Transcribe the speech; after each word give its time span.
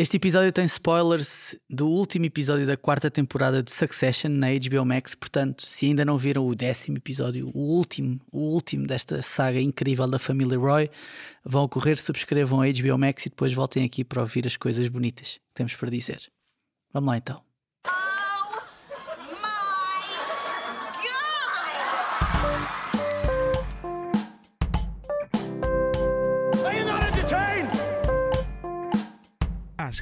Este 0.00 0.16
episódio 0.16 0.50
tem 0.50 0.64
spoilers 0.64 1.54
do 1.68 1.86
último 1.86 2.24
episódio 2.24 2.66
da 2.66 2.74
quarta 2.74 3.10
temporada 3.10 3.62
de 3.62 3.70
Succession 3.70 4.30
na 4.30 4.46
HBO 4.46 4.82
Max. 4.82 5.14
Portanto, 5.14 5.66
se 5.66 5.84
ainda 5.84 6.06
não 6.06 6.16
viram 6.16 6.46
o 6.46 6.54
décimo 6.54 6.96
episódio, 6.96 7.50
o 7.52 7.60
último, 7.60 8.18
o 8.32 8.38
último 8.38 8.86
desta 8.86 9.20
saga 9.20 9.60
incrível 9.60 10.08
da 10.08 10.18
família 10.18 10.56
Roy, 10.56 10.88
vão 11.44 11.68
correr, 11.68 11.98
subscrevam 11.98 12.62
a 12.62 12.66
HBO 12.66 12.96
Max 12.96 13.26
e 13.26 13.28
depois 13.28 13.52
voltem 13.52 13.84
aqui 13.84 14.02
para 14.02 14.22
ouvir 14.22 14.46
as 14.46 14.56
coisas 14.56 14.88
bonitas 14.88 15.32
que 15.32 15.52
temos 15.52 15.74
para 15.74 15.90
dizer. 15.90 16.32
Vamos 16.94 17.08
lá 17.08 17.18
então. 17.18 17.49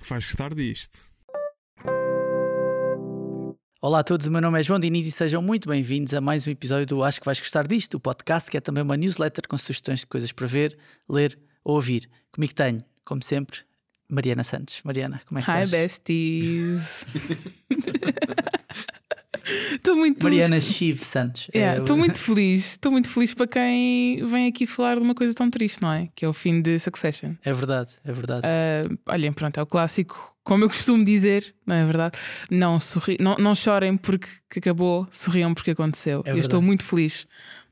Que 0.08 0.14
vais 0.14 0.24
gostar 0.24 0.54
disto. 0.54 1.12
Olá 3.80 4.00
a 4.00 4.02
todos, 4.02 4.26
o 4.26 4.32
meu 4.32 4.40
nome 4.40 4.58
é 4.58 4.62
João 4.62 4.80
Diniz 4.80 5.06
e 5.06 5.12
sejam 5.12 5.42
muito 5.42 5.68
bem-vindos 5.68 6.14
a 6.14 6.20
mais 6.20 6.46
um 6.46 6.50
episódio 6.50 6.86
do 6.86 7.04
Acho 7.04 7.20
que 7.20 7.26
vais 7.26 7.38
gostar 7.38 7.66
disto, 7.66 7.94
o 7.94 8.00
podcast 8.00 8.50
que 8.50 8.56
é 8.56 8.60
também 8.60 8.82
uma 8.82 8.96
newsletter 8.96 9.46
com 9.46 9.58
sugestões 9.58 10.00
de 10.00 10.06
coisas 10.06 10.32
para 10.32 10.46
ver, 10.46 10.78
ler 11.08 11.38
ou 11.62 11.76
ouvir. 11.76 12.08
Comigo 12.32 12.54
tenho, 12.54 12.80
como 13.04 13.22
sempre, 13.22 13.60
Mariana 14.08 14.42
Santos. 14.42 14.80
Mariana, 14.82 15.20
como 15.26 15.40
é 15.40 15.42
que 15.42 15.50
Hi, 15.50 15.64
estás? 15.64 15.70
besties. 15.70 17.04
Estou 19.72 19.96
muito. 19.96 20.22
Mariana 20.22 20.60
Chive 20.60 21.02
Santos. 21.02 21.48
É, 21.52 21.58
Yeah, 21.58 21.80
Estou 21.82 21.96
muito 21.96 22.20
feliz. 22.20 22.72
Estou 22.72 22.92
muito 22.92 23.08
feliz 23.08 23.34
para 23.34 23.46
quem 23.46 24.22
vem 24.24 24.48
aqui 24.48 24.66
falar 24.66 24.96
de 24.96 25.02
uma 25.02 25.14
coisa 25.14 25.34
tão 25.34 25.50
triste, 25.50 25.82
não 25.82 25.92
é? 25.92 26.08
Que 26.14 26.24
é 26.24 26.28
o 26.28 26.32
fim 26.32 26.60
de 26.60 26.78
Succession. 26.78 27.34
É 27.44 27.52
verdade, 27.52 27.90
é 28.04 28.12
verdade. 28.12 28.42
Ah, 28.44 29.12
olhem, 29.12 29.32
pronto, 29.32 29.58
é 29.58 29.62
o 29.62 29.66
clássico. 29.66 30.34
Como 30.44 30.64
eu 30.64 30.68
costumo 30.68 31.04
dizer, 31.04 31.54
não 31.66 31.76
é 31.76 31.84
verdade? 31.84 32.18
Não, 32.50 32.80
sorri 32.80 33.18
não, 33.20 33.36
não 33.36 33.54
chorem 33.54 33.96
porque 33.96 34.28
que 34.50 34.58
acabou, 34.60 35.06
sorriam 35.10 35.52
porque 35.52 35.72
aconteceu. 35.72 36.22
É 36.24 36.32
eu 36.32 36.38
estou 36.38 36.62
muito 36.62 36.84
feliz 36.84 37.26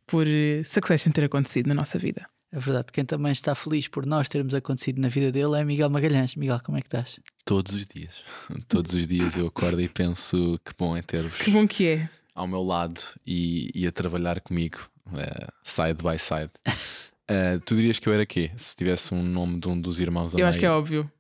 por 0.07 0.27
eh, 0.27 0.63
Succession 0.65 1.11
ter 1.11 1.25
acontecido 1.25 1.69
na 1.69 1.75
nossa 1.75 1.99
vida. 1.99 2.27
É 2.53 2.59
verdade. 2.59 2.87
Quem 2.93 3.05
também 3.05 3.33
está 3.33 3.55
feliz 3.55 3.89
por 3.89 4.07
nós 4.07 4.29
termos 4.29 4.55
acontecido 4.55 5.01
na 5.01 5.09
vida 5.09 5.33
dele 5.33 5.59
é 5.59 5.65
Miguel 5.65 5.91
Magalhães. 5.91 6.35
Miguel, 6.37 6.61
como 6.63 6.79
é 6.79 6.81
que 6.81 6.87
estás? 6.87 7.19
Todos 7.47 7.73
os 7.73 7.87
dias. 7.87 8.23
Todos 8.69 8.93
os 8.93 9.07
dias 9.07 9.37
eu 9.39 9.47
acordo 9.47 9.81
e 9.81 9.89
penso 9.89 10.61
que 10.65 10.73
bom 10.79 10.95
é 10.97 11.01
Que 11.01 11.07
ter-vos 11.07 11.49
bom 11.49 11.67
que 11.67 11.87
é. 11.87 12.11
ao 12.35 12.47
meu 12.47 12.63
lado 12.63 13.01
e, 13.27 13.71
e 13.75 13.87
a 13.87 13.93
trabalhar 13.93 14.41
comigo, 14.41 14.79
eh, 15.17 15.47
side 15.63 16.03
by 16.03 16.19
side. 16.19 16.51
Eh, 17.29 17.59
tu 17.65 17.75
dirias 17.75 17.99
que 17.99 18.09
eu 18.09 18.13
era 18.13 18.25
quê? 18.25 18.53
Se 18.57 18.77
tivesse 18.77 19.13
um 19.13 19.21
nome 19.21 19.59
de 19.59 19.67
um 19.69 19.81
dos 19.81 19.99
irmãos 19.99 20.33
Eu 20.35 20.47
acho 20.47 20.61
que 20.61 20.65
é 20.65 20.71
óbvio. 20.71 21.11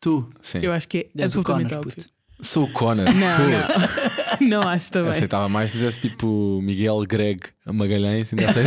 Tu, 0.00 0.28
Sim. 0.42 0.58
Eu 0.62 0.72
acho 0.72 0.88
que 0.88 0.98
é 1.16 1.22
és 1.22 1.36
o 1.36 1.38
absolutamente 1.38 1.68
Connor, 1.76 1.86
óbvio. 1.86 1.94
puto. 2.04 2.44
Sou 2.44 2.64
o 2.64 2.72
Conan. 2.72 3.04
Não, 3.04 3.36
Putz. 3.36 4.40
não. 4.40 4.48
não 4.62 4.68
acho 4.68 4.90
também. 4.90 5.10
Aceitava 5.12 5.48
mais 5.48 5.70
se 5.70 5.76
fizesse 5.76 6.00
tipo 6.00 6.60
Miguel 6.60 6.98
Greg 7.06 7.40
Magalhães, 7.66 8.32
ainda, 8.34 8.50
acei- 8.50 8.64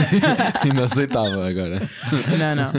ainda 0.63 0.85
aceitava 0.85 1.45
agora. 1.45 1.89
Não, 2.39 2.55
não. 2.55 2.71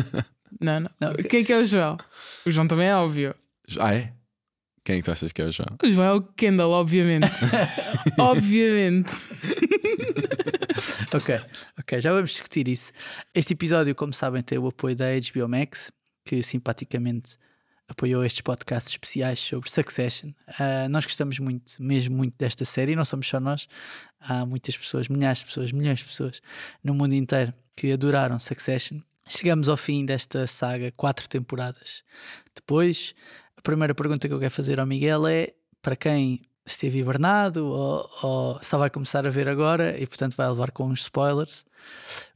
Não, 0.58 0.80
não. 0.80 0.90
Não, 0.98 1.14
Quem 1.28 1.40
é 1.40 1.44
que 1.44 1.52
é 1.52 1.58
o 1.58 1.64
João? 1.64 1.98
O 2.46 2.50
João 2.50 2.66
também 2.66 2.86
é 2.88 2.96
óbvio. 2.96 3.34
Ah, 3.80 3.94
é? 3.94 4.12
Quem 4.84 4.96
é 4.96 4.98
que 4.98 5.04
tu 5.04 5.12
achas 5.12 5.32
que 5.32 5.40
é 5.40 5.44
o 5.44 5.50
João? 5.50 5.76
O 5.82 5.92
João 5.92 6.06
é 6.06 6.12
o 6.12 6.22
Kendall, 6.22 6.72
obviamente. 6.72 7.30
obviamente. 8.18 9.12
ok, 11.14 11.40
ok, 11.78 12.00
já 12.00 12.12
vamos 12.12 12.30
discutir 12.30 12.66
isso. 12.66 12.92
Este 13.32 13.52
episódio, 13.52 13.94
como 13.94 14.12
sabem, 14.12 14.42
tem 14.42 14.58
o 14.58 14.66
apoio 14.66 14.96
da 14.96 15.06
HBO 15.06 15.48
Max, 15.48 15.92
que 16.24 16.42
simpaticamente 16.42 17.36
apoiou 17.88 18.24
estes 18.24 18.40
podcasts 18.40 18.92
especiais 18.92 19.38
sobre 19.38 19.70
Succession. 19.70 20.32
Ah, 20.58 20.88
nós 20.88 21.04
gostamos 21.04 21.38
muito, 21.38 21.80
mesmo 21.80 22.16
muito 22.16 22.34
desta 22.36 22.64
série, 22.64 22.92
e 22.92 22.96
não 22.96 23.04
somos 23.04 23.28
só 23.28 23.38
nós. 23.38 23.68
Há 24.18 24.44
muitas 24.44 24.76
pessoas, 24.76 25.08
milhares 25.08 25.38
de 25.38 25.46
pessoas, 25.46 25.70
milhões 25.70 26.00
de 26.00 26.06
pessoas 26.06 26.40
no 26.82 26.92
mundo 26.92 27.14
inteiro 27.14 27.54
que 27.76 27.92
adoraram 27.92 28.40
Succession. 28.40 28.98
Chegamos 29.28 29.68
ao 29.68 29.76
fim 29.76 30.04
desta 30.04 30.46
saga, 30.48 30.92
quatro 30.96 31.28
temporadas. 31.28 32.02
Depois, 32.54 33.14
a 33.62 33.68
primeira 33.68 33.94
pergunta 33.94 34.26
que 34.26 34.34
eu 34.34 34.40
quero 34.40 34.50
fazer 34.50 34.80
ao 34.80 34.86
Miguel 34.86 35.24
é: 35.28 35.52
para 35.80 35.94
quem 35.94 36.42
esteve 36.66 36.98
hibernado 36.98 37.64
ou, 37.64 38.10
ou 38.22 38.58
só 38.60 38.76
vai 38.76 38.90
começar 38.90 39.24
a 39.24 39.30
ver 39.30 39.48
agora 39.48 39.96
e, 40.00 40.04
portanto, 40.04 40.36
vai 40.36 40.48
levar 40.48 40.72
com 40.72 40.86
uns 40.86 41.02
spoilers, 41.02 41.64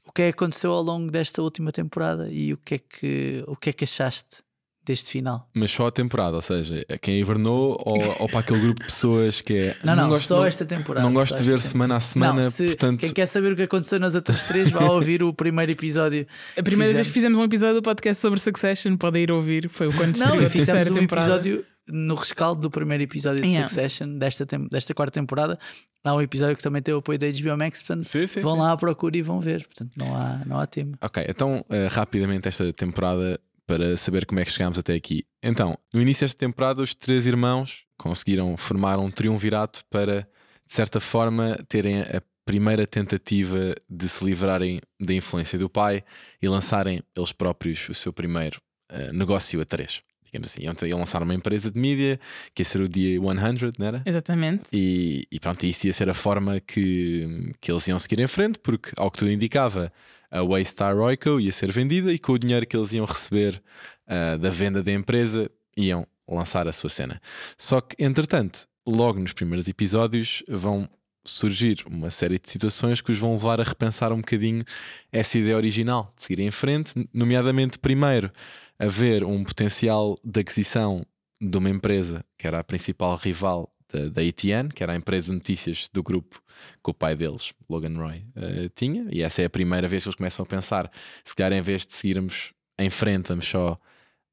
o 0.04 0.12
que 0.12 0.22
é 0.22 0.32
que 0.32 0.36
aconteceu 0.36 0.70
ao 0.72 0.82
longo 0.82 1.10
desta 1.10 1.42
última 1.42 1.72
temporada 1.72 2.28
e 2.30 2.52
o 2.52 2.56
que 2.56 2.76
é 2.76 2.78
que, 2.78 3.44
o 3.48 3.56
que, 3.56 3.70
é 3.70 3.72
que 3.72 3.82
achaste 3.82 4.44
deste 4.86 5.10
final? 5.10 5.48
Mas 5.54 5.70
só 5.70 5.88
a 5.88 5.90
temporada, 5.90 6.36
ou 6.36 6.42
seja, 6.42 6.84
é 6.88 6.96
quem 6.98 7.18
hibernou 7.20 7.76
ou, 7.84 7.98
ou 8.20 8.28
para 8.28 8.40
aquele 8.40 8.60
grupo 8.60 8.80
de 8.80 8.86
pessoas 8.86 9.40
que 9.40 9.54
é. 9.54 9.76
Não, 9.84 9.94
não, 9.96 10.08
gosto, 10.08 10.26
só 10.28 10.46
esta 10.46 10.64
temporada. 10.64 11.04
Não 11.06 11.12
gosto 11.12 11.34
de 11.36 11.42
ver 11.50 11.60
semana 11.60 11.96
a 11.96 12.00
semana, 12.00 12.42
não, 12.42 12.50
se 12.50 12.66
portanto. 12.66 13.00
quem 13.00 13.12
quer 13.12 13.26
saber 13.26 13.52
o 13.52 13.56
que 13.56 13.62
aconteceu 13.62 13.98
nas 14.00 14.14
outras 14.14 14.44
três, 14.44 14.70
vai 14.70 14.84
ouvir 14.88 15.22
o 15.22 15.32
primeiro 15.34 15.72
episódio. 15.72 16.26
A 16.56 16.62
primeira 16.62 16.92
vez 16.94 17.06
Fizemos. 17.06 17.06
que 17.06 17.12
fizemos 17.12 17.38
um 17.38 17.44
episódio 17.44 17.74
do 17.76 17.82
podcast 17.82 18.20
sobre 18.20 18.38
Succession, 18.40 18.96
podem 18.96 19.22
ir 19.24 19.30
ouvir. 19.30 19.68
Foi 19.68 19.88
o 19.88 19.92
quando 19.92 20.16
Não, 20.16 20.28
fizemos 20.50 20.90
um 20.90 20.94
temporada. 20.94 21.32
episódio 21.34 21.64
no 21.88 22.14
rescaldo 22.16 22.60
do 22.60 22.70
primeiro 22.70 23.02
episódio 23.04 23.40
de 23.42 23.48
Yeah. 23.48 23.68
Succession 23.68 24.18
desta, 24.18 24.44
tem- 24.44 24.66
desta 24.68 24.92
quarta 24.92 25.20
temporada. 25.20 25.58
Há 26.04 26.14
um 26.14 26.20
episódio 26.20 26.56
que 26.56 26.62
também 26.62 26.80
tem 26.82 26.94
o 26.94 26.98
apoio 26.98 27.18
da 27.18 27.26
HBO 27.26 27.56
Max, 27.56 27.82
portanto, 27.82 28.04
Sim, 28.04 28.26
sim, 28.28 28.40
vão 28.40 28.54
sim. 28.54 28.60
lá 28.60 28.72
à 28.72 28.76
procura 28.76 29.16
e 29.16 29.22
vão 29.22 29.40
ver. 29.40 29.64
Portanto, 29.66 29.90
não 29.96 30.16
há, 30.16 30.40
não 30.46 30.60
há 30.60 30.66
tema. 30.66 30.96
Ok, 31.02 31.24
então 31.28 31.64
eh, 31.68 31.88
rapidamente 31.90 32.46
esta 32.46 32.72
temporada 32.72 33.40
para 33.66 33.96
saber 33.96 34.24
como 34.26 34.40
é 34.40 34.44
que 34.44 34.50
chegámos 34.50 34.78
até 34.78 34.94
aqui. 34.94 35.24
Então, 35.42 35.76
no 35.92 36.00
início 36.00 36.24
desta 36.24 36.38
temporada, 36.38 36.82
os 36.82 36.94
três 36.94 37.26
irmãos 37.26 37.84
conseguiram 37.98 38.56
formar 38.56 38.98
um 38.98 39.10
triunvirato 39.10 39.84
para, 39.90 40.22
de 40.64 40.72
certa 40.72 41.00
forma, 41.00 41.58
terem 41.68 42.00
a 42.00 42.22
primeira 42.44 42.86
tentativa 42.86 43.74
de 43.90 44.08
se 44.08 44.24
livrarem 44.24 44.80
da 45.00 45.12
influência 45.12 45.58
do 45.58 45.68
pai 45.68 46.04
e 46.40 46.48
lançarem 46.48 47.02
eles 47.14 47.32
próprios 47.32 47.88
o 47.88 47.94
seu 47.94 48.12
primeiro 48.12 48.60
eh, 48.88 49.12
negócio 49.12 49.60
a 49.60 49.64
três. 49.64 50.02
Digamos 50.36 50.52
assim, 50.52 50.62
iam, 50.62 50.74
iam 50.88 50.98
lançar 50.98 51.22
uma 51.22 51.34
empresa 51.34 51.70
de 51.70 51.78
mídia 51.78 52.20
que 52.54 52.62
ia 52.62 52.64
ser 52.64 52.80
o 52.80 52.88
dia 52.88 53.16
100, 53.20 53.72
não 53.78 53.86
era? 53.86 54.02
Exatamente. 54.04 54.64
E, 54.72 55.24
e 55.30 55.40
pronto, 55.40 55.64
isso 55.64 55.86
ia 55.86 55.92
ser 55.92 56.08
a 56.08 56.14
forma 56.14 56.60
que, 56.60 57.52
que 57.60 57.70
eles 57.70 57.86
iam 57.88 57.98
seguir 57.98 58.20
em 58.20 58.26
frente, 58.26 58.58
porque, 58.58 58.90
ao 58.96 59.10
que 59.10 59.18
tudo 59.18 59.30
indicava, 59.30 59.92
a 60.30 60.42
Waystar 60.42 60.96
Royco 60.96 61.40
ia 61.40 61.52
ser 61.52 61.72
vendida 61.72 62.12
e 62.12 62.18
com 62.18 62.32
o 62.32 62.38
dinheiro 62.38 62.66
que 62.66 62.76
eles 62.76 62.92
iam 62.92 63.04
receber 63.06 63.62
ah, 64.06 64.36
da 64.36 64.50
venda 64.50 64.82
da 64.82 64.92
empresa 64.92 65.50
iam 65.76 66.06
lançar 66.28 66.66
a 66.66 66.72
sua 66.72 66.90
cena. 66.90 67.20
Só 67.56 67.80
que, 67.80 68.02
entretanto, 68.02 68.66
logo 68.86 69.18
nos 69.18 69.32
primeiros 69.32 69.68
episódios 69.68 70.42
vão 70.48 70.88
surgir 71.24 71.82
uma 71.90 72.10
série 72.10 72.38
de 72.38 72.48
situações 72.48 73.00
que 73.00 73.10
os 73.10 73.18
vão 73.18 73.32
levar 73.32 73.60
a 73.60 73.64
repensar 73.64 74.12
um 74.12 74.18
bocadinho 74.18 74.64
essa 75.12 75.38
ideia 75.38 75.56
original 75.56 76.12
de 76.16 76.22
seguir 76.22 76.42
em 76.42 76.50
frente, 76.50 76.92
nomeadamente, 77.12 77.78
primeiro, 77.78 78.30
haver 78.78 79.24
um 79.24 79.44
potencial 79.44 80.16
de 80.24 80.40
aquisição 80.40 81.04
de 81.40 81.58
uma 81.58 81.70
empresa 81.70 82.24
que 82.38 82.46
era 82.46 82.58
a 82.60 82.64
principal 82.64 83.16
rival 83.16 83.70
da, 83.92 84.08
da 84.08 84.22
ATN, 84.22 84.68
que 84.74 84.82
era 84.82 84.92
a 84.92 84.96
empresa 84.96 85.28
de 85.28 85.34
notícias 85.34 85.88
do 85.92 86.02
grupo 86.02 86.40
que 86.82 86.90
o 86.90 86.94
pai 86.94 87.14
deles, 87.14 87.52
Logan 87.68 87.96
Roy, 87.96 88.24
eh, 88.34 88.70
tinha. 88.74 89.06
E 89.10 89.22
essa 89.22 89.42
é 89.42 89.44
a 89.44 89.50
primeira 89.50 89.86
vez 89.86 90.02
que 90.02 90.08
eles 90.08 90.16
começam 90.16 90.42
a 90.42 90.46
pensar: 90.46 90.90
se 91.24 91.34
calhar, 91.34 91.52
em 91.52 91.62
vez 91.62 91.86
de 91.86 91.94
seguirmos 91.94 92.50
em 92.78 92.90
frente, 92.90 93.28
vamos 93.28 93.46
só 93.46 93.78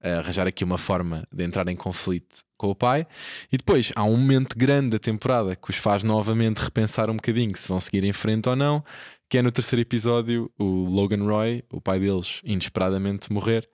eh, 0.01 0.15
arranjar 0.15 0.47
aqui 0.47 0.63
uma 0.63 0.77
forma 0.77 1.23
de 1.31 1.43
entrar 1.43 1.67
em 1.67 1.75
conflito 1.75 2.43
com 2.57 2.69
o 2.69 2.75
pai. 2.75 3.05
E 3.51 3.57
depois 3.57 3.91
há 3.95 4.03
um 4.03 4.17
momento 4.17 4.57
grande 4.57 4.91
da 4.91 4.99
temporada 4.99 5.55
que 5.55 5.69
os 5.69 5.77
faz 5.77 6.03
novamente 6.03 6.59
repensar 6.59 7.09
um 7.09 7.15
bocadinho 7.15 7.55
se 7.55 7.67
vão 7.67 7.79
seguir 7.79 8.03
em 8.03 8.13
frente 8.13 8.49
ou 8.49 8.55
não. 8.55 8.83
Que 9.29 9.39
é 9.39 9.41
no 9.41 9.51
terceiro 9.51 9.81
episódio, 9.81 10.51
o 10.59 10.85
Logan 10.85 11.23
Roy, 11.23 11.63
o 11.71 11.81
pai 11.81 11.99
deles, 11.99 12.39
inesperadamente 12.43 13.31
morrer. 13.33 13.67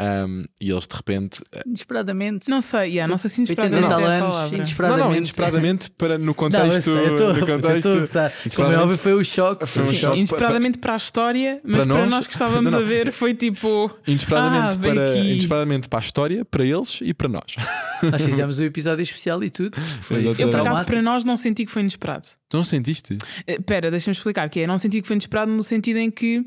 Um, 0.00 0.44
e 0.60 0.72
eles 0.72 0.88
de 0.88 0.96
repente 0.96 1.40
Inesperadamente. 1.64 2.50
Não 2.50 2.60
sei, 2.60 2.88
yeah, 2.94 3.08
não 3.08 3.16
sei 3.16 3.30
se 3.30 3.42
80 3.42 3.66
inesperadamente 3.66 3.88
tal 3.94 4.00
é 4.10 4.18
a 4.18 4.24
anos, 4.24 4.52
inesperadamente. 4.52 4.98
Não, 5.04 5.10
não, 5.10 5.16
inesperadamente 5.16 5.90
para 5.92 6.18
no 6.18 6.24
Não, 6.24 6.30
eu 6.30 6.34
contexto. 6.34 6.82
sei, 6.82 6.92
eu 6.94 7.16
eu 7.36 7.46
contexto. 7.46 8.56
Como 8.56 8.72
é 8.72 8.76
óbvio, 8.78 8.98
foi 8.98 9.12
o 9.14 9.24
choque. 9.24 9.66
Foi 9.66 9.82
um 9.84 9.90
Sim. 9.90 9.96
choque. 9.96 10.16
Inesperadamente 10.18 10.78
para 10.78 10.94
a 10.94 10.96
história, 10.96 11.60
mas 11.62 11.76
para 11.76 11.86
para, 11.86 12.00
nós- 12.02 12.10
nós, 12.10 12.26
que 12.26 12.32
estávamos 12.32 12.72
Não, 12.72 12.80
não. 12.80 12.84
a 12.84 12.88
ver 12.88 13.12
foi 13.12 13.34
tipo. 13.34 13.88
Inesperadamente, 14.04 14.74
Ah, 14.74 14.78
para, 14.80 15.10
aqui. 15.12 15.30
inesperadamente 15.30 15.88
para 15.88 15.98
a 16.00 16.02
história, 16.02 16.44
para 16.44 16.64
eles 16.64 16.98
e 17.00 17.14
para 17.14 17.28
nós. 17.28 17.44
Nós 18.10 18.22
fizemos 18.22 18.58
o 18.58 18.62
episódio 18.64 19.02
especial 19.02 19.42
e 19.44 19.48
tudo. 19.48 19.80
Foi, 20.02 20.18
Exatamente. 20.18 20.42
Eu, 20.42 20.50
por 20.50 20.60
acaso, 20.60 20.84
para 20.84 21.00
nós 21.00 21.24
não 21.24 21.36
senti 21.38 21.64
que 21.64 21.70
foi 21.72 21.80
inesperado. 21.82 22.26
Tu 22.50 22.56
não 22.56 22.64
sentiste? 22.64 23.16
Eh, 23.46 23.58
Pera, 23.60 23.90
deixa-me 23.90 24.12
explicar 24.14 24.50
que 24.50 24.60
é. 24.60 24.66
Não 24.66 24.76
senti 24.76 25.00
que 25.00 25.06
foi 25.06 25.14
inesperado 25.14 25.50
no 25.50 25.62
sentido 25.62 25.98
em 25.98 26.10
que 26.10 26.44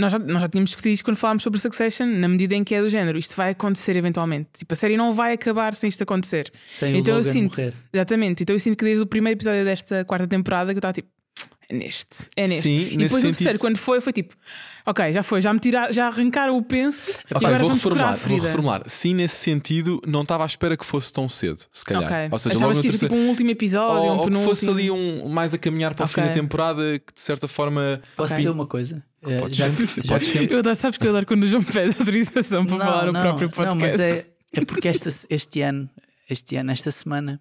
nós 0.00 0.12
já, 0.12 0.18
nós 0.18 0.40
já 0.42 0.48
tínhamos 0.48 0.70
discutido 0.70 0.94
isto 0.94 1.04
quando 1.04 1.16
falámos 1.16 1.42
sobre 1.42 1.60
Succession, 1.60 2.06
na 2.06 2.28
medida 2.28 2.54
em 2.54 2.64
que 2.64 2.74
é 2.74 2.80
do 2.80 2.88
género, 2.88 3.18
isto 3.18 3.36
vai 3.36 3.50
acontecer 3.50 3.96
eventualmente. 3.96 4.48
Tipo, 4.58 4.72
a 4.72 4.76
série 4.76 4.96
não 4.96 5.12
vai 5.12 5.34
acabar 5.34 5.74
sem 5.74 5.88
isto 5.88 6.02
acontecer. 6.02 6.50
Sem 6.70 6.96
então 6.96 7.14
o 7.14 7.18
eu 7.18 7.20
Logan 7.20 7.32
sinto, 7.32 7.58
morrer. 7.58 7.74
exatamente. 7.92 8.42
Então 8.42 8.54
eu 8.56 8.60
sinto 8.60 8.76
que 8.76 8.84
desde 8.84 9.02
o 9.02 9.06
primeiro 9.06 9.36
episódio 9.38 9.64
desta 9.64 10.04
quarta 10.04 10.26
temporada 10.26 10.72
que 10.72 10.76
eu 10.76 10.80
estava 10.80 10.92
tipo, 10.94 11.08
neste. 11.72 12.24
É 12.36 12.46
neste. 12.46 12.62
Sim, 12.62 12.76
e 12.76 12.82
nesse 12.82 12.96
depois 12.96 13.12
o 13.12 13.16
sentido- 13.20 13.36
terceiro, 13.36 13.58
quando 13.58 13.76
foi, 13.78 14.00
foi 14.00 14.12
tipo, 14.12 14.34
ok, 14.86 15.12
já 15.12 15.22
foi, 15.22 15.40
já 15.40 15.52
me 15.52 15.58
tirar, 15.60 15.92
já 15.92 16.06
arrancaram 16.06 16.56
o 16.56 16.62
penso 16.62 17.10
e 17.30 17.34
Ok, 17.34 17.46
agora 17.46 17.58
vou 17.58 17.68
vamos 17.68 17.82
curar 17.82 18.04
a 18.08 18.10
reformular, 18.12 18.38
vou 18.40 18.46
reformular. 18.46 18.82
Sim, 18.86 19.14
nesse 19.14 19.36
sentido, 19.36 20.00
não 20.06 20.22
estava 20.22 20.42
à 20.42 20.46
espera 20.46 20.76
que 20.76 20.84
fosse 20.84 21.12
tão 21.12 21.28
cedo, 21.28 21.62
se 21.72 21.84
calhar. 21.84 22.04
Ok. 22.04 22.16
Ou 22.30 22.38
seja, 22.38 22.54
Achavas 22.56 22.60
logo 22.60 22.76
no 22.76 22.82
ser 22.82 22.88
terceiro. 22.90 23.14
tipo 23.14 23.24
um 23.24 23.28
último 23.28 23.50
episódio, 23.50 23.94
ou, 23.94 24.04
um 24.04 24.10
ou 24.12 24.18
que 24.18 24.24
penúltimo. 24.26 24.48
fosse 24.54 24.68
ali 24.70 24.90
um 24.90 25.28
mais 25.28 25.54
a 25.54 25.58
caminhar 25.58 25.94
para 25.94 26.04
o 26.04 26.08
fim 26.08 26.20
da 26.22 26.28
temporada, 26.30 26.98
que 26.98 27.12
de 27.14 27.20
certa 27.20 27.46
forma. 27.48 28.00
Posso 28.16 28.36
dizer 28.36 28.50
uma 28.50 28.66
coisa? 28.66 29.02
Eh, 29.22 29.38
Podes 29.38 29.56
já, 29.56 29.68
sempre, 29.70 29.86
já 30.02 30.12
podes 30.14 30.28
sempre. 30.28 30.54
Eu 30.54 30.58
adoro, 30.60 30.76
sabes 30.76 30.96
que 30.96 31.04
eu 31.06 31.10
adoro 31.10 31.26
quando 31.26 31.44
o 31.44 31.46
João 31.46 31.62
pede 31.62 31.94
autorização 31.98 32.64
para 32.64 32.78
falar 32.78 33.06
no 33.06 33.12
próprio 33.12 33.50
podcast. 33.50 33.74
Não, 33.74 33.76
mas 33.90 34.00
é, 34.00 34.26
é 34.54 34.64
porque 34.64 34.88
esta, 34.88 35.10
este 35.28 35.60
ano, 35.60 35.88
este 36.28 36.56
ano, 36.56 36.70
esta 36.70 36.90
semana, 36.90 37.38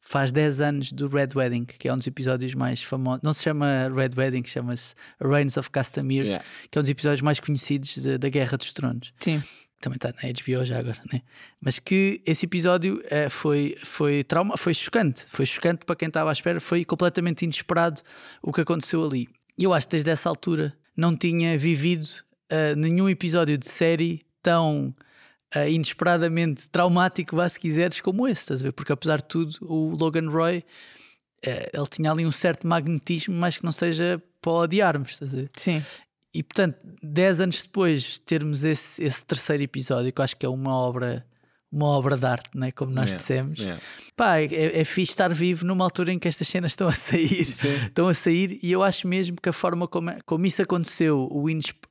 faz 0.00 0.32
10 0.32 0.60
anos 0.60 0.92
do 0.92 1.08
Red 1.08 1.28
Wedding, 1.36 1.64
que 1.64 1.88
é 1.88 1.92
um 1.92 1.96
dos 1.96 2.06
episódios 2.06 2.54
mais 2.54 2.82
famosos. 2.82 3.20
Não 3.22 3.32
se 3.32 3.42
chama 3.42 3.88
Red 3.94 4.10
Wedding, 4.16 4.42
chama-se 4.46 4.94
Reigns 5.20 5.56
of 5.56 5.70
Castamere, 5.70 6.26
Yeah. 6.26 6.44
que 6.70 6.78
é 6.78 6.80
um 6.80 6.82
dos 6.82 6.90
episódios 6.90 7.20
mais 7.20 7.38
conhecidos 7.40 7.94
de- 7.96 8.18
da 8.18 8.28
Guerra 8.28 8.56
dos 8.56 8.72
Tronos. 8.72 9.12
Sim. 9.20 9.42
Também 9.80 9.96
está 9.96 10.12
na 10.22 10.28
HBO 10.28 10.62
já 10.64 10.78
agora, 10.78 10.98
né? 11.10 11.22
Mas 11.60 11.78
que 11.78 12.20
esse 12.26 12.44
episódio 12.44 13.00
eh, 13.08 13.30
foi, 13.30 13.76
foi 13.82 14.22
trauma, 14.22 14.56
foi 14.58 14.74
chocante. 14.74 15.24
Foi 15.30 15.46
chocante 15.46 15.86
para 15.86 15.96
quem 15.96 16.08
estava 16.08 16.28
à 16.28 16.32
espera, 16.34 16.60
foi 16.60 16.84
completamente 16.84 17.42
inesperado 17.44 18.02
o 18.42 18.52
que 18.52 18.60
aconteceu 18.60 19.02
ali. 19.04 19.26
E 19.56 19.64
eu 19.64 19.72
acho 19.72 19.86
que 19.86 19.92
desde 19.92 20.10
essa 20.10 20.28
altura 20.28 20.74
não 20.96 21.16
tinha 21.16 21.56
vivido 21.58 22.06
eh, 22.50 22.74
nenhum 22.74 23.08
episódio 23.08 23.56
de 23.56 23.66
série 23.68 24.20
tão 24.42 24.94
eh, 25.54 25.70
inesperadamente 25.70 26.68
traumático, 26.70 27.36
vá 27.36 27.48
se 27.48 27.58
quiseres, 27.58 28.00
como 28.00 28.26
esse, 28.28 28.42
estás 28.42 28.60
a 28.60 28.64
ver? 28.64 28.72
Porque 28.72 28.92
apesar 28.92 29.18
de 29.18 29.24
tudo, 29.24 29.56
o 29.62 29.94
Logan 29.96 30.28
Roy 30.30 30.64
eh, 31.44 31.70
ele 31.72 31.86
tinha 31.86 32.10
ali 32.10 32.26
um 32.26 32.30
certo 32.30 32.66
magnetismo, 32.66 33.34
mas 33.34 33.58
que 33.58 33.64
não 33.64 33.72
seja 33.72 34.22
para 34.40 34.52
odiarmos, 34.52 35.12
estás 35.12 35.32
a 35.32 35.36
ver? 35.36 35.50
Sim. 35.56 35.82
E 36.32 36.42
portanto, 36.42 36.78
10 37.02 37.40
anos 37.40 37.62
depois 37.62 38.02
de 38.02 38.20
termos 38.20 38.64
esse, 38.64 39.02
esse 39.02 39.24
terceiro 39.24 39.62
episódio, 39.62 40.12
que 40.12 40.20
eu 40.20 40.24
acho 40.24 40.36
que 40.36 40.46
é 40.46 40.48
uma 40.48 40.72
obra, 40.72 41.26
uma 41.72 41.86
obra 41.86 42.16
de 42.16 42.24
arte, 42.24 42.56
né? 42.56 42.70
como 42.70 42.92
nós 42.92 43.06
Yeah, 43.06 43.16
dissemos, 43.16 43.58
yeah. 43.58 43.82
pá, 44.14 44.38
é, 44.38 44.80
é 44.80 44.84
fixe 44.84 45.10
estar 45.10 45.32
vivo 45.34 45.66
numa 45.66 45.82
altura 45.82 46.12
em 46.12 46.18
que 46.18 46.28
estas 46.28 46.46
cenas 46.46 46.72
estão 46.72 46.86
a 46.86 46.94
sair, 46.94 47.40
estão 47.88 48.06
a 48.06 48.14
sair, 48.14 48.60
e 48.62 48.70
eu 48.70 48.82
acho 48.84 49.08
mesmo 49.08 49.36
que 49.42 49.48
a 49.48 49.52
forma 49.52 49.88
como, 49.88 50.12
como 50.24 50.46
isso 50.46 50.62
aconteceu, 50.62 51.28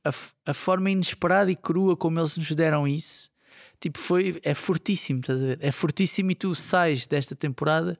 a, 0.04 0.10
a 0.50 0.54
forma 0.54 0.90
inesperada 0.90 1.50
e 1.50 1.56
crua 1.56 1.94
como 1.94 2.18
eles 2.18 2.36
nos 2.38 2.50
deram 2.52 2.88
isso, 2.88 3.29
tipo, 3.80 3.98
foi, 3.98 4.38
é 4.44 4.54
fortíssimo, 4.54 5.20
estás 5.20 5.42
a 5.42 5.46
ver? 5.46 5.58
É 5.60 5.72
fortíssimo 5.72 6.30
e 6.30 6.34
tu 6.34 6.54
sais 6.54 7.06
desta 7.06 7.34
temporada 7.34 7.98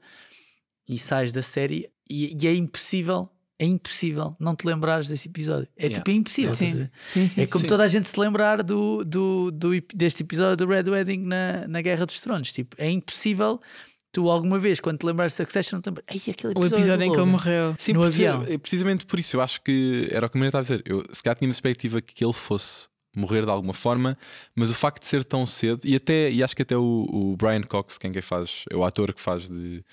e 0.87 0.97
sais 0.97 1.31
da 1.33 1.41
série 1.41 1.89
e, 2.09 2.35
e 2.41 2.47
é 2.47 2.53
impossível. 2.53 3.29
É 3.59 3.65
impossível 3.65 4.35
não 4.39 4.55
te 4.55 4.65
lembrares 4.65 5.07
desse 5.07 5.27
episódio. 5.27 5.67
É 5.77 5.83
Yeah. 5.85 5.99
tipo, 5.99 6.09
é 6.09 6.13
impossível. 6.15 6.51
estás 6.51 6.71
a 6.71 6.73
Sim. 6.73 6.79
ver? 6.79 6.91
Sim, 7.05 7.29
sim, 7.29 7.41
É 7.41 7.47
como 7.47 7.61
sim. 7.61 7.67
toda 7.67 7.83
a 7.83 7.87
gente 7.87 8.07
se 8.09 8.19
lembrar 8.19 8.63
do, 8.63 9.05
do, 9.05 9.51
do 9.51 9.69
deste 9.93 10.23
episódio 10.23 10.57
do 10.57 10.65
Red 10.65 10.89
Wedding 10.89 11.19
na, 11.19 11.67
na 11.67 11.79
Guerra 11.81 12.07
dos 12.07 12.19
Tronos. 12.21 12.51
Tipo, 12.51 12.75
é 12.79 12.89
impossível 12.89 13.61
tu 14.11 14.29
alguma 14.31 14.57
vez, 14.57 14.79
quando 14.79 14.97
te 14.97 15.05
lembrares 15.05 15.33
de 15.33 15.37
Succession, 15.37 15.75
não 15.77 15.81
te 15.81 15.85
lembras. 15.89 16.05
Ei, 16.09 16.17
aquele 16.33 16.53
O 16.55 16.65
episódio, 16.65 16.77
episódio 16.77 16.97
do 16.97 17.03
em 17.03 17.07
que 17.11 17.15
ele 17.15 17.19
Logan." 17.19 17.31
morreu. 17.31 17.75
Sim, 17.77 17.93
No 17.93 18.03
avião. 18.03 18.43
é 18.47 18.57
precisamente 18.57 19.05
por 19.05 19.19
isso, 19.19 19.35
eu 19.37 19.41
acho 19.41 19.61
que 19.61 20.09
era 20.11 20.25
o 20.25 20.29
que 20.29 20.37
Maria 20.39 20.47
estava 20.49 20.61
a 20.61 20.63
dizer. 20.63 20.81
Eu 20.83 21.05
se 21.13 21.21
calhar 21.21 21.35
tinha 21.37 21.47
uma 21.47 21.53
perspectiva 21.53 22.01
que 22.01 22.25
ele 22.25 22.33
fosse 22.33 22.89
morrer 23.15 23.43
de 23.45 23.51
alguma 23.51 23.73
forma, 23.73 24.17
mas 24.55 24.69
o 24.69 24.73
facto 24.73 25.01
de 25.01 25.07
ser 25.07 25.23
tão 25.23 25.45
cedo, 25.45 25.81
e 25.83 25.95
até 25.95 26.31
e 26.31 26.41
acho 26.43 26.55
que 26.55 26.61
até 26.61 26.77
o, 26.77 27.05
o 27.11 27.35
Brian 27.37 27.61
Cox, 27.63 27.97
quem 27.97 28.11
que 28.11 28.21
faz, 28.21 28.63
é 28.69 28.75
o 28.75 28.83
ator 28.85 29.13
que 29.13 29.19
faz 29.21 29.49
de, 29.49 29.79
de 29.79 29.83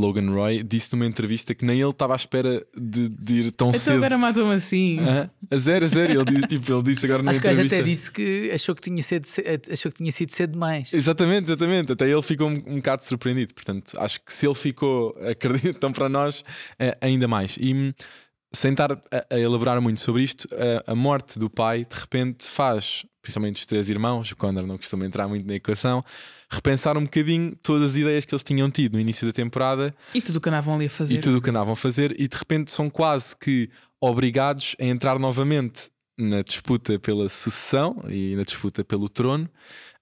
Logan 0.00 0.30
Roy, 0.30 0.62
disse 0.62 0.92
numa 0.94 1.04
entrevista 1.06 1.54
que 1.54 1.64
nem 1.64 1.80
ele 1.80 1.90
estava 1.90 2.14
à 2.14 2.16
espera 2.16 2.64
de, 2.76 3.08
de 3.10 3.32
ir 3.34 3.50
tão 3.52 3.68
Então 3.68 3.80
cedo. 3.80 3.96
agora 3.96 4.16
matam 4.16 4.50
assim. 4.50 4.98
Aham. 5.00 5.30
A 5.50 5.56
zero, 5.58 5.84
a 5.84 5.88
zero. 5.88 6.12
Ele, 6.12 6.24
disse- 6.24 6.46
tipo, 6.48 6.72
ele 6.72 6.82
disse 6.82 7.04
agora 7.06 7.22
na 7.22 7.30
Acho 7.32 7.40
que 7.40 7.46
o 7.46 7.50
gajo 7.50 7.62
entrevista. 7.62 7.76
até 7.76 7.90
disse 7.90 8.12
que 8.12 8.50
achou 8.54 8.74
que 8.74 8.80
tinha 8.80 9.02
sido, 9.02 9.26
achou 9.70 9.90
que 9.92 9.98
tinha 9.98 10.12
sido 10.12 10.32
cedo 10.32 10.52
demais. 10.52 10.92
Exatamente, 10.92 11.44
exatamente. 11.50 11.92
Até 11.92 12.08
ele 12.10 12.22
ficou 12.22 12.48
um, 12.48 12.54
um 12.66 12.76
bocado 12.76 13.04
surpreendido. 13.04 13.52
Portanto, 13.54 13.92
acho 13.98 14.20
que 14.24 14.32
se 14.32 14.46
ele 14.46 14.54
ficou, 14.54 15.14
acredito, 15.28 15.68
então 15.76 15.92
para 15.92 16.08
nós, 16.08 16.42
é, 16.78 16.96
ainda 17.00 17.28
mais. 17.28 17.56
E 17.60 17.74
hum, 17.74 17.92
sem 18.54 18.72
estar 18.72 18.92
a, 18.92 18.98
a 19.30 19.38
elaborar 19.38 19.80
muito 19.80 20.00
sobre 20.00 20.22
isto, 20.22 20.46
a, 20.86 20.92
a 20.92 20.94
morte 20.94 21.38
do 21.38 21.48
pai 21.48 21.84
de 21.84 21.98
repente 21.98 22.46
faz, 22.46 23.04
principalmente 23.22 23.56
os 23.60 23.66
três 23.66 23.88
irmãos, 23.88 24.30
o 24.30 24.36
Condor 24.36 24.66
não 24.66 24.76
costuma 24.76 25.06
entrar 25.06 25.26
muito 25.28 25.46
na 25.46 25.54
equação, 25.54 26.04
repensar 26.50 26.98
um 26.98 27.04
bocadinho 27.04 27.54
todas 27.62 27.92
as 27.92 27.96
ideias 27.96 28.24
que 28.24 28.34
eles 28.34 28.44
tinham 28.44 28.70
tido 28.70 28.94
no 28.94 29.00
início 29.00 29.26
da 29.26 29.32
temporada 29.32 29.94
E 30.14 30.20
tudo 30.20 30.36
o 30.36 30.40
que 30.40 30.48
andavam 30.48 30.74
ali 30.74 30.86
a 30.86 30.90
fazer. 30.90 31.14
e 31.14 31.18
tudo 31.18 31.38
o 31.38 31.42
que 31.42 31.50
andavam 31.50 31.72
a 31.72 31.76
fazer, 31.76 32.14
e 32.20 32.28
de 32.28 32.36
repente 32.36 32.70
são 32.70 32.90
quase 32.90 33.36
que 33.36 33.70
obrigados 34.00 34.74
a 34.80 34.84
entrar 34.84 35.18
novamente 35.18 35.90
na 36.18 36.42
disputa 36.42 36.98
pela 36.98 37.28
sucessão 37.28 38.04
e 38.08 38.34
na 38.36 38.42
disputa 38.44 38.84
pelo 38.84 39.08
trono, 39.08 39.48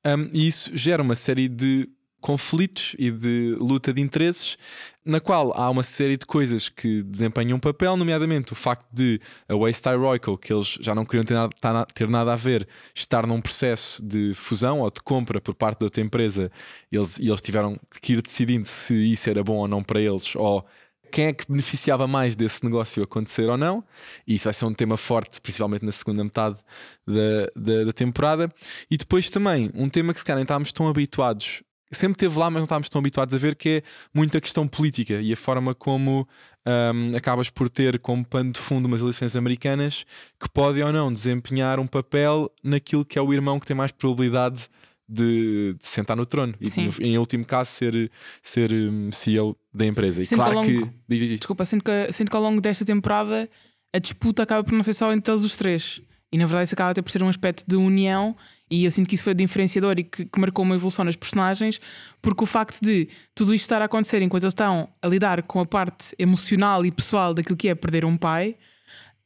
Um, 0.03 0.31
e 0.33 0.47
isso 0.47 0.71
gera 0.75 1.03
uma 1.03 1.15
série 1.15 1.47
de 1.47 1.87
conflitos 2.21 2.95
e 2.99 3.11
de 3.11 3.57
luta 3.59 3.93
de 3.93 4.01
interesses, 4.01 4.57
na 5.05 5.19
qual 5.21 5.53
há 5.57 5.69
uma 5.71 5.83
série 5.83 6.17
de 6.17 6.27
coisas 6.27 6.69
que 6.69 7.03
desempenham 7.03 7.57
um 7.57 7.61
papel, 7.61 7.97
nomeadamente 7.97 8.53
o 8.53 8.57
facto 8.57 8.87
de 8.93 9.21
a 9.49 9.55
Waystar 9.55 9.99
Royco, 9.99 10.37
que 10.37 10.53
eles 10.53 10.79
já 10.81 10.95
não 10.95 11.05
queriam 11.05 11.25
ter 11.25 11.35
nada, 11.35 11.51
tá 11.61 11.87
ter 11.87 12.09
nada 12.09 12.33
a 12.33 12.37
ver, 12.37 12.69
estar 12.95 13.27
num 13.27 13.41
processo 13.41 14.03
de 14.03 14.33
fusão 14.35 14.81
ou 14.81 14.91
de 14.91 15.01
compra 15.01 15.41
por 15.41 15.55
parte 15.55 15.79
de 15.79 15.85
outra 15.85 16.03
empresa, 16.03 16.51
eles, 16.93 17.19
e 17.19 17.29
eles 17.29 17.41
tiveram 17.41 17.79
que 18.01 18.13
ir 18.13 18.23
decidindo 18.23 18.67
se 18.67 18.95
isso 18.95 19.29
era 19.31 19.43
bom 19.43 19.57
ou 19.57 19.69
não 19.69 19.83
para 19.83 20.01
eles, 20.01 20.37
ou 20.37 20.67
quem 21.11 21.27
é 21.27 21.33
que 21.33 21.47
beneficiava 21.49 22.07
mais 22.07 22.37
desse 22.37 22.65
negócio 22.65 23.03
acontecer 23.03 23.49
ou 23.49 23.57
não, 23.57 23.85
e 24.27 24.35
isso 24.35 24.45
vai 24.45 24.55
ser 24.55 24.65
um 24.65 24.73
tema 24.73 24.97
forte, 24.97 25.41
principalmente 25.41 25.85
na 25.85 25.93
segunda 25.93 26.23
metade 26.23 26.59
da, 27.07 27.51
da, 27.57 27.85
da 27.85 27.93
temporada. 27.93 28.53
E 28.91 28.97
depois 28.97 29.29
também 29.29 29.71
um 29.75 29.89
tema 29.89 30.13
que 30.13 30.21
se 30.21 30.25
calhar 30.25 30.37
nem 30.37 30.45
estávamos 30.45 30.73
tão 30.73 30.89
habituados, 30.89 31.63
sempre 31.93 32.17
teve 32.19 32.39
lá, 32.39 32.51
mas 32.51 32.61
não 32.61 32.65
estávamos 32.65 32.89
tão 32.89 32.99
habituados 33.01 33.35
a 33.35 33.39
ver, 33.39 33.55
que 33.57 33.69
é 33.69 33.83
muita 34.15 34.41
questão 34.41 34.67
política 34.69 35.15
e 35.21 35.33
a 35.33 35.37
forma 35.37 35.75
como 35.75 36.27
hum, 36.67 37.17
acabas 37.17 37.51
por 37.51 37.69
ter 37.69 37.99
como 37.99 38.25
pano 38.25 38.53
de 38.53 38.61
fundo 38.61 38.87
umas 38.87 39.01
eleições 39.01 39.35
americanas 39.37 40.05
que 40.39 40.49
podem 40.49 40.83
ou 40.85 40.93
não 40.93 41.13
desempenhar 41.13 41.79
um 41.81 41.87
papel 41.87 42.51
naquilo 42.63 43.05
que 43.05 43.19
é 43.19 43.23
o 43.23 43.33
irmão 43.33 43.59
que 43.59 43.67
tem 43.67 43.77
mais 43.77 43.93
probabilidade. 43.93 44.69
De, 45.13 45.75
de 45.77 45.85
sentar 45.89 46.17
no 46.17 46.25
trono 46.25 46.55
e, 46.61 46.71
Sim. 46.71 46.89
em 47.01 47.19
último 47.19 47.45
caso, 47.45 47.69
ser, 47.73 48.09
ser 48.41 48.73
hum, 48.73 49.11
CEO 49.11 49.57
da 49.75 49.85
empresa. 49.85 50.23
E 50.23 50.25
que 50.25 50.37
claro 50.37 50.61
que. 50.61 50.79
longo- 50.79 50.95
diz, 51.09 51.19
diz. 51.19 51.31
Desculpa, 51.41 51.65
sendo 51.65 51.83
que, 51.83 52.13
sendo 52.13 52.31
que 52.31 52.37
ao 52.37 52.41
longo 52.45 52.61
desta 52.61 52.85
temporada 52.85 53.51
a 53.93 53.99
disputa 53.99 54.45
acaba 54.45 54.63
por 54.63 54.73
não 54.73 54.85
ser 54.85 54.93
só 54.95 55.13
entre 55.13 55.33
eles 55.33 55.43
os 55.43 55.57
três. 55.57 56.01
E 56.33 56.39
na 56.39 56.47
verdade 56.47 56.67
isso 56.67 56.75
acaba 56.77 56.93
até 56.93 57.03
por 57.03 57.11
ser 57.11 57.25
um 57.25 57.29
aspecto 57.29 57.65
de 57.67 57.75
união, 57.75 58.37
e 58.71 58.85
eu 58.85 58.91
sinto 58.91 59.09
que 59.09 59.15
isso 59.15 59.25
foi 59.25 59.35
diferenciador 59.35 59.95
e 59.99 60.05
que, 60.05 60.25
que 60.25 60.41
marcou 60.41 60.65
uma 60.65 60.75
evolução 60.77 61.05
nas 61.05 61.17
personagens, 61.17 61.81
porque 62.23 62.45
o 62.45 62.47
facto 62.47 62.79
de 62.81 63.09
tudo 63.35 63.53
isto 63.55 63.65
estar 63.65 63.83
a 63.83 63.87
acontecer 63.87 64.23
enquanto 64.23 64.45
eles 64.45 64.53
estão 64.53 64.89
a 65.03 65.09
lidar 65.09 65.43
com 65.43 65.61
a 65.61 65.67
parte 65.67 66.15
emocional 66.19 66.85
e 66.87 66.91
pessoal 66.93 67.35
daquilo 67.35 67.57
que 67.57 67.69
é 67.69 67.75
perder 67.75 68.05
um 68.05 68.17
pai, 68.17 68.55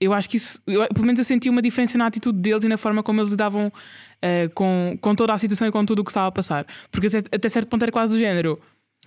eu 0.01 0.13
acho 0.13 0.29
que 0.29 0.37
isso, 0.39 0.61
eu- 0.67 0.87
pelo 0.89 1.07
menos 1.07 1.19
eu 1.19 1.25
senti 1.25 1.49
uma 1.49 1.63
diferença 1.63 1.97
na 1.99 2.07
atitude 2.07 2.39
deles 2.41 2.65
e 2.65 2.69
na 2.69 2.77
forma 2.77 3.03
como 3.03 3.21
eles 3.21 3.31
lidavam 3.31 3.73
eh, 4.21 4.49
com, 4.55 4.97
com 5.01 5.15
toda 5.15 5.33
a 5.35 5.39
situação 5.39 5.69
e 5.69 5.71
com 5.73 5.85
tudo 5.85 6.01
o 6.01 6.05
que 6.05 6.11
estava 6.11 6.29
a 6.29 6.33
passar. 6.33 6.67
Porque 6.91 7.07
até, 7.07 7.19
até 7.37 7.49
certo 7.49 7.69
ponto 7.69 7.83
era 7.83 7.93
quase 7.93 8.13
do 8.13 8.19
género. 8.19 8.59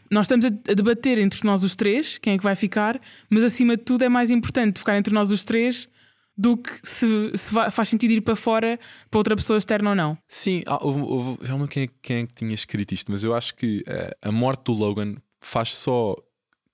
Nós 0.09 0.25
estamos 0.25 0.45
a, 0.45 0.49
a 0.49 0.73
debater 0.73 1.17
entre 1.17 1.43
nós 1.45 1.63
os 1.63 1.75
três 1.75 2.17
quem 2.19 2.33
é 2.33 2.37
que 2.37 2.43
vai 2.43 2.55
ficar, 2.55 2.99
mas 3.29 3.43
acima 3.43 3.75
de 3.75 3.83
tudo 3.83 4.03
é 4.05 4.09
mais 4.09 4.29
importante 4.31 4.79
ficar 4.79 4.97
entre 4.97 5.13
nós 5.13 5.31
os 5.31 5.43
três 5.43 5.89
do 6.37 6.55
que 6.57 6.71
se, 6.83 7.31
se 7.35 7.51
faz 7.71 7.89
sentido 7.89 8.11
ir 8.11 8.21
para 8.21 8.35
fora 8.35 8.79
para 9.09 9.17
outra 9.17 9.35
pessoa 9.35 9.57
externa 9.57 9.89
ou 9.89 9.95
não. 9.95 10.17
Sim, 10.27 10.61
ah, 10.67 10.77
houve, 10.85 11.01
houve- 11.01 11.45
já 11.45 11.57
não 11.57 11.65
quem 11.67 11.83
é, 11.83 11.89
quem 12.01 12.17
é 12.23 12.27
que 12.27 12.33
tinha 12.35 12.53
escrito 12.53 12.93
isto, 12.93 13.11
mas 13.11 13.23
eu 13.23 13.33
acho 13.33 13.55
que 13.55 13.83
eh, 13.87 14.15
a 14.21 14.31
morte 14.31 14.65
do 14.65 14.73
Logan 14.73 15.15
faz 15.41 15.73
só 15.73 16.15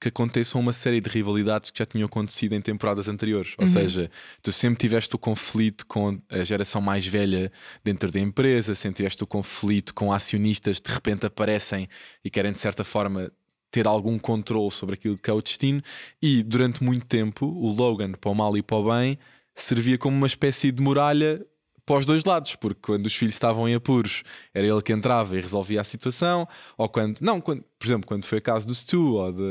que 0.01 0.10
aconteçam 0.10 0.60
uma 0.60 0.74
série 0.74 1.00
de 1.00 1.10
rivalidades 1.10 1.72
que 1.72 1.79
já 1.79 1.86
tinham 1.86 2.08
acontecido 2.08 2.51
em 2.51 2.60
temporadas 2.62 3.08
anteriores. 3.08 3.55
Ou 3.58 3.65
seja, 3.65 4.12
tu 4.41 4.51
sempre 4.51 4.77
tiveste 4.77 5.15
o 5.15 5.17
conflito 5.17 5.86
com 5.88 6.20
a 6.29 6.43
geração 6.43 6.82
mais 6.82 7.08
velha 7.08 7.50
dentro 7.86 8.12
da 8.12 8.20
empresa, 8.20 8.75
sempre 8.75 8.98
tiveste 8.98 9.24
o 9.24 9.27
conflito 9.27 9.93
com 9.93 10.12
acionistas 10.12 10.82
que 10.82 10.89
de 10.89 10.93
repente 10.93 11.25
aparecem 11.25 11.88
e 12.22 12.29
querem 12.29 12.51
de 12.51 12.60
certa 12.60 12.84
forma 12.84 13.32
ter 13.72 13.88
algum 13.88 14.20
controle 14.20 14.70
sobre 14.72 14.96
aquilo 14.96 15.17
que 15.17 15.29
é 15.29 15.34
o 15.34 15.41
destino. 15.41 15.82
E 16.22 16.43
durante 16.43 16.84
muito 16.84 17.05
tempo, 17.05 17.46
o 17.46 17.70
Logan, 17.74 18.12
para 18.12 18.29
o 18.29 18.36
mal 18.36 18.58
e 18.58 18.62
para 18.62 18.75
o 18.75 18.84
bem, 18.84 19.17
servia 19.53 19.98
como 19.98 20.15
uma 20.15 20.27
espécie 20.27 20.72
de 20.72 20.81
muralha 20.81 21.45
para 21.86 21.98
os 21.98 22.05
dois 22.05 22.24
lados, 22.24 22.55
porque 22.55 22.79
quando 22.81 23.05
os 23.05 23.15
filhos 23.15 23.36
estavam 23.36 23.67
em 23.67 23.75
apuros 23.75 24.24
era 24.53 24.65
ele 24.65 24.81
que 24.81 24.93
entrava 24.93 25.38
e 25.38 25.41
resolvia 25.41 25.81
a 25.81 25.83
situação, 25.83 26.48
ou 26.77 26.88
quando, 26.88 27.19
não, 27.19 27.41
quando, 27.41 27.63
por 27.77 27.86
exemplo, 27.86 28.07
quando 28.07 28.25
foi 28.25 28.38
o 28.38 28.41
caso 28.41 28.65
do 28.65 28.74
Stu, 28.74 29.15
ou 29.15 29.31
de, 29.33 29.41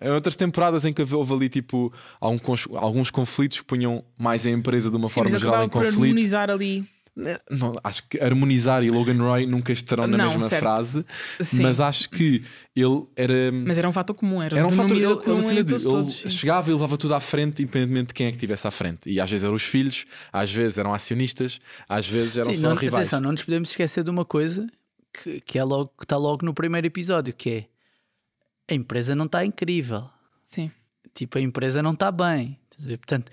em 0.00 0.10
outras 0.10 0.34
temporadas 0.36 0.84
em 0.84 0.92
que 0.92 1.02
houve 1.02 1.34
ali 1.34 1.48
tipo 1.48 1.92
alguns, 2.20 2.66
alguns 2.76 3.10
conflitos 3.10 3.60
que 3.60 3.64
punham 3.66 4.02
mais 4.18 4.46
a 4.46 4.50
empresa 4.50 4.90
de 4.90 4.96
uma 4.96 5.08
Sim, 5.08 5.14
forma 5.14 5.38
geral 5.38 5.64
em 5.64 5.68
conflito. 5.68 6.16
ali. 6.50 6.88
Né, 7.14 7.36
Não, 7.50 7.74
acho 7.84 8.08
que 8.08 8.18
harmonizar 8.18 8.82
e 8.82 8.88
Logan 8.88 9.18
Roy 9.18 9.44
nunca 9.46 9.70
estarão 9.70 10.06
na 10.06 10.16
Não, 10.16 10.28
mesma 10.30 10.48
certo. 10.48 10.62
frase, 10.62 11.04
Sim. 11.42 11.60
mas 11.60 11.78
acho 11.78 12.08
que 12.08 12.42
ele 12.74 13.06
era. 13.14 13.52
Mas 13.52 13.76
era 13.76 13.86
um 13.86 13.92
fator 13.92 14.14
comum, 14.16 14.40
era, 14.42 14.56
Era 14.58 14.66
um 14.66 14.70
fator. 14.70 14.96
Ele, 14.96 15.04
ele, 15.04 15.16
comum 15.16 15.38
entre 15.50 15.62
de- 15.76 15.82
todos, 15.82 16.20
ele 16.22 16.30
chegava 16.30 16.70
e 16.70 16.72
levava 16.72 16.96
tudo 16.96 17.14
à 17.14 17.20
frente, 17.20 17.60
independentemente 17.62 18.06
de 18.08 18.14
quem 18.14 18.26
é 18.28 18.30
que 18.30 18.36
estivesse 18.36 18.66
à 18.66 18.70
frente. 18.70 19.10
E 19.10 19.20
às 19.20 19.30
vezes 19.30 19.44
eram 19.44 19.54
os 19.54 19.62
filhos, 19.62 20.06
às 20.32 20.50
vezes 20.50 20.78
eram 20.78 20.94
acionistas, 20.94 21.60
às 21.86 22.06
vezes 22.08 22.38
eram 22.38 22.54
Sim, 22.54 22.60
só 22.60 22.68
não, 22.70 22.76
rivais. 22.76 23.02
atenção, 23.02 23.20
não 23.20 23.32
nos 23.32 23.42
podemos 23.42 23.68
esquecer 23.68 24.02
de 24.02 24.08
uma 24.10 24.24
coisa 24.24 24.66
que, 25.12 25.38
que 25.42 25.58
é 25.58 25.64
logo, 25.64 25.92
que 25.98 26.04
está 26.06 26.16
logo 26.16 26.46
no 26.46 26.54
primeiro 26.54 26.86
episódio, 26.86 27.34
que 27.34 27.50
é 27.50 28.72
a 28.72 28.74
empresa 28.74 29.14
não 29.14 29.26
está 29.26 29.44
incrível. 29.44 30.08
Sim. 30.46 30.70
Tipo, 31.12 31.36
a 31.36 31.42
empresa 31.42 31.82
não 31.82 31.92
está 31.92 32.10
bem. 32.10 32.58
Portanto, 32.86 33.30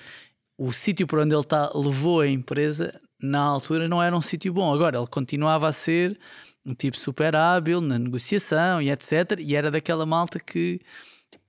o 0.57 0.73
sítio 0.73 1.07
por 1.07 1.19
onde 1.19 1.33
ele 1.33 1.39
está 1.41 1.71
levou 1.73 2.19
a 2.19 2.27
empresa 2.27 2.99
na 3.21 3.41
altura 3.41 3.87
não 3.87 4.01
era 4.01 4.15
um 4.15 4.21
sítio 4.21 4.53
bom. 4.53 4.73
Agora, 4.73 4.97
ele 4.97 5.07
continuava 5.07 5.67
a 5.67 5.73
ser 5.73 6.17
um 6.65 6.73
tipo 6.73 6.97
super 6.97 7.35
hábil 7.35 7.81
na 7.81 7.97
negociação 7.97 8.81
e 8.81 8.89
etc. 8.91 9.39
E 9.39 9.55
era 9.55 9.71
daquela 9.71 10.05
malta 10.05 10.39
que 10.39 10.79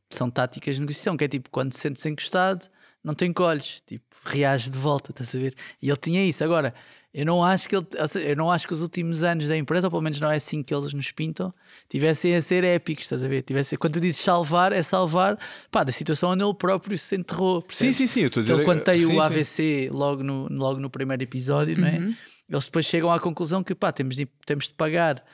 são 0.08 0.30
táticas 0.30 0.74
de 0.74 0.80
negociação, 0.80 1.16
que 1.16 1.24
é 1.24 1.28
tipo, 1.28 1.50
quando 1.50 1.70
te 1.70 1.78
sentes 1.78 2.04
encostado, 2.04 2.68
não 3.02 3.14
te 3.14 3.24
encolhes, 3.24 3.80
tipo, 3.86 4.04
reage 4.24 4.70
de 4.70 4.78
volta, 4.78 5.10
estás 5.12 5.34
a 5.34 5.38
ver? 5.38 5.54
E 5.80 5.88
ele 5.88 5.96
tinha 5.96 6.24
isso. 6.24 6.42
Agora, 6.44 6.74
eu 7.12 7.26
não 7.26 7.42
acho 7.42 7.68
que 7.68 7.76
ele, 7.76 7.86
eu 8.24 8.36
não 8.36 8.50
acho 8.50 8.68
que 8.68 8.72
os 8.72 8.82
últimos 8.82 9.24
anos 9.24 9.48
da 9.48 9.56
empresa, 9.56 9.88
ou 9.88 9.90
pelo 9.90 10.02
menos 10.02 10.20
não 10.20 10.30
é 10.30 10.36
assim 10.36 10.62
que 10.62 10.72
eles 10.72 10.92
nos 10.92 11.10
pintam, 11.10 11.52
tivessem 11.88 12.36
a 12.36 12.42
ser 12.42 12.62
épicos, 12.62 13.04
estás 13.04 13.24
a 13.24 13.28
ver? 13.28 13.42
Tivessem, 13.42 13.76
quando 13.76 13.94
tu 13.94 14.00
dizes 14.00 14.20
salvar, 14.20 14.72
é 14.72 14.82
salvar 14.82 15.36
pá, 15.70 15.82
da 15.82 15.90
situação 15.90 16.30
onde 16.30 16.44
ele 16.44 16.54
próprio 16.54 16.96
se 16.96 17.16
enterrou. 17.16 17.60
Sim, 17.62 17.66
percebes? 17.66 17.96
sim, 17.96 18.06
sim. 18.06 18.20
Eu 18.20 18.26
estou 18.28 18.40
a 18.40 18.42
dizer. 18.44 18.54
Ele, 18.54 18.64
quando 18.64 18.82
tem 18.82 18.98
sim, 18.98 19.06
o 19.06 19.10
sim. 19.10 19.20
AVC 19.20 19.90
logo 19.92 20.22
no, 20.22 20.46
logo 20.48 20.78
no 20.78 20.88
primeiro 20.88 21.22
episódio, 21.22 21.76
não 21.76 21.88
é? 21.88 22.14
Eles 22.48 22.64
depois 22.64 22.86
chegam 22.86 23.12
à 23.12 23.18
conclusão 23.18 23.62
que 23.62 23.74
pá, 23.74 23.92
temos 23.92 24.16
de, 24.16 24.26
temos 24.46 24.66
de 24.66 24.74
pagar 24.74 25.24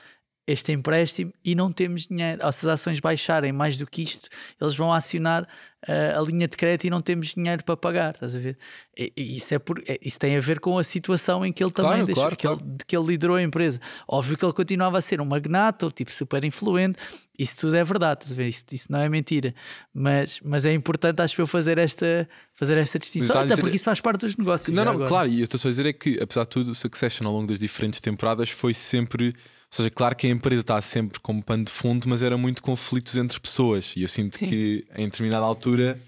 este 0.47 0.71
empréstimo 0.71 1.33
e 1.43 1.53
não 1.53 1.71
temos 1.71 2.07
dinheiro. 2.07 2.41
Ou 2.43 2.51
se 2.51 2.65
as 2.65 2.73
ações 2.79 2.99
baixarem 3.01 3.51
mais 3.51 3.77
do 3.77 3.85
que 3.85 4.01
isto, 4.01 4.29
eles 4.59 4.73
vão 4.75 4.93
acionar 4.93 5.45
ah, 5.85 6.17
a 6.17 6.21
linha 6.23 6.47
de 6.47 6.55
crédito 6.55 6.85
e 6.85 6.89
não 6.89 7.01
temos 7.01 7.33
dinheiro 7.35 7.63
para 7.65 7.75
pagar. 7.75 8.13
Estás 8.13 8.33
a 8.35 8.39
ver? 8.39 8.57
E, 8.97 9.11
e 9.15 9.35
isso, 9.37 9.53
é 9.53 9.59
por, 9.59 9.77
é- 9.85 9.99
isso 10.01 10.17
tem 10.17 10.37
a 10.37 10.39
ver 10.39 10.59
com 10.61 10.77
a 10.77 10.83
situação 10.83 11.45
em 11.45 11.51
que 11.51 11.61
ele 11.63 11.71
também 11.71 11.91
Claro, 11.91 12.05
deixou, 12.05 12.23
claro, 12.23 12.35
que, 12.37 12.47
Ele, 12.47 12.77
que 12.87 12.97
ele 12.97 13.05
liderou 13.07 13.35
a 13.35 13.43
empresa. 13.43 13.79
Óbvio 14.07 14.37
que 14.37 14.45
ele 14.45 14.53
continuava 14.53 14.97
a 14.97 15.01
ser 15.01 15.19
um 15.19 15.25
magnata, 15.25 15.85
ou 15.85 15.91
tipo 15.91 16.11
super 16.13 16.43
influente. 16.45 16.97
Isso 17.37 17.57
tudo 17.59 17.75
é 17.75 17.83
verdade, 17.83 18.21
estás 18.21 18.31
a 18.31 18.35
ver? 18.35 18.47
Isso, 18.47 18.63
isso 18.71 18.91
não 18.91 18.99
é 18.99 19.09
mentira. 19.09 19.53
Mas, 19.93 20.39
mas 20.43 20.63
é 20.65 20.73
importante, 20.73 21.21
acho 21.21 21.39
eu, 21.41 21.45
fazer 21.45 21.77
esta, 21.77 22.27
fazer 22.55 22.77
esta 22.77 22.97
distinção. 22.97 23.35
a 23.35 23.39
Até 23.41 23.49
dizer- 23.49 23.61
porque 23.61 23.75
isso 23.75 23.85
faz 23.85 23.99
parte 24.01 24.21
dos 24.21 24.35
negócios. 24.37 24.73
Não, 24.75 24.85
não, 24.85 24.93
agora. 24.93 25.07
claro, 25.09 25.27
e 25.29 25.39
eu 25.39 25.43
estou 25.43 25.59
só 25.59 25.67
a 25.67 25.71
dizer 25.71 25.85
é 25.85 25.93
que, 25.93 26.17
apesar 26.21 26.43
de 26.43 26.49
tudo, 26.49 26.71
o 26.71 26.75
Succession 26.75 27.27
ao 27.27 27.33
longo 27.33 27.47
das 27.47 27.59
diferentes 27.59 27.99
temporadas 27.99 28.49
foi 28.49 28.73
sempre. 28.73 29.35
Ou 29.71 29.75
seja, 29.77 29.89
claro 29.91 30.15
que 30.15 30.27
a 30.27 30.29
empresa 30.29 30.61
está 30.61 30.79
sempre 30.81 31.19
como 31.19 31.43
pano 31.43 31.65
de 31.65 31.71
fundo, 31.71 32.07
mas 32.07 32.23
era 32.23 32.37
muito 32.37 32.61
conflitos 32.63 33.15
entre 33.17 33.39
pessoas. 33.39 33.93
E 33.97 34.01
eu 34.01 34.07
sinto 34.07 34.37
Sim. 34.37 34.47
que 34.47 34.85
em 34.97 35.05
determinada 35.05 35.45
altura, 35.45 35.99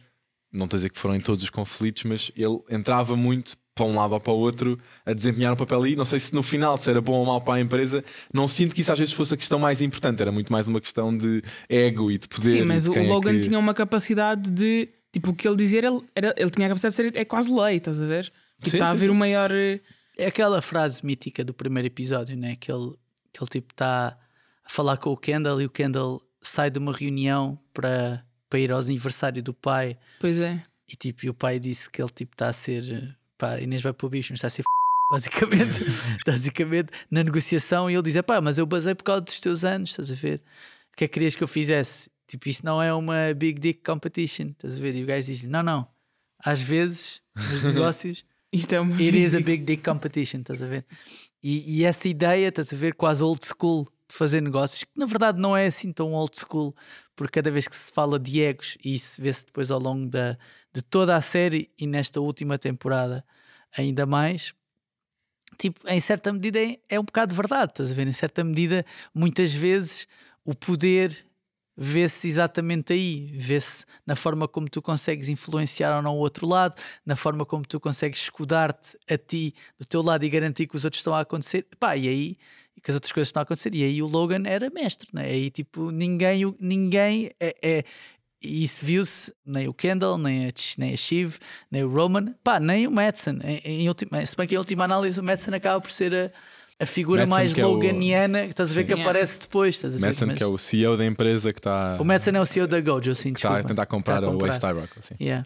não 0.52 0.66
estou 0.66 0.78
a 0.78 0.80
dizer 0.80 0.90
que 0.92 0.98
foram 1.00 1.16
em 1.16 1.20
todos 1.22 1.44
os 1.44 1.50
conflitos, 1.50 2.04
mas 2.06 2.32
ele 2.38 2.58
entrava 2.70 3.16
muito 3.18 3.58
para 3.76 3.86
um 3.86 3.96
lado 3.96 4.14
ou 4.14 4.20
para 4.20 4.32
o 4.34 4.38
outro 4.38 4.78
a 5.06 5.14
desempenhar 5.14 5.54
um 5.54 5.56
papel 5.58 5.84
aí. 5.84 5.96
Não 5.96 6.06
sei 6.06 6.20
se 6.20 6.34
no 6.34 6.42
final 6.42 6.78
se 6.78 6.90
era 6.90 7.02
bom 7.02 7.14
ou 7.14 7.26
mau 7.26 7.42
para 7.42 7.56
a 7.56 7.60
empresa. 7.62 8.04
Não 8.34 8.48
sinto 8.48 8.74
que 8.74 8.82
isso 8.82 8.92
às 8.94 9.00
vezes 9.00 9.14
fosse 9.14 9.34
a 9.34 9.38
questão 9.38 9.60
mais 9.60 9.82
importante, 9.82 10.22
era 10.22 10.32
muito 10.32 10.52
mais 10.52 10.68
uma 10.70 10.80
questão 10.82 11.16
de 11.16 11.42
ego 11.68 12.10
e 12.12 12.18
de 12.18 12.28
poder. 12.30 12.52
Sim, 12.52 12.58
e 12.60 12.66
mas 12.66 12.88
o 12.88 12.94
é 12.98 13.02
Logan 13.04 13.34
que- 13.34 13.42
tinha 13.42 13.60
uma 13.60 13.74
capacidade 13.74 14.50
de. 14.50 14.88
Tipo, 15.12 15.32
o 15.32 15.36
que 15.36 15.48
ele 15.48 15.58
dizia, 15.58 15.80
ele, 15.86 16.02
era, 16.16 16.34
ele 16.38 16.50
tinha 16.50 16.68
a 16.68 16.70
capacidade 16.70 16.94
de 16.96 17.14
ser. 17.14 17.18
É 17.22 17.26
quase 17.26 17.54
lei, 17.54 17.78
estás 17.78 18.02
a 18.02 18.06
ver? 18.06 18.26
Tipo, 18.26 18.70
Sim, 18.70 18.78
está 18.78 18.86
a 18.86 18.88
sim, 18.88 18.94
haver 18.94 19.06
sim. 19.06 19.12
o 19.12 19.16
maior. 19.16 19.52
eh, 19.52 19.80
É 20.18 20.28
aquela 20.28 20.62
frase 20.62 21.06
mítica 21.06 21.44
do 21.44 21.54
primeiro 21.54 21.88
episódio, 21.88 22.36
né? 22.38 22.56
que, 22.56 22.72
ele, 22.72 22.94
ele 23.38 23.50
tipo 23.50 23.74
está 23.74 24.18
a 24.64 24.70
falar 24.70 24.98
com 24.98 25.12
o 25.12 25.18
Kendall 25.18 25.62
e 25.62 25.66
o 25.66 25.70
Kendall 25.70 26.22
sai 26.42 26.70
de 26.70 26.80
uma 26.80 26.94
reunião 26.94 27.60
para, 27.74 28.18
para 28.50 28.60
ir 28.60 28.72
ao 28.72 28.80
aniversário 28.80 29.44
do 29.44 29.54
pai 29.54 29.98
Pois 30.20 30.40
é. 30.40 30.64
e 30.88 30.96
tipo 30.96 31.26
e 31.26 31.30
o 31.30 31.34
pai 31.34 31.60
disse 31.60 31.90
que 31.90 32.02
ele 32.02 32.10
tipo 32.10 32.34
está 32.34 32.48
a 32.48 32.54
ser 32.54 33.18
pá, 33.38 33.60
Inês 33.60 33.82
vai 33.82 33.94
para 33.94 34.06
o 34.06 34.10
bicho, 34.10 34.32
mas 34.32 34.38
está 34.38 34.48
a 34.48 34.52
ser 34.52 34.62
f... 34.62 34.68
basicamente, 35.12 35.86
basicamente 36.26 36.92
na 37.10 37.24
negociação 37.24 37.90
e 37.90 37.94
ele 37.94 38.04
diz, 38.04 38.22
pá, 38.22 38.40
mas 38.42 38.58
eu 38.58 38.66
basei 38.66 38.94
por 38.94 39.04
causa 39.04 39.22
dos 39.22 39.40
teus 39.40 39.64
anos, 39.64 39.92
estás 39.92 40.12
a 40.12 40.16
ver? 40.16 40.42
O 40.94 40.98
que 40.98 41.06
é 41.06 41.08
que 41.08 41.14
querias 41.14 41.36
que 41.36 41.44
eu 41.44 41.48
fizesse? 41.48 42.10
Tipo, 42.28 42.48
isto 42.50 42.64
não 42.64 42.82
é 42.82 42.94
uma 42.94 43.34
big 43.36 43.60
dick 43.60 43.82
competition, 43.84 44.50
estás 44.50 44.78
a 44.78 44.80
ver? 44.80 44.96
E 44.96 45.04
o 45.04 45.08
gajo 45.08 45.26
diz, 45.26 45.46
não, 45.46 45.64
não, 45.64 45.88
às 46.44 46.62
vezes 46.62 47.22
nos 47.36 47.64
negócios 47.74 48.24
Isto 48.52 48.74
é 48.74 48.80
uma. 48.80 48.96
It 48.96 49.18
is 49.18 49.36
a 49.36 49.40
big 49.40 49.64
dick 49.64 49.84
competition, 49.84 50.40
estás 50.40 50.62
a 50.62 50.68
ver? 50.68 50.86
E, 51.42 51.80
e 51.80 51.86
essa 51.86 52.08
ideia, 52.08 52.50
estás 52.50 52.74
a 52.74 52.76
ver, 52.76 52.94
quase 52.96 53.24
old 53.24 53.40
school 53.46 53.88
de 54.08 54.16
fazer 54.16 54.42
negócios, 54.42 54.84
que 54.84 54.92
na 54.96 55.06
verdade 55.06 55.40
não 55.40 55.56
é 55.56 55.68
assim 55.68 55.94
tão 55.94 56.14
old 56.14 56.38
school, 56.38 56.76
porque 57.16 57.40
cada 57.40 57.52
vez 57.52 57.68
que 57.68 57.76
se 57.76 57.92
fala 57.92 58.20
de 58.20 58.42
egos, 58.42 58.78
e 58.84 58.96
isso 58.96 59.22
vê-se 59.22 59.46
depois 59.46 59.70
ao 59.72 59.80
longo 59.80 60.10
da, 60.10 60.38
de 60.74 60.82
toda 60.82 61.16
a 61.16 61.22
série 61.22 61.72
e 61.78 61.86
nesta 61.86 62.20
última 62.20 62.58
temporada 62.58 63.24
ainda 63.76 64.06
mais, 64.06 64.54
tipo, 65.58 65.88
em 65.88 66.00
certa 66.00 66.34
medida 66.34 66.60
é, 66.60 66.80
é 66.90 67.00
um 67.00 67.04
bocado 67.04 67.36
verdade, 67.36 67.72
estás 67.72 67.92
a 67.92 67.94
ver? 67.94 68.08
Em 68.08 68.14
certa 68.14 68.44
medida, 68.44 68.86
muitas 69.14 69.54
vezes 69.54 70.08
o 70.44 70.56
poder 70.56 71.29
vê-se 71.82 72.28
exatamente 72.28 72.92
aí, 72.92 73.32
vê-se 73.34 73.86
na 74.06 74.14
forma 74.14 74.50
como 74.50 74.70
tu 74.70 74.82
consegues 74.82 75.30
influenciar 75.30 75.96
ou 75.96 76.02
não 76.02 76.16
o 76.16 76.20
outro 76.20 76.46
lado, 76.46 76.76
na 77.06 77.16
forma 77.16 77.46
como 77.46 77.66
tu 77.66 77.80
consegues 77.80 78.20
escudar-te 78.24 78.98
a 79.10 79.18
ti 79.18 79.54
do 79.80 79.86
teu 79.86 80.02
lado 80.02 80.26
e 80.26 80.30
garantir 80.30 80.68
que 80.68 80.76
os 80.76 80.84
outros 80.84 81.00
estão 81.00 81.16
a 81.16 81.22
acontecer, 81.22 81.66
pá, 81.80 81.96
e 81.96 82.10
aí 82.10 82.38
e 82.76 82.82
que 82.82 82.92
as 82.92 82.96
outras 82.96 83.14
coisas 83.14 83.30
estão 83.30 83.40
a 83.40 83.44
acontecer, 83.44 83.74
e 83.74 83.84
aí 83.84 84.02
o 84.02 84.08
Logan 84.08 84.44
era 84.46 84.70
mestre, 84.70 85.08
né? 85.14 85.24
aí 85.24 85.50
tipo, 85.50 85.90
ninguém, 85.90 86.54
ninguém 86.60 87.32
é, 87.40 87.56
é 87.64 87.84
e 88.42 88.64
isso 88.64 88.86
viu-se, 88.86 89.34
nem 89.46 89.68
o 89.68 89.74
Kendall, 89.74 90.18
nem 90.18 90.48
a, 90.48 90.52
nem 90.78 90.94
a 90.94 90.98
Shiv, 90.98 91.38
nem 91.72 91.84
o 91.84 91.90
Roman, 91.90 92.34
pá, 92.42 92.58
nem 92.58 92.88
o 92.88 92.92
Madsen. 92.92 93.38
Em, 93.44 93.84
em 93.84 93.88
última, 93.90 94.26
se 94.26 94.36
bem 94.36 94.48
que 94.48 94.56
em 94.56 94.58
última 94.58 94.86
análise 94.86 95.20
o 95.20 95.24
Madsen 95.24 95.54
acaba 95.54 95.82
por 95.82 95.92
ser 95.92 96.14
a, 96.16 96.32
a 96.80 96.86
figura 96.86 97.26
Madsen, 97.26 97.30
mais 97.38 97.54
que 97.54 97.62
é 97.62 97.66
o- 97.66 97.72
Loganiana 97.72 98.44
que 98.44 98.52
estás 98.52 98.72
a 98.72 98.74
ver 98.74 98.86
que 98.86 98.94
aparece 98.94 99.42
depois. 99.42 99.76
Estás 99.76 99.96
a 99.96 100.00
ver? 100.00 100.08
Madsen, 100.08 100.28
Mas- 100.30 100.38
que 100.38 100.44
é 100.44 100.48
o 100.48 100.58
CEO 100.58 100.96
da 100.98 101.06
empresa 101.06 101.52
que 101.52 101.60
está, 101.60 101.98
o 102.00 102.06
Madsen 102.06 102.36
é 102.36 102.42
o 102.42 102.46
CEO 102.46 102.68
da 102.68 102.80
Gojo, 102.80 103.14
sim, 103.16 103.34
que 103.34 103.40
está 103.40 103.58
a 103.58 103.64
tentar 103.64 103.86
comprar, 103.86 104.18
Está 104.24 104.30
o 104.30 104.40
Waste 104.40 104.66
Rock. 104.66 104.90
Assim. 105.00 105.16
Yeah, 105.20 105.46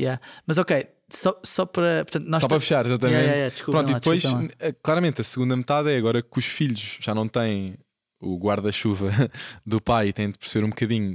yeah. 0.00 0.20
Mas 0.46 0.58
ok, 0.58 0.86
só, 1.08 1.38
só 1.44 1.64
para. 1.66 2.04
Portanto, 2.04 2.26
nós 2.28 2.40
Só 2.40 2.48
para 2.48 2.60
fechar, 2.60 2.84
exatamente. 2.86 3.16
Yeah, 3.18 3.36
yeah, 3.36 3.56
Pronto, 3.64 3.88
e 3.90 3.92
lá, 3.92 3.98
depois, 3.98 4.22
desculpem 4.22 4.48
lá. 4.48 4.54
eh, 4.68 4.74
claramente, 4.82 5.20
a 5.20 5.24
segunda 5.24 5.56
metade 5.56 5.90
é 5.90 5.96
agora 5.96 6.20
que 6.22 6.38
os 6.38 6.44
filhos 6.46 6.98
já 7.00 7.14
não 7.14 7.28
têm 7.28 7.74
o 8.20 8.36
guarda-chuva 8.38 9.10
do 9.66 9.80
pai 9.80 10.08
e 10.08 10.12
têm 10.12 10.30
de 10.30 10.38
perceber 10.38 10.64
um 10.64 10.70
bocadinho 10.70 11.14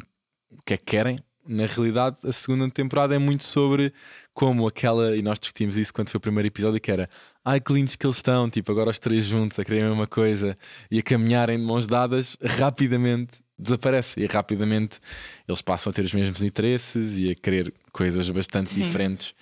o 0.51 0.61
que 0.65 0.73
é 0.73 0.77
que 0.77 0.85
querem. 0.85 1.17
Na 1.49 1.65
realidade, 1.65 2.17
a 2.27 2.31
segunda 2.33 2.69
temporada 2.69 3.15
é 3.15 3.17
muito 3.17 3.43
sobre 3.45 3.93
como 4.33 4.67
aquela, 4.67 5.15
e 5.15 5.21
nós 5.21 5.39
discutimos 5.39 5.77
isso 5.77 5.93
quando 5.93 6.09
foi 6.09 6.17
o 6.17 6.21
primeiro 6.21 6.45
episódio, 6.47 6.79
que 6.81 6.91
era 6.91 7.09
ai 7.47 7.61
que 7.61 7.71
lindos 7.71 7.95
que 7.95 8.05
eles 8.05 8.17
estão, 8.17 8.49
tipo, 8.49 8.69
agora 8.73 8.89
os 8.89 8.99
três 8.99 9.23
juntos 9.23 9.57
a 9.57 9.63
quererem 9.63 9.85
a 9.85 9.89
mesma 9.91 10.05
coisa 10.05 10.57
e 10.91 10.99
a 10.99 11.01
caminharem 11.01 11.57
de 11.57 11.63
mãos 11.63 11.87
dadas, 11.87 12.37
rapidamente 12.43 13.37
desaparece 13.57 14.19
e 14.19 14.25
rapidamente 14.25 14.99
eles 15.47 15.61
passam 15.61 15.89
a 15.89 15.93
ter 15.93 16.03
os 16.03 16.13
mesmos 16.13 16.43
interesses 16.43 17.17
e 17.17 17.31
a 17.31 17.35
querer 17.35 17.73
coisas 17.93 18.29
bastante 18.29 18.69
Sim. 18.69 18.81
diferentes. 18.83 19.33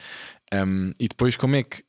Um, 0.53 0.93
e 0.99 1.07
depois, 1.07 1.35
como 1.35 1.55
é 1.55 1.63
que 1.63 1.83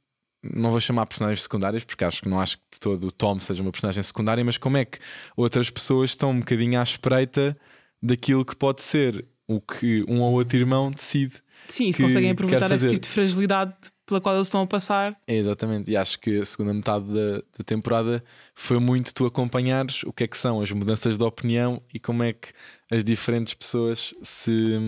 não 0.55 0.71
vou 0.71 0.81
chamar 0.81 1.05
personagens 1.05 1.43
secundárias, 1.43 1.85
porque 1.85 2.03
acho 2.03 2.23
que 2.23 2.29
não 2.31 2.41
acho 2.41 2.57
que 2.57 2.65
de 2.73 2.81
todo 2.81 3.09
o 3.09 3.13
Tom 3.13 3.39
seja 3.39 3.61
uma 3.61 3.71
personagem 3.71 4.03
secundária, 4.03 4.43
mas 4.43 4.57
como 4.57 4.79
é 4.79 4.87
que 4.87 4.99
outras 5.37 5.69
pessoas 5.69 6.11
estão 6.11 6.31
um 6.31 6.39
bocadinho 6.39 6.81
à 6.81 6.83
espreita 6.83 7.55
daquilo 8.03 8.43
que 8.43 8.57
pode 8.57 8.81
ser 8.81 9.23
o 9.47 9.61
que 9.61 10.03
um 10.09 10.23
ou 10.23 10.33
outro 10.33 10.57
irmão 10.57 10.91
decide. 10.91 11.35
Sim, 11.69 11.93
se 11.93 12.03
conseguem 12.03 12.31
aproveitar 12.31 12.71
esse 12.71 12.89
tipo 12.89 13.03
de 13.03 13.09
fragilidade 13.09 13.75
pela 14.07 14.21
qual 14.21 14.37
eles 14.37 14.47
estão 14.47 14.63
a 14.63 14.67
passar. 14.67 15.15
É, 15.27 15.35
exatamente, 15.35 15.91
e 15.91 15.97
acho 15.97 16.19
que 16.21 16.41
a 16.41 16.45
segunda 16.45 16.73
metade 16.73 17.07
da, 17.07 17.39
da 17.39 17.65
temporada 17.65 18.23
foi 18.55 18.79
muito 18.79 19.13
tu 19.13 19.27
acompanhares 19.27 20.03
o 20.05 20.13
que 20.13 20.25
é 20.25 20.27
que 20.29 20.37
são 20.37 20.61
as 20.61 20.71
mudanças 20.71 21.19
de 21.19 21.25
opinião 21.25 21.83
e 21.93 21.99
como 21.99 22.23
é 22.23 22.33
que 22.33 22.49
as 22.91 23.03
diferentes 23.05 23.53
pessoas 23.55 24.15
se, 24.23 24.79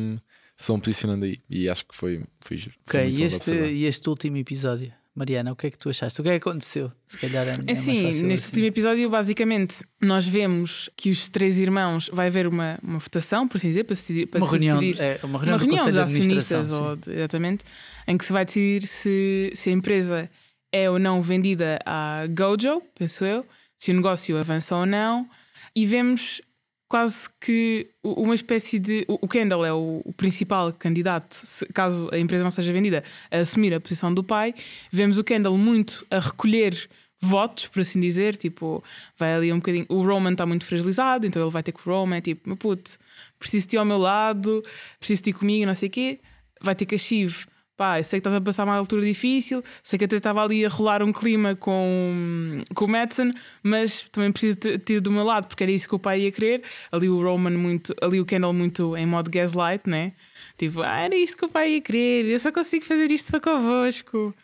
se 0.56 0.68
vão 0.68 0.78
posicionando 0.80 1.24
aí. 1.24 1.40
E 1.50 1.68
acho 1.68 1.84
que 1.84 1.94
foi, 1.94 2.24
foi 2.40 2.56
giro. 2.56 2.74
Foi 2.84 3.00
Ok, 3.00 3.04
muito 3.10 3.20
e 3.20 3.24
este, 3.24 3.52
e 3.52 3.84
este 3.84 4.08
último 4.08 4.36
episódio, 4.36 4.92
Mariana, 5.18 5.50
o 5.52 5.56
que 5.56 5.66
é 5.66 5.70
que 5.70 5.76
tu 5.78 5.90
achaste? 5.90 6.20
O 6.20 6.22
que 6.24 6.30
é 6.30 6.38
que 6.38 6.48
aconteceu? 6.48 6.92
Se 7.08 7.18
calhar 7.18 7.46
é, 7.48 7.50
é 7.66 7.74
fácil 7.74 7.92
neste 7.94 8.32
assim. 8.32 8.46
último 8.46 8.66
episódio, 8.66 9.10
basicamente, 9.10 9.82
nós 10.00 10.26
vemos 10.26 10.88
que 10.96 11.10
os 11.10 11.28
três 11.28 11.58
irmãos 11.58 12.08
vai 12.12 12.28
haver 12.28 12.46
uma, 12.46 12.78
uma 12.82 12.98
votação, 12.98 13.48
por 13.48 13.56
assim 13.56 13.68
dizer, 13.68 13.84
para 13.84 13.96
se 13.96 14.02
decidir. 14.02 14.26
Para 14.28 14.38
Uma 14.40 14.46
se 14.46 14.52
reunião, 14.52 14.78
decidir- 14.78 15.00
é, 15.02 15.18
uma 15.24 15.38
reunião 15.38 15.56
uma 15.56 15.64
reunião 15.66 15.84
dos 15.86 15.96
acionistas, 15.96 16.66
sim. 16.68 16.74
ou 16.74 16.98
exatamente, 17.08 17.64
em 18.06 18.16
que 18.16 18.24
se 18.24 18.32
vai 18.32 18.44
decidir 18.44 18.86
se, 18.86 19.50
se 19.54 19.70
a 19.70 19.72
empresa 19.72 20.30
é 20.72 20.88
ou 20.88 20.98
não 20.98 21.20
vendida 21.20 21.78
à 21.84 22.24
Gojo, 22.28 22.80
penso 22.96 23.24
eu, 23.24 23.44
se 23.76 23.90
o 23.90 23.94
negócio 23.94 24.36
avança 24.38 24.76
ou 24.76 24.86
não, 24.86 25.28
e 25.74 25.84
vemos 25.86 26.40
quase 26.88 27.28
que 27.40 27.90
uma 28.02 28.34
espécie 28.34 28.78
de. 28.78 29.04
O 29.08 29.28
Kendall 29.28 29.64
é 29.64 29.72
o, 29.72 30.02
principal 30.16 30.72
candidato, 30.72 31.42
caso 31.74 32.08
a 32.12 32.18
empresa 32.18 32.42
não 32.42 32.50
seja 32.50 32.72
vendida, 32.72 33.04
a 33.30 33.38
assumir 33.38 33.74
a 33.74 33.80
posição 33.80 34.12
do 34.12 34.24
pai. 34.24 34.54
Vemos 34.90 35.18
o 35.18 35.24
Kendall 35.24 35.56
muito 35.56 36.06
a 36.10 36.18
recolher 36.18 36.88
votos, 37.20 37.66
por 37.66 37.82
assim 37.82 38.00
dizer. 38.00 38.36
Tipo, 38.36 38.82
vai 39.16 39.34
ali 39.34 39.52
um 39.52 39.56
bocadinho. 39.56 39.86
O 39.88 40.02
Roman 40.02 40.32
está 40.32 40.46
muito 40.46 40.64
fragilizado, 40.64 41.26
então 41.26 41.42
ele 41.42 41.50
vai 41.50 41.62
ter 41.62 41.72
com 41.72 41.90
o 41.90 41.92
Roman. 41.92 42.20
Tipo, 42.20 42.48
meu 42.48 42.56
puto, 42.56 42.96
preciso 43.38 43.68
de 43.68 43.76
ao 43.76 43.84
meu 43.84 43.98
lado, 43.98 44.62
preciso 44.98 45.22
de 45.22 45.32
comigo, 45.32 45.66
não 45.66 45.74
sei 45.74 45.88
o 45.88 45.92
quê. 45.92 46.20
Vai 46.60 46.74
ter 46.74 46.86
com 46.86 46.94
a 46.94 46.98
Shiv. 46.98 47.46
Pá, 47.78 48.00
eu 48.00 48.02
sei 48.02 48.18
que 48.18 48.22
estás 48.28 48.34
a 48.34 48.40
passar 48.40 48.64
uma 48.64 48.74
altura 48.74 49.02
difícil, 49.02 49.62
sei 49.84 49.96
que 50.00 50.04
até 50.04 50.16
estava 50.16 50.42
ali 50.42 50.66
a 50.66 50.68
rolar 50.68 51.00
um 51.00 51.12
clima 51.12 51.54
com, 51.54 52.60
com 52.74 52.84
o 52.86 52.88
Madsen, 52.88 53.30
mas 53.62 54.02
também 54.10 54.32
preciso 54.32 54.58
de 54.58 54.78
ti 54.80 54.98
do 54.98 55.12
meu 55.12 55.22
lado, 55.22 55.46
porque 55.46 55.62
era 55.62 55.70
isso 55.70 55.86
que 55.88 55.94
o 55.94 55.98
pai 55.98 56.22
ia 56.22 56.32
querer. 56.32 56.64
Ali 56.90 57.08
o 57.08 57.22
Roman 57.22 57.56
muito, 57.56 57.94
ali 58.02 58.20
o 58.20 58.26
Kendall 58.26 58.52
muito 58.52 58.96
em 58.96 59.06
modo 59.06 59.30
gaslight, 59.30 59.88
né? 59.88 60.12
Tipo, 60.56 60.82
ah, 60.82 61.02
era 61.02 61.14
isto 61.14 61.36
que 61.36 61.44
o 61.44 61.48
pai 61.48 61.74
ia 61.74 61.80
querer, 61.80 62.24
eu 62.26 62.40
só 62.40 62.50
consigo 62.50 62.84
fazer 62.84 63.12
isto 63.12 63.30
para 63.30 63.40
convosco. 63.40 64.34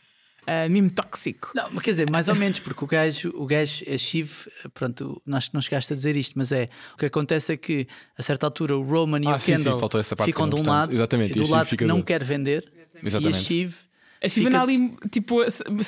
Uh, 0.47 0.71
mesmo 0.71 0.91
tóxico. 0.91 1.51
Não, 1.57 1.71
mas 1.73 1.83
quer 1.83 1.91
dizer, 1.93 2.11
mais 2.11 2.29
ou 2.29 2.37
menos, 2.37 2.61
porque 2.61 2.85
o 2.85 2.87
gajo, 2.87 3.33
o 3.35 3.47
gajo, 3.47 3.83
a 3.93 3.97
Shiv, 3.99 4.47
pronto, 4.75 5.21
nós 5.27 5.51
não 5.53 5.61
chegaste 5.61 5.93
a 5.93 5.97
dizer 5.97 6.15
isto, 6.17 6.35
mas 6.37 6.53
é 6.53 6.69
o 6.95 6.99
que 6.99 7.07
acontece 7.07 7.55
é 7.55 7.57
que 7.57 7.89
a 8.17 8.23
certa 8.23 8.47
altura 8.47 8.77
o 8.77 8.83
Roman 8.83 9.21
e 9.23 9.27
Ah, 9.27 9.37
o 9.37 9.41
sim, 9.41 9.57
sim, 9.57 9.65
Kendall 9.65 9.81
parte 9.81 10.25
ficam 10.27 10.49
que 10.51 10.55
de 10.55 10.61
um 10.63 10.71
lado 10.71 10.93
Exatamente, 10.93 11.33
e 11.33 11.43
do 11.43 11.51
lado 11.51 11.65
fica 11.67 11.85
que 11.85 11.89
não 11.89 11.97
do- 12.01 12.05
quer 12.05 12.23
vender 12.23 12.71
e 13.03 13.05
a 13.05 13.07
Exatamente. 13.09 13.45
Shiv 13.45 13.75
A 14.23 14.29
Shiva 14.29 14.47
fica- 14.51 14.63
anda 14.63 14.63
ali, 14.73 14.97
tipo, 15.11 15.37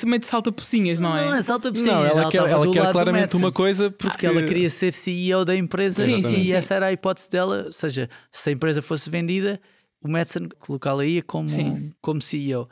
meio 0.05 0.19
de 0.19 0.25
salta-pocinhas, 0.27 0.99
não 0.99 1.17
é? 1.17 1.25
Não, 1.25 1.33
é 1.35 1.41
salta 1.41 1.71
por 1.71 1.77
Não, 1.79 1.83
cima, 1.83 2.07
ela 2.07 2.29
quer, 2.31 2.37
ela 2.37 2.71
quer 2.71 2.91
claramente 2.91 3.35
uma 3.35 3.51
coisa 3.51 3.89
porque, 3.89 4.07
Porque 4.09 4.25
ela 4.27 4.43
queria 4.43 4.69
ser 4.69 4.91
CEO 4.91 5.43
da 5.43 5.55
empresa 5.55 6.03
Sim, 6.05 6.19
e 6.19 6.23
sim, 6.23 6.43
sim. 6.43 6.53
essa 6.53 6.75
era 6.75 6.85
a 6.87 6.91
hipótese 6.93 7.29
dela. 7.29 7.63
Ou 7.65 7.71
seja, 7.71 8.07
se 8.31 8.49
a 8.49 8.51
empresa 8.53 8.81
fosse 8.81 9.09
vendida, 9.09 9.59
o 10.01 10.07
Madsen 10.07 10.47
colocá-la 10.59 11.01
aí 11.03 11.21
como, 11.23 11.47
como 12.01 12.21
CEO. 12.21 12.69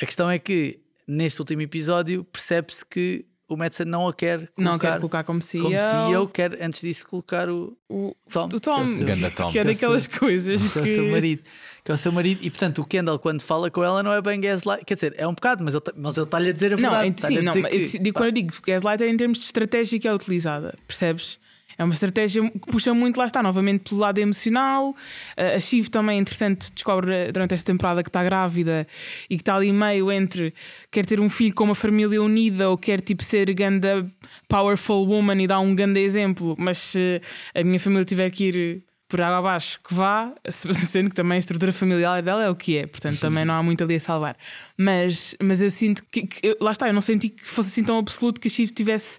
A 0.00 0.06
questão 0.06 0.30
é 0.30 0.38
que 0.38 0.78
neste 1.06 1.40
último 1.40 1.62
episódio 1.62 2.22
percebe-se 2.24 2.84
que 2.86 3.24
o 3.48 3.56
Madsen 3.56 3.86
não 3.86 4.06
a 4.06 4.12
quer 4.12 4.38
colocar, 4.48 4.62
Não 4.72 4.78
quero 4.78 4.96
colocar 4.96 5.24
como 5.24 5.40
CEO. 5.40 5.64
como 5.64 5.78
CEO, 5.78 6.28
quer 6.28 6.62
antes 6.62 6.80
disso 6.82 7.06
colocar 7.06 7.48
o, 7.48 7.76
O, 7.88 8.14
Tom, 8.30 8.44
o 8.46 8.60
Tom, 8.60 8.74
que 8.74 8.80
é 8.80 8.82
o 8.84 8.86
seu- 8.86 9.06
Ganda 9.06 9.30
Tom. 9.30 9.50
que 9.50 9.58
é 9.58 9.62
Que 9.62 9.68
é 9.68 9.72
daquelas 9.72 10.06
coisas 10.06 10.72
que 10.72 10.78
é 10.78 10.82
o 10.82 10.84
que. 10.84 10.94
seu 10.94 11.10
marido. 11.10 11.42
Que 11.84 11.90
é 11.90 11.94
o 11.94 11.96
seu 11.96 12.12
marido, 12.12 12.40
e 12.44 12.50
portanto 12.50 12.82
o 12.82 12.84
Kendall, 12.84 13.18
quando 13.18 13.40
fala 13.40 13.70
com 13.70 13.82
ela, 13.82 14.02
não 14.02 14.12
é 14.12 14.20
bem 14.20 14.38
gaslight. 14.40 14.84
Quer 14.84 14.94
dizer, 14.94 15.14
é 15.16 15.26
um 15.26 15.32
bocado, 15.32 15.64
mas 15.64 15.72
ele 15.74 15.80
tá- 15.80 15.92
mas 15.96 16.16
ele 16.18 16.24
está-lhe 16.26 16.50
a 16.50 16.52
dizer 16.52 16.66
a 16.66 16.76
Não, 16.76 16.82
verdade. 16.82 17.04
é, 17.04 17.08
está-lhe 17.08 17.34
sim, 17.36 17.40
a 17.40 17.42
não, 17.44 17.52
que, 17.54 17.76
eu 17.76 18.02
digo, 18.02 18.12
quando 18.18 18.26
eu 18.26 18.32
digo 18.32 18.54
gaslight 18.66 19.02
é 19.02 19.08
em 19.08 19.16
termos 19.16 19.38
de 19.38 19.44
estratégia 19.46 19.98
que 19.98 20.06
é 20.06 20.12
utilizada, 20.14 20.74
percebes? 20.86 21.38
É 21.78 21.84
uma 21.84 21.94
estratégia 21.94 22.42
que 22.50 22.58
puxa 22.72 22.92
muito, 22.92 23.16
lá 23.18 23.26
está, 23.26 23.40
novamente 23.42 23.88
pelo 23.88 24.00
lado 24.00 24.18
emocional. 24.18 24.90
Uh, 24.90 25.56
A 25.56 25.60
Shiv 25.60 25.88
também, 25.88 26.18
entretanto, 26.18 26.66
descobre 26.74 27.28
uh, 27.28 27.32
durante 27.32 27.54
esta 27.54 27.64
temporada 27.72 28.02
que 28.02 28.08
está 28.08 28.22
grávida 28.24 28.86
e 29.30 29.36
que 29.36 29.42
está 29.42 29.54
ali 29.54 29.72
meio 29.72 30.10
entre 30.10 30.52
quer 30.90 31.06
ter 31.06 31.20
um 31.20 31.30
filho 31.30 31.54
com 31.54 31.64
uma 31.64 31.74
família 31.76 32.20
unida 32.20 32.68
ou 32.68 32.76
quer 32.76 33.00
tipo 33.00 33.22
ser 33.22 33.54
ganda 33.54 34.10
powerful 34.48 35.06
woman 35.06 35.40
e 35.42 35.46
dar 35.46 35.60
um 35.60 35.74
grande 35.74 36.00
exemplo, 36.00 36.56
mas 36.58 36.78
se 36.78 37.22
a 37.54 37.62
minha 37.62 37.78
família 37.78 38.04
tiver 38.04 38.28
que 38.30 38.44
ir 38.48 38.82
por 39.08 39.22
água 39.22 39.38
abaixo, 39.38 39.78
que 39.86 39.94
vá, 39.94 40.34
sendo 40.50 41.08
que 41.08 41.14
também 41.14 41.36
a 41.36 41.38
estrutura 41.38 41.72
familiar 41.72 42.22
dela 42.22 42.42
é 42.44 42.50
o 42.50 42.54
que 42.54 42.76
é, 42.76 42.86
portanto 42.86 43.18
também 43.20 43.42
não 43.44 43.54
há 43.54 43.62
muito 43.62 43.82
ali 43.82 43.94
a 43.94 44.00
salvar. 44.00 44.36
Mas, 44.76 45.34
mas 45.42 45.62
eu 45.62 45.70
sinto 45.70 46.02
que, 46.12 46.26
que- 46.26 46.46
eu- 46.46 46.56
lá 46.60 46.72
está, 46.72 46.88
eu 46.88 46.92
não 46.92 47.00
senti 47.00 47.30
que 47.30 47.42
fosse 47.44 47.70
assim 47.70 47.84
tão 47.84 47.96
absoluto 47.98 48.38
que 48.40 48.48
a 48.48 48.50
Shiv 48.50 48.70
tivesse 48.70 49.18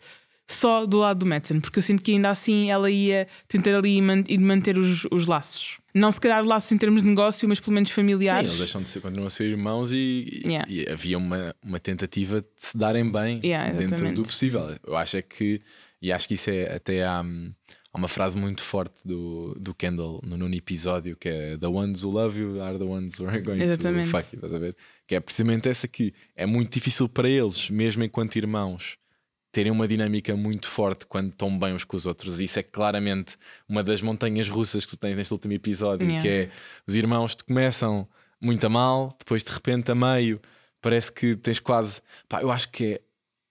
só 0.52 0.86
do 0.86 0.98
lado 0.98 1.20
do 1.20 1.26
Madsen, 1.26 1.60
porque 1.62 1.78
eu 1.80 1.84
sinto 1.84 2.02
que 2.02 2.12
ainda 2.12 2.30
assim 2.30 2.72
ela 2.72 2.90
ia 2.90 3.28
tentar 3.48 3.76
ali 3.78 3.98
ir 4.28 4.40
manter 4.40 4.78
os, 4.78 5.06
os 5.12 5.28
laços. 5.28 5.78
Não 5.94 6.12
se 6.12 6.20
calhar 6.20 6.44
laços 6.46 6.72
em 6.72 6.78
termos 6.78 7.02
de 7.04 7.08
negócio, 7.10 7.48
mas 7.48 7.60
pelo 7.60 7.74
menos 7.74 7.90
Sim, 7.90 7.96
familiares. 7.96 8.48
eles 8.48 8.58
deixam 8.58 8.82
de 8.82 8.90
ser, 8.90 9.02
continuam 9.02 9.28
a 9.28 9.30
ser 9.30 9.50
irmãos 9.50 9.92
e, 9.92 9.96
e- 10.46 10.50
Yeah. 10.50 10.68
e 10.72 10.90
havia 10.92 11.18
uma, 11.18 11.56
uma 11.64 11.80
tentativa 11.80 12.42
de 12.42 12.48
se 12.56 12.78
darem 12.78 13.10
bem 13.12 13.40
Yeah, 13.44 13.74
dentro 13.74 14.12
do 14.14 14.24
possível. 14.24 14.76
Eu 14.86 14.96
acho 14.96 15.18
é 15.18 15.22
que, 15.22 15.60
e 16.02 16.12
acho 16.12 16.28
que 16.28 16.34
isso 16.36 16.50
é 16.50 16.76
até 16.76 17.04
há, 17.06 17.20
há 17.22 17.98
uma 17.98 18.08
frase 18.08 18.38
muito 18.38 18.62
forte 18.62 19.08
do, 19.08 19.56
do 19.60 19.74
Kendall 19.74 20.20
no 20.24 20.38
nono 20.38 20.54
episódio 20.56 21.16
que 21.18 21.28
é 21.30 21.58
The 21.58 21.68
ones 21.68 22.04
who 22.04 22.12
love 22.12 22.40
you 22.40 22.62
are 22.62 22.78
the 22.78 22.84
ones 22.86 23.20
who 23.20 23.28
are 23.28 23.42
going 23.42 23.62
Exatamente. 23.62 24.10
to 24.12 24.18
fuck 24.18 24.36
you, 24.36 24.38
estás 24.38 24.54
a 24.54 24.60
ver? 24.60 24.76
Que 25.08 25.16
é 25.16 25.20
precisamente 25.20 25.68
essa 25.70 25.88
que 25.88 26.14
é 26.36 26.46
muito 26.46 26.72
difícil 26.72 27.10
para 27.10 27.28
eles, 27.28 27.70
mesmo 27.70 28.04
enquanto 28.04 28.36
irmãos, 28.36 28.98
terem 29.52 29.72
uma 29.72 29.88
dinâmica 29.88 30.36
muito 30.36 30.68
forte 30.68 31.06
quando 31.08 31.30
estão 31.32 31.58
bem 31.58 31.74
uns 31.74 31.84
com 31.84 31.98
os 31.98 32.06
outros. 32.06 32.40
Isso 32.40 32.60
é 32.60 32.64
claramente 32.64 33.36
uma 33.68 33.84
das 33.84 34.02
montanhas 34.02 34.48
russas 34.48 34.86
que 34.86 34.92
tu 34.92 34.98
tens 34.98 35.18
neste 35.18 35.34
último 35.34 35.54
episódio, 35.54 36.06
Yeah. 36.08 36.22
que 36.22 36.28
é 36.30 36.50
os 36.88 36.96
irmãos 36.96 37.36
te 37.36 37.44
começam 37.44 38.08
muito 38.40 38.64
a 38.66 38.70
mal, 38.70 39.16
depois 39.18 39.44
de 39.44 39.52
repente 39.52 39.92
a 39.92 39.96
meio 39.96 40.40
parece 40.82 41.12
que 41.12 41.36
tens 41.36 41.60
quase. 41.60 42.02
Pá, 42.28 42.42
eu 42.42 42.52
acho 42.52 42.70
que 42.70 42.86
é 42.86 43.02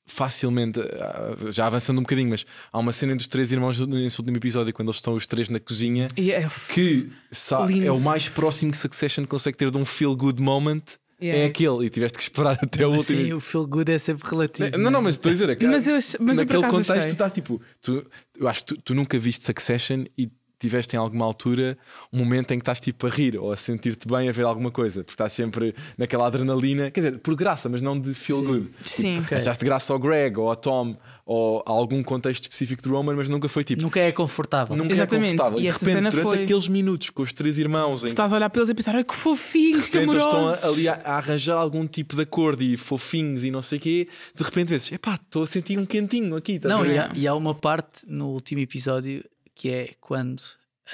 facilmente, 0.07 0.81
ah, 0.81 1.51
já 1.51 1.67
avançando 1.67 1.99
um 1.99 2.03
bocadinho, 2.03 2.31
mas 2.31 2.47
há 2.73 2.79
uma 2.79 2.93
cena 2.93 3.13
entre 3.13 3.23
os 3.23 3.29
três 3.29 3.53
irmãos 3.53 3.79
nesse 3.81 4.19
último 4.19 4.37
episódio, 4.39 4.73
quando 4.73 4.89
eles 4.89 4.97
estão 4.97 5.13
os 5.15 5.27
três 5.27 5.49
na 5.51 5.61
cozinha, 5.61 6.09
E 6.17 6.31
é- 6.33 6.49
que 6.73 7.11
sa- 7.31 7.67
Lindo. 7.67 7.87
é 7.87 7.93
o 7.93 8.01
mais 8.01 8.27
próximo 8.29 8.71
que 8.71 8.79
Succession 8.79 9.27
consegue 9.27 9.57
ter 9.59 9.71
de 9.71 9.77
um 9.77 9.85
feel 9.85 10.17
good 10.17 10.41
moment. 10.41 10.83
Yeah. 11.21 11.43
É 11.43 11.47
aquele, 11.47 11.85
e 11.85 11.91
tiveste 11.91 12.17
que 12.17 12.23
esperar 12.23 12.57
até 12.63 12.87
o 12.87 12.93
último. 12.93 13.21
Assim, 13.21 13.33
o 13.33 13.41
feel 13.41 13.67
good 13.67 13.91
é 13.91 13.99
sempre 13.99 14.29
relativo. 14.31 14.79
Não, 14.79 14.91
não, 14.91 15.03
mas 15.03 15.17
estou 15.17 15.31
a 15.31 15.33
dizer, 15.33 15.51
é 15.51 15.57
que 15.57 15.67
Mas 15.67 15.89
eu 15.89 15.99
mas 16.21 16.37
naquele 16.37 16.63
contexto, 16.69 16.93
achei. 16.93 17.09
tu 17.09 17.13
estás 17.13 17.33
tipo, 17.33 17.61
tu, 17.83 18.07
eu 18.39 18.47
acho 18.47 18.61
que 18.61 18.75
tu, 18.75 18.83
tu 18.83 18.95
nunca 18.95 19.19
viste 19.19 19.45
Succession 19.45 20.05
e 20.17 20.31
tiveste 20.59 20.97
em 20.97 20.99
alguma 20.99 21.25
altura 21.25 21.77
um 22.13 22.19
momento 22.19 22.53
em 22.53 22.59
que 22.59 22.63
estás 22.63 22.81
tipo 22.81 23.07
a 23.07 23.11
rir 23.11 23.37
ou 23.39 23.53
a 23.53 23.57
sentir-te 23.57 24.09
bem 24.09 24.29
a 24.29 24.33
ver 24.33 24.45
alguma 24.45 24.71
coisa, 24.71 25.01
porque 25.05 25.13
estás 25.13 25.33
sempre 25.33 25.75
naquela 25.97 26.27
adrenalina, 26.27 26.91
quer 26.91 27.01
dizer, 27.01 27.19
por 27.19 27.35
graça, 27.37 27.69
mas 27.69 27.81
não 27.81 27.99
de 27.99 28.13
feel 28.15 28.43
good. 28.43 28.71
Sim. 28.85 29.19
Ok. 29.21 29.37
Achaste 29.37 29.65
graça 29.65 29.93
ao 29.93 29.99
Greg 29.99 30.39
ou 30.39 30.49
ao 30.49 30.57
Tom 30.57 30.97
ou 31.25 31.63
a 31.67 31.71
algum 31.71 32.03
contexto 32.03 32.43
específico 32.45 32.83
de 32.83 32.89
Roman, 32.89 33.15
mas 33.15 33.29
nunca 33.29 33.49
foi 33.49 33.63
tipo. 33.63 33.83
Nunca 33.83 34.01
é 34.01 34.11
confortável. 34.13 34.75
Nunca 34.77 34.93
Exatamente, 34.93 35.35
é 35.35 35.37
confortável. 35.37 35.59
e 35.59 35.63
de 35.63 35.69
esta 35.69 35.79
repente, 35.81 35.95
cena 35.97 36.11
durante 36.11 36.25
foi- 36.35 36.45
aqueles 36.45 36.69
minutos 36.69 37.11
com 37.11 37.23
os 37.23 37.33
três 37.33 37.59
irmãos 37.59 38.03
em 38.03 38.07
Tu 38.07 38.11
estás 38.11 38.33
a 38.33 38.37
olhar 38.37 38.49
para 38.51 38.61
eles 38.61 38.71
e 38.71 38.75
pensar, 38.75 39.05
que 39.05 39.15
fofinhos, 39.15 39.85
de 39.85 39.91
que 39.91 39.99
repente 39.99 40.15
eles 40.17 40.25
amorosos. 40.25 40.55
estão 40.57 40.71
a- 40.71 40.73
ali 40.73 40.89
a, 40.89 40.95
a 41.05 41.17
arranjar 41.19 41.57
algum 41.59 41.87
tipo 41.87 42.17
de 42.17 42.23
acordo 42.23 42.63
e 42.63 42.77
fofinhos 42.77 43.45
e 43.45 43.51
não 43.51 43.63
sei 43.63 43.79
o 43.79 43.81
quê, 43.81 44.09
de 44.35 44.43
repente 44.43 44.69
vês, 44.69 44.91
epá, 44.91 45.15
estou 45.23 45.43
a 45.43 45.47
sentir 45.47 45.79
um 45.79 45.87
quentinho 45.87 46.35
aqui. 46.37 46.59
Não, 46.65 46.85
e 46.85 46.99
há, 46.99 47.13
e 47.15 47.27
há 47.29 47.35
uma 47.35 47.55
parte 47.55 48.03
no 48.09 48.29
último 48.29 48.61
episódio 48.61 49.23
que 49.59 49.69
é 49.71 49.91
quando 50.01 50.41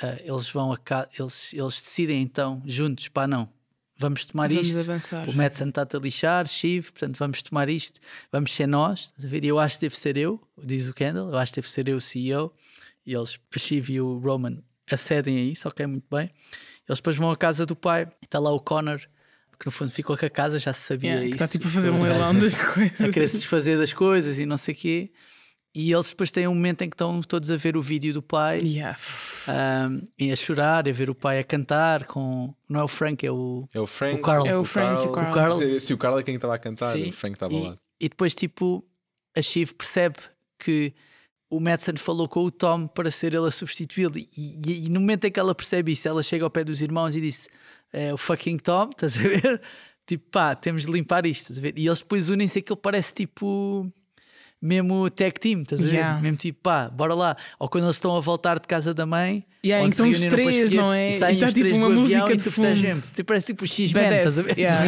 ah, 0.02 0.16
eles 0.24 0.48
vão 0.48 0.72
a 0.72 0.78
casa, 0.78 1.08
eles, 1.18 1.52
eles 1.52 1.74
decidem 1.82 2.22
então, 2.22 2.62
juntos, 2.64 3.08
pá, 3.08 3.26
não, 3.26 3.46
vamos 3.98 4.24
tomar 4.24 4.48
Vamos 4.48 4.66
isto. 4.68 4.78
avançar. 4.80 5.28
O 5.28 5.32
Madsen 5.34 5.68
está-te 5.68 5.96
a 5.96 6.00
lixar, 6.00 6.48
Shiv, 6.48 6.90
portanto 6.92 7.18
vamos 7.18 7.42
tomar 7.42 7.68
isto, 7.68 8.00
vamos 8.32 8.50
ser 8.52 8.66
nós. 8.66 9.12
eu 9.42 9.58
acho 9.58 9.76
que 9.76 9.82
deve 9.82 9.96
ser 9.98 10.16
eu, 10.16 10.40
diz 10.62 10.88
o 10.88 10.94
Kendall, 10.94 11.28
eu 11.30 11.36
acho 11.38 11.52
que 11.52 11.60
deve 11.60 11.70
ser 11.70 11.86
eu 11.88 11.98
o 11.98 12.00
CEO. 12.00 12.52
E 13.06 13.12
eles, 13.14 13.38
a 13.54 13.58
Shiv 13.58 13.90
e 13.92 14.00
o 14.00 14.18
Roman, 14.18 14.62
acedem 14.90 15.36
a 15.36 15.42
isso, 15.42 15.68
ok, 15.68 15.86
muito 15.86 16.06
bem. 16.10 16.30
Eles 16.88 16.98
depois 16.98 17.16
vão 17.16 17.30
à 17.30 17.36
casa 17.36 17.66
do 17.66 17.76
pai, 17.76 18.08
está 18.22 18.38
lá 18.38 18.50
o 18.50 18.58
Connor, 18.58 18.98
que 19.60 19.66
no 19.66 19.70
fundo 19.70 19.90
ficou 19.90 20.16
com 20.16 20.24
a 20.24 20.30
casa, 20.30 20.58
já 20.58 20.72
se 20.72 20.80
sabia 20.80 21.10
Yeah, 21.10 21.26
que 21.28 21.34
isso. 21.36 21.44
está 21.44 21.52
tipo 21.52 21.68
a 21.68 21.70
fazer 21.70 21.90
um 21.90 22.02
leilão 22.02 22.34
das 22.34 22.56
coisas. 22.74 23.00
a 23.02 23.10
querer 23.10 23.28
se 23.28 23.36
desfazer 23.38 23.76
das 23.78 23.92
coisas 23.92 24.38
e 24.38 24.46
não 24.46 24.56
sei 24.56 24.74
o 24.74 24.76
quê. 24.76 25.12
E 25.74 25.92
eles 25.92 26.10
depois 26.10 26.30
têm 26.30 26.46
um 26.46 26.54
momento 26.54 26.82
em 26.82 26.88
que 26.88 26.94
estão 26.94 27.20
todos 27.20 27.50
a 27.50 27.56
ver 27.56 27.76
o 27.76 27.82
vídeo 27.82 28.14
do 28.14 28.22
pai 28.22 28.60
Yeah. 28.62 28.96
ahm, 29.48 30.02
e 30.18 30.30
a 30.30 30.36
chorar, 30.36 30.88
a 30.88 30.92
ver 30.92 31.10
o 31.10 31.14
pai 31.14 31.40
a 31.40 31.44
cantar 31.44 32.04
com. 32.04 32.54
Não 32.68 32.80
é 32.80 32.84
o 32.84 32.88
Frank, 32.88 33.26
é 33.26 33.30
o. 33.32 33.66
É 33.74 33.80
o 33.80 33.86
Frank. 33.86 34.18
O 34.18 34.22
Carl. 34.22 34.46
É 34.46 34.56
o 34.56 34.64
Frank 34.64 35.04
o 35.06 35.10
Carl. 35.12 35.30
O 35.30 35.34
Carl. 35.34 35.58
Se, 35.58 35.80
se 35.80 35.92
o 35.94 35.98
Carl 35.98 36.18
é 36.18 36.22
quem 36.22 36.36
estava 36.36 36.54
a 36.54 36.58
cantar, 36.58 36.92
Sim. 36.96 37.08
o 37.08 37.12
Frank 37.12 37.34
estava 37.34 37.52
e, 37.52 37.62
lá. 37.62 37.76
e 38.00 38.08
depois, 38.08 38.34
tipo, 38.36 38.84
a 39.36 39.42
Shiv 39.42 39.72
percebe 39.74 40.16
que 40.58 40.92
o 41.50 41.58
Madsen 41.58 41.96
falou 41.96 42.28
com 42.28 42.44
o 42.44 42.50
Tom 42.52 42.86
para 42.86 43.10
ser 43.10 43.34
ele 43.34 43.46
a 43.46 43.50
substituí-lo. 43.50 44.16
E, 44.16 44.28
e- 44.36 44.86
e 44.86 44.88
no 44.88 45.00
momento 45.00 45.24
em 45.24 45.30
que 45.32 45.40
ela 45.40 45.54
percebe 45.56 45.90
isso, 45.92 46.06
ela 46.06 46.22
chega 46.22 46.44
ao 46.44 46.50
pé 46.50 46.62
dos 46.62 46.80
irmãos 46.82 47.16
e 47.16 47.20
disse: 47.20 47.48
é, 47.92 48.14
O 48.14 48.16
fucking 48.16 48.58
Tom, 48.58 48.90
estás 48.94 49.16
a 49.16 49.20
ver? 49.20 49.60
Tipo, 50.06 50.30
pá, 50.30 50.54
temos 50.54 50.84
de 50.86 50.92
limpar 50.92 51.26
isto, 51.26 51.42
estás 51.50 51.58
a 51.58 51.62
ver? 51.62 51.74
E 51.76 51.86
eles 51.86 51.98
depois 51.98 52.28
unem-se, 52.28 52.60
aquilo 52.60 52.76
parece 52.76 53.12
tipo. 53.12 53.90
Mesmo 54.66 55.10
tag 55.10 55.38
team, 55.38 55.60
estás 55.60 55.82
a 55.82 55.84
ver? 55.84 55.92
Yeah. 55.92 56.20
Mesmo 56.22 56.38
tipo, 56.38 56.58
pá, 56.62 56.88
bora 56.88 57.12
lá. 57.14 57.36
Ou 57.58 57.68
quando 57.68 57.84
eles 57.84 57.96
estão 57.96 58.16
a 58.16 58.20
voltar 58.20 58.58
de 58.58 58.66
casa 58.66 58.94
da 58.94 59.04
mãe, 59.04 59.44
Yeah, 59.62 59.86
que 59.88 59.94
se 59.94 60.02
os 60.02 60.20
três, 60.26 60.56
escolher, 60.56 60.76
não 60.80 60.92
é? 60.92 61.06
E 61.06 61.10
E 61.10 61.18
saem 61.18 61.34
está 61.34 61.46
os 61.46 61.54
tipo 61.54 61.66
três 61.66 61.78
uma 61.78 61.86
do 61.88 62.00
avião 62.00 62.20
música 62.20 62.32
e 62.32 62.36
de 62.36 62.44
tu 62.44 62.50
percebes 62.52 62.78
fundo. 62.78 62.86
mesmo. 62.86 63.02
Tipo, 63.14 63.24
parece 63.28 63.46
tipo 63.46 63.64
o 63.64 63.66
X-Men, 63.66 64.04
estás 64.16 64.38
a 64.38 64.42
ver? 64.42 64.58
yeah. 64.58 64.80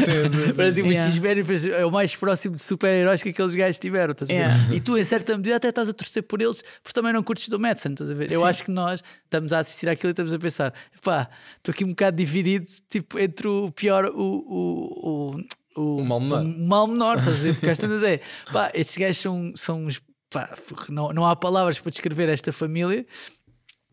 Parece 0.57 0.77
tipo 0.77 0.89
Yeah. 0.89 1.09
o 1.11 1.13
X-Men 1.13 1.39
e 1.39 1.45
parece- 1.45 1.71
é 1.73 1.87
o 1.87 1.91
mais 1.91 2.17
próximo 2.17 2.57
de 2.57 2.63
super-heróis 2.63 3.23
que 3.23 3.29
aqueles 3.31 3.55
gajos 3.55 3.79
tiveram, 3.79 4.13
estás 4.13 4.31
a 4.31 4.33
ver? 4.35 4.39
Yeah. 4.41 4.75
E 4.75 4.81
tu, 4.81 4.97
em 4.99 5.05
certa 5.05 5.37
medida, 5.37 5.57
até 5.57 5.69
estás 5.69 5.89
a 5.89 5.93
torcer 5.95 6.23
por 6.23 6.41
eles, 6.43 6.63
porque 6.83 6.93
também 6.99 7.13
não 7.13 7.23
curtes 7.23 7.49
do 7.49 7.59
Madsen, 7.59 7.93
estás 7.93 8.11
a 8.11 8.15
ver? 8.15 8.31
Eu 8.33 8.41
Sim. 8.41 8.47
acho 8.47 8.65
que 8.65 8.71
nós 8.71 9.03
estamos 9.25 9.53
a 9.53 9.59
assistir 9.61 9.89
àquilo 9.89 10.11
e 10.11 10.13
estamos 10.13 10.33
a 10.35 10.39
pensar, 10.39 10.75
pá, 11.03 11.29
estou 11.59 11.73
aqui 11.73 11.85
um 11.85 11.89
bocado 11.89 12.17
dividido, 12.17 12.67
tipo, 12.89 13.19
entre 13.19 13.49
o 13.49 13.71
pior, 13.73 14.07
o. 14.07 14.11
o, 14.15 15.31
o 15.37 15.45
o, 15.77 15.99
O 15.99 16.05
mal 16.05 16.21
menor. 16.21 16.43
o 16.45 16.67
mal 16.67 16.87
menor, 16.87 17.17
estás 17.19 17.37
a 17.39 17.43
ver? 17.43 17.55
Porque 17.55 17.69
às 17.71 17.79
tantas 17.79 18.03
é, 18.03 18.21
pá, 18.53 18.71
estes 18.75 18.97
gajos 18.97 19.19
são, 19.19 19.53
são 19.55 19.85
uns, 19.87 20.01
pá, 20.31 20.53
não, 20.89 21.13
não 21.13 21.27
há 21.27 21.35
palavras 21.37 21.79
para 21.81 21.91
descrever 21.91 22.29
esta 22.29 22.53
família, 22.53 23.07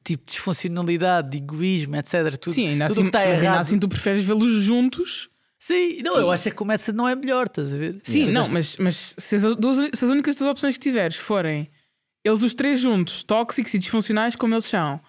tipo, 0.03 0.25
disfuncionalidade, 0.25 1.37
egoísmo, 1.37 1.95
etc. 1.95 2.37
Tudo, 2.37 2.53
Sim, 2.53 2.67
ainda 2.69 2.85
tudo 2.85 2.93
assim, 2.93 3.01
que 3.03 3.07
está 3.09 3.25
errado. 3.27 3.61
assim 3.61 3.79
tu 3.79 3.87
preferes 3.87 4.23
vê-los 4.23 4.51
juntos 4.63 5.29
Sim, 5.59 5.99
não, 6.03 6.17
eu 6.17 6.29
acho 6.29 6.49
é 6.49 6.51
que 6.51 6.57
começa 6.57 6.91
não 6.91 7.07
é 7.07 7.15
melhor, 7.15 7.45
estás 7.45 7.73
a 7.73 7.77
ver? 7.77 7.97
Sim, 8.03 8.25
Mas 8.25 8.33
não, 8.33 8.41
esta- 8.41 8.53
mas, 8.53 8.77
mas 8.77 9.15
se, 9.17 9.35
as, 9.35 9.41
duas- 9.55 9.77
se 9.93 10.03
as 10.03 10.11
únicas 10.11 10.35
duas 10.35 10.49
opções 10.51 10.75
que 10.77 10.83
tiveres 10.83 11.15
forem 11.15 11.69
eles 12.21 12.41
os 12.43 12.53
três 12.53 12.81
juntos, 12.81 13.23
tóxicos 13.23 13.73
e 13.73 13.77
disfuncionais 13.77 14.35
como 14.35 14.53
eles 14.53 14.65
são, 14.65 14.99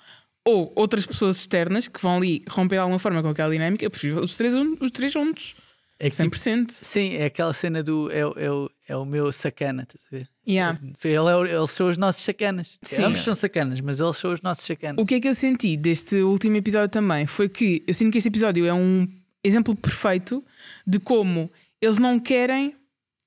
ou 0.47 0.73
outras 0.77 1.05
pessoas 1.07 1.39
externas 1.39 1.89
que 1.89 2.01
vão 2.01 2.19
ali 2.19 2.45
romper 2.49 2.77
de 2.77 2.81
alguma 2.83 3.01
forma 3.01 3.21
com 3.21 3.31
aquela 3.31 3.51
dinâmica, 3.53 3.85
eu 3.85 3.91
prefiro 3.91 4.23
os 4.23 4.37
três, 4.37 4.55
os 4.55 4.91
três 4.93 5.13
juntos. 5.13 5.55
É 5.99 6.11
que, 6.11 6.17
tipo, 6.17 6.37
100%. 6.37 6.71
sim, 6.71 7.15
é 7.15 7.27
aquela 7.27 7.53
cena 7.53 7.83
do 7.83 8.11
é, 8.11 8.27
o- 8.27 8.69
é, 8.89 8.93
é 8.93 8.97
o 8.97 9.05
meu 9.05 9.31
sacana, 9.31 9.83
estás 9.85 10.05
a 10.13 10.17
ver? 10.17 10.29
Yeah. 10.47 10.79
Ele 11.05 11.15
é 11.53 11.57
eles 11.57 11.71
são 11.71 11.89
os 11.89 11.97
nossos 11.97 12.23
sacanas. 12.25 12.79
Sim. 12.83 13.05
Ambos 13.05 13.23
são 13.23 13.35
sacanas, 13.35 13.81
mas 13.81 14.01
eles 14.01 14.17
são 14.17 14.33
os 14.33 14.43
nossos 14.43 14.65
sacanas. 14.67 15.01
O 15.03 15.07
que 15.07 15.15
é 15.15 15.21
que 15.21 15.29
eu 15.29 15.35
senti 15.35 15.77
deste 15.77 16.17
último 16.17 16.57
episódio 16.57 16.89
também 16.89 17.27
foi 17.27 17.49
que 17.49 17.83
eu 17.87 17.95
sinto 17.95 18.11
que 18.13 18.19
este 18.19 18.29
episódio 18.29 18.67
é 18.67 18.75
um 18.75 19.09
exemplo 19.43 19.75
perfeito 19.77 20.45
de 20.87 20.99
como 20.99 21.51
eles 21.81 21.99
não 21.99 22.19
querem 22.19 22.75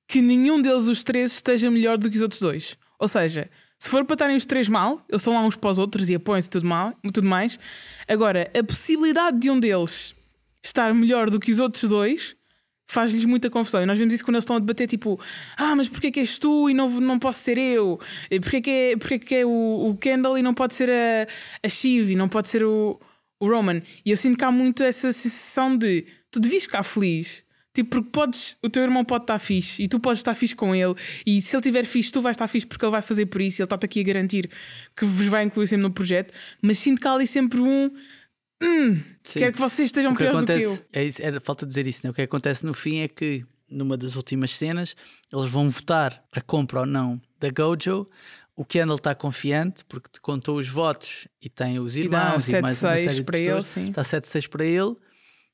que 0.07 0.21
nenhum 0.21 0.61
deles, 0.61 0.87
os 0.87 1.03
três, 1.03 1.33
esteja 1.33 1.69
melhor 1.71 1.97
do 1.97 2.09
que 2.09 2.15
os 2.15 2.21
outros 2.21 2.39
dois. 2.41 2.77
Ou 2.99 3.07
seja, 3.07 3.49
se 3.79 3.89
for 3.89 4.05
para 4.05 4.13
estarem 4.15 4.35
os 4.37 4.45
três 4.45 4.67
mal, 4.69 5.01
eles 5.09 5.21
estão 5.21 5.33
lá 5.33 5.41
uns 5.41 5.55
para 5.55 5.69
os 5.69 5.77
outros 5.77 6.09
e 6.09 6.15
apoiam-se 6.15 6.49
tudo, 6.49 6.65
mal, 6.65 6.93
tudo 7.13 7.23
mais. 7.27 7.59
Agora, 8.07 8.49
a 8.57 8.63
possibilidade 8.63 9.37
de 9.39 9.49
um 9.49 9.59
deles 9.59 10.15
estar 10.63 10.93
melhor 10.93 11.29
do 11.29 11.39
que 11.39 11.51
os 11.51 11.59
outros 11.59 11.89
dois 11.89 12.36
faz-lhes 12.87 13.25
muita 13.25 13.49
confusão. 13.49 13.81
E 13.81 13.85
nós 13.85 13.97
vemos 13.97 14.13
isso 14.13 14.23
quando 14.23 14.35
eles 14.35 14.43
estão 14.43 14.55
a 14.55 14.59
debater, 14.59 14.87
tipo, 14.87 15.19
ah, 15.57 15.75
mas 15.75 15.89
porquê 15.89 16.09
que 16.09 16.19
és 16.19 16.39
tu 16.39 16.69
e 16.69 16.73
não, 16.73 16.89
não 16.89 17.19
posso 17.19 17.41
ser 17.41 17.57
eu? 17.57 17.99
Porquê 18.41 18.61
que 18.61 18.69
é, 18.69 18.97
porquê 18.97 19.19
que 19.19 19.35
é 19.35 19.45
o, 19.45 19.89
o 19.89 19.97
Kendall 19.97 20.37
e 20.37 20.41
não 20.41 20.53
pode 20.53 20.73
ser 20.73 20.89
a, 20.89 21.27
a 21.63 21.69
Shiv 21.69 22.11
e 22.11 22.15
não 22.15 22.29
pode 22.29 22.47
ser 22.47 22.63
o, 22.63 22.99
o 23.39 23.47
Roman? 23.47 23.81
E 24.05 24.11
eu 24.11 24.17
sinto 24.17 24.37
que 24.37 24.45
há 24.45 24.51
muito 24.51 24.83
essa 24.83 25.11
sensação 25.11 25.77
de 25.77 26.05
tu 26.31 26.39
devias 26.39 26.63
ficar 26.63 26.83
feliz. 26.83 27.45
Tipo, 27.73 27.91
porque 27.91 28.09
podes, 28.09 28.57
o 28.63 28.69
teu 28.71 28.81
irmão 28.81 29.05
pode 29.05 29.25
estar 29.25 29.37
fixe 29.37 29.83
e 29.83 29.87
tu 29.87 29.99
podes 29.99 30.19
estar 30.19 30.33
fixe 30.33 30.55
com 30.55 30.73
ele, 30.73 30.95
e 31.23 31.39
se 31.39 31.55
ele 31.55 31.59
estiver 31.59 31.85
fixe, 31.85 32.11
tu 32.11 32.21
vais 32.21 32.33
estar 32.33 32.47
fixe 32.47 32.65
porque 32.65 32.83
ele 32.83 32.91
vai 32.91 33.03
fazer 33.03 33.27
por 33.27 33.39
isso, 33.39 33.57
e 33.57 33.59
ele 33.61 33.65
está-te 33.67 33.85
aqui 33.85 33.99
a 33.99 34.03
garantir 34.03 34.49
que 34.95 35.05
vos 35.05 35.27
vai 35.27 35.43
incluir 35.43 35.67
sempre 35.67 35.83
no 35.83 35.91
projeto. 35.93 36.33
Mas 36.59 36.79
sinto 36.79 36.99
que 36.99 37.07
há 37.07 37.13
ali 37.13 37.27
sempre 37.27 37.59
um. 37.59 37.91
"Hum, 38.61 39.01
quero 39.23 39.53
que 39.53 39.59
vocês 39.59 39.87
estejam 39.89 40.13
que 40.13 40.19
piores 40.23 40.39
do 40.39 40.45
que 40.45 40.51
acontece, 40.53 40.79
eu. 40.93 41.01
é 41.01 41.03
isso, 41.03 41.21
era 41.21 41.39
falta 41.39 41.65
dizer 41.65 41.85
isso, 41.87 42.01
né? 42.03 42.09
o 42.09 42.13
que 42.13 42.21
acontece 42.21 42.65
no 42.65 42.73
fim 42.73 42.99
é 42.99 43.07
que 43.07 43.45
numa 43.69 43.97
das 43.97 44.15
últimas 44.15 44.51
cenas 44.51 44.95
eles 45.31 45.47
vão 45.47 45.69
votar 45.69 46.23
a 46.31 46.41
compra 46.41 46.81
ou 46.81 46.85
não 46.85 47.21
da 47.39 47.49
Gojo. 47.49 48.07
O 48.55 48.65
Kendall 48.65 48.95
está 48.97 49.13
confiante 49.13 49.85
porque 49.85 50.09
te 50.11 50.19
contou 50.19 50.57
os 50.57 50.67
votos 50.67 51.27
e 51.39 51.47
tem 51.49 51.77
os 51.79 51.93
dá 51.93 51.99
irmãos 51.99 52.47
e, 52.47 52.59
mais 52.61 52.81
uma 52.81 52.93
7-6 52.93 52.97
série 53.03 53.15
de 53.15 53.23
para 53.23 53.37
ele, 53.39 53.47
pessoas. 53.49 53.67
sim. 53.67 53.89
Está 53.89 54.01
7-6 54.01 54.47
para 54.49 54.65
ele. 54.65 54.95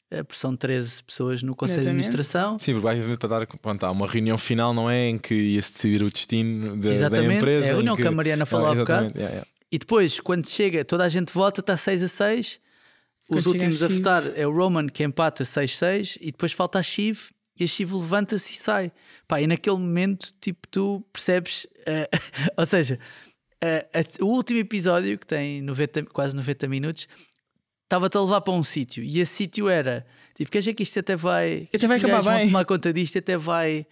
Eh, 0.09 0.23
porque 0.23 0.37
São 0.39 0.55
13 0.55 1.03
pessoas 1.03 1.43
no 1.43 1.53
Conselho 1.53 1.81
de. 1.81 1.89
Administração. 1.89 2.57
Sim, 2.59 2.73
porque 2.73 2.85
basicamente 2.87 3.17
para 3.17 3.29
dar 3.39 3.47
pronto, 3.47 3.83
há 3.83 3.91
uma 3.91 4.07
reunião 4.07 4.37
final, 4.37 4.73
não 4.73 4.89
é? 4.89 5.09
Em 5.09 5.17
que 5.17 5.33
ia-se 5.33 5.73
decidir 5.73 6.01
o 6.03 6.09
destino 6.09 6.77
da, 6.77 6.83
da 6.83 6.91
Exatamente, 6.91 7.35
empresa. 7.37 7.65
é 7.65 7.69
a 7.71 7.73
reunião 7.73 7.95
que 7.97 8.07
a 8.07 8.11
Mariana 8.11 8.45
falou 8.45 8.67
há 8.67 8.73
exatamente, 8.73 9.07
bocado. 9.07 9.19
yeah, 9.19 9.33
yeah. 9.33 9.47
E 9.69 9.77
depois, 9.79 10.19
quando 10.21 10.47
chega, 10.47 10.85
toda 10.85 11.03
a 11.03 11.09
gente 11.09 11.33
vota, 11.33 11.59
está 11.59 11.75
6 11.75 12.03
a 12.03 12.07
6. 12.07 12.59
Os 13.37 13.45
últimos 13.45 13.81
a 13.83 13.87
votar 13.87 14.23
é 14.35 14.45
o 14.47 14.51
Roman 14.51 14.87
que 14.87 15.03
empata 15.03 15.43
6-6 15.43 16.17
e 16.21 16.31
depois 16.31 16.51
falta 16.51 16.79
a 16.79 16.83
Shiv 16.83 17.29
e 17.59 17.63
a 17.63 17.67
Shiv 17.67 17.93
levanta-se 17.93 18.53
e 18.53 18.55
sai. 18.55 18.91
Pá, 19.27 19.41
e 19.41 19.47
naquele 19.47 19.77
momento, 19.77 20.33
tipo, 20.41 20.67
tu 20.69 21.05
percebes. 21.13 21.67
eh, 21.85 22.09
ou 22.57 22.65
seja, 22.65 22.99
eh, 23.61 23.87
a- 23.93 24.23
o 24.23 24.27
último 24.27 24.59
episódio, 24.59 25.17
que 25.17 25.25
tem 25.27 25.61
90, 25.61 26.03
quase 26.05 26.35
90 26.35 26.67
minutos, 26.67 27.07
estava-te 27.83 28.17
a 28.17 28.21
levar 28.21 28.41
para 28.41 28.53
um 28.53 28.63
sítio 28.63 29.03
e 29.03 29.19
esse 29.19 29.33
sítio 29.33 29.69
era 29.69 30.05
tipo, 30.35 30.49
quer 30.49 30.59
dizer 30.59 30.73
que 30.73 30.83
isto 30.83 30.99
até 30.99 31.15
vai. 31.15 31.67
Até 31.73 31.87
vai 31.87 31.97
acabar 31.97 32.23
bem. 32.37 32.47
tomar 32.47 32.65
conta 32.65 32.91
disto, 32.91 33.19
até 33.19 33.37
vai. 33.37 33.85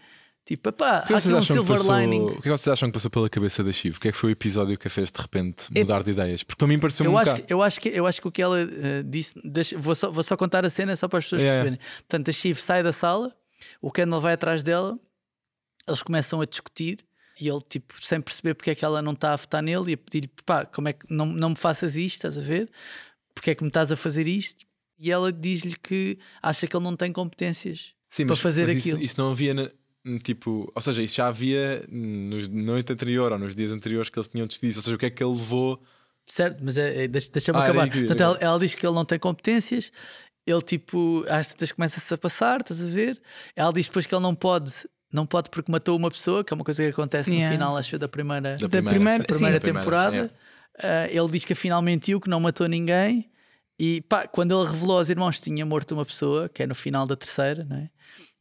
Tipo, 0.44 0.72
pá, 0.72 1.04
que 1.06 1.14
há 1.14 1.18
aqui 1.18 1.28
um 1.30 1.42
silver 1.42 1.78
passou- 1.78 2.00
lining. 2.00 2.22
O 2.26 2.42
que 2.42 2.50
vocês 2.50 2.68
acham 2.68 2.90
que 2.90 2.94
passou 2.94 3.12
pela 3.12 3.30
cabeça 3.30 3.64
da 3.64 3.72
Chivo? 3.72 3.98
O 3.98 4.02
que 4.02 4.08
é 4.08 4.12
que 4.12 4.18
foi 4.18 4.32
o 4.32 4.34
episódio 4.34 4.78
que 4.78 4.88
a 4.88 4.90
fez 4.92 5.12
de 5.12 5.22
repente 5.22 5.66
mudar 5.72 6.02
de 6.04 6.12
ideias? 6.12 6.42
Porque 6.44 6.58
para 6.58 6.68
mim 6.68 6.80
pareceu 6.80 7.06
Eu 7.06 7.12
um 7.14 7.18
acho, 7.18 7.36
que, 7.36 7.54
eu, 7.54 7.62
acho 7.62 7.80
que, 7.80 7.90
eu 7.90 8.08
acho 8.08 8.22
que 8.22 8.28
o 8.28 8.32
que 8.32 8.42
ela 8.42 8.60
eh, 8.60 9.04
disse. 9.06 9.40
deixa- 9.46 9.78
vou, 9.78 9.94
só, 9.94 10.10
vou 10.12 10.24
só 10.24 10.36
contar 10.36 10.66
a 10.66 10.70
cena 10.70 10.96
só 10.96 11.08
para 11.08 11.20
as 11.20 11.26
pessoas 11.26 11.42
Yeah, 11.44 11.64
perceberem. 11.64 11.88
Portanto, 12.08 12.30
a 12.30 12.34
Shiv 12.34 12.58
sai 12.60 12.82
da 12.82 12.92
sala, 12.92 13.34
o 13.80 13.92
Kendall 13.92 14.20
vai 14.20 14.34
atrás 14.34 14.64
dela, 14.64 15.00
eles 15.88 16.02
começam 16.02 16.42
a 16.42 16.46
discutir 16.46 17.00
e 17.40 17.48
ele, 17.48 17.62
tipo, 17.70 17.94
sem 18.04 18.20
perceber 18.20 18.56
porque 18.56 18.72
é 18.72 18.76
que 18.76 18.84
ela 18.84 19.02
não 19.02 19.12
está 19.14 19.34
a 19.34 19.36
votar 19.36 19.62
nele 19.62 19.92
e 19.92 19.94
a 19.94 19.98
pedir 19.98 20.28
pá, 20.44 20.66
como 20.66 20.88
é 20.90 20.94
que 20.94 21.06
não, 21.10 21.28
não 21.28 21.50
me 21.52 21.56
faças 21.56 21.96
isto, 21.96 22.16
estás 22.16 22.38
a 22.38 22.42
ver? 22.42 22.70
Porque 23.36 23.52
é 23.52 23.56
que 23.56 23.64
me 23.64 23.70
estás 23.70 23.92
a 23.92 23.96
fazer 23.96 24.28
isto? 24.28 24.66
E 25.00 25.12
ela 25.12 25.32
diz-lhe 25.32 25.76
que 25.76 26.18
acha 26.42 26.66
que 26.68 26.76
ele 26.76 26.84
não 26.84 26.96
tem 26.96 27.12
competências 27.14 27.94
Sim, 28.10 28.26
para 28.28 28.36
fazer 28.36 28.66
mas 28.68 28.78
isso- 28.78 28.90
aquilo. 28.90 29.04
Isso, 29.04 29.16
não 29.22 29.32
havia. 29.32 29.54
na- 29.54 29.72
Tipo, 30.24 30.72
ou 30.74 30.82
seja, 30.82 31.04
isso 31.04 31.16
já 31.16 31.28
havia 31.28 31.86
nos- 31.90 32.48
na 32.50 32.62
noite 32.64 32.92
anterior 32.92 33.32
ou 33.32 33.38
nos 33.38 33.54
dias 33.54 33.72
anteriores 33.72 34.10
que 34.10 34.18
eles 34.18 34.28
tinham 34.28 34.48
decidido. 34.48 34.78
Ou 34.78 34.82
seja, 34.82 34.96
o 34.96 35.00
que 35.00 35.06
é 35.06 35.10
que 35.10 35.24
ele 35.24 35.32
levou. 35.34 35.82
Certo, 36.28 36.60
mas 36.64 36.78
é, 36.78 37.04
é, 37.04 37.08
deixa- 37.08 37.30
deixa-me 37.32 37.60
Ah, 37.60 37.64
era 37.64 37.72
acabar. 37.72 37.90
que 37.90 38.00
Portanto, 38.00 38.22
ela, 38.22 38.38
ela 38.42 38.60
diz 38.60 38.74
que 38.74 38.86
ele 38.86 38.96
não 38.96 39.06
tem 39.06 39.20
competências, 39.20 39.92
ele 40.48 40.62
tipo, 40.62 41.24
às 41.30 41.50
tantas 41.50 41.72
começa-se 41.72 42.12
a 42.14 42.18
passar, 42.18 42.62
estás 42.62 42.82
a 42.82 42.86
ver? 42.88 43.22
Ela 43.56 43.72
diz 43.72 43.86
depois 43.86 44.06
que 44.08 44.16
ele 44.16 44.24
não 44.24 44.34
pode, 44.34 44.72
não 45.14 45.26
pode 45.26 45.50
porque 45.50 45.72
matou 45.72 45.96
uma 45.98 46.10
pessoa, 46.10 46.44
que 46.44 46.52
é 46.52 46.56
uma 46.56 46.64
coisa 46.64 46.84
que 46.84 46.90
acontece 46.90 47.30
Yeah. 47.32 47.50
no 47.50 47.54
final, 47.60 47.78
acho 47.78 47.94
eu, 47.96 48.00
da 48.00 48.08
primeira, 48.08 48.52
Da 48.58 48.58
Da 48.58 48.70
primeira. 48.70 48.90
primeira, 48.90 49.20
da 49.20 49.26
primeira 49.26 49.58
sim. 49.58 49.64
temporada. 49.64 50.16
yeah. 50.16 50.34
Ah, 50.80 51.08
ele 51.12 51.28
diz 51.32 51.46
que 51.46 51.54
afinal 51.54 51.82
mentiu, 51.82 52.20
que 52.20 52.30
não 52.30 52.40
matou 52.40 52.68
ninguém. 52.68 53.30
E 53.78 54.02
pá, 54.02 54.26
quando 54.28 54.58
ele 54.60 54.70
revelou 54.72 54.98
aos 55.00 55.10
irmãos 55.10 55.38
que 55.38 55.44
tinha 55.44 55.66
morto 55.66 55.92
uma 55.94 56.06
pessoa, 56.06 56.48
que 56.50 56.64
é 56.64 56.68
no 56.68 56.74
final 56.76 57.06
da 57.06 57.16
terceira, 57.16 57.66
não 57.66 57.76
é? 57.78 57.90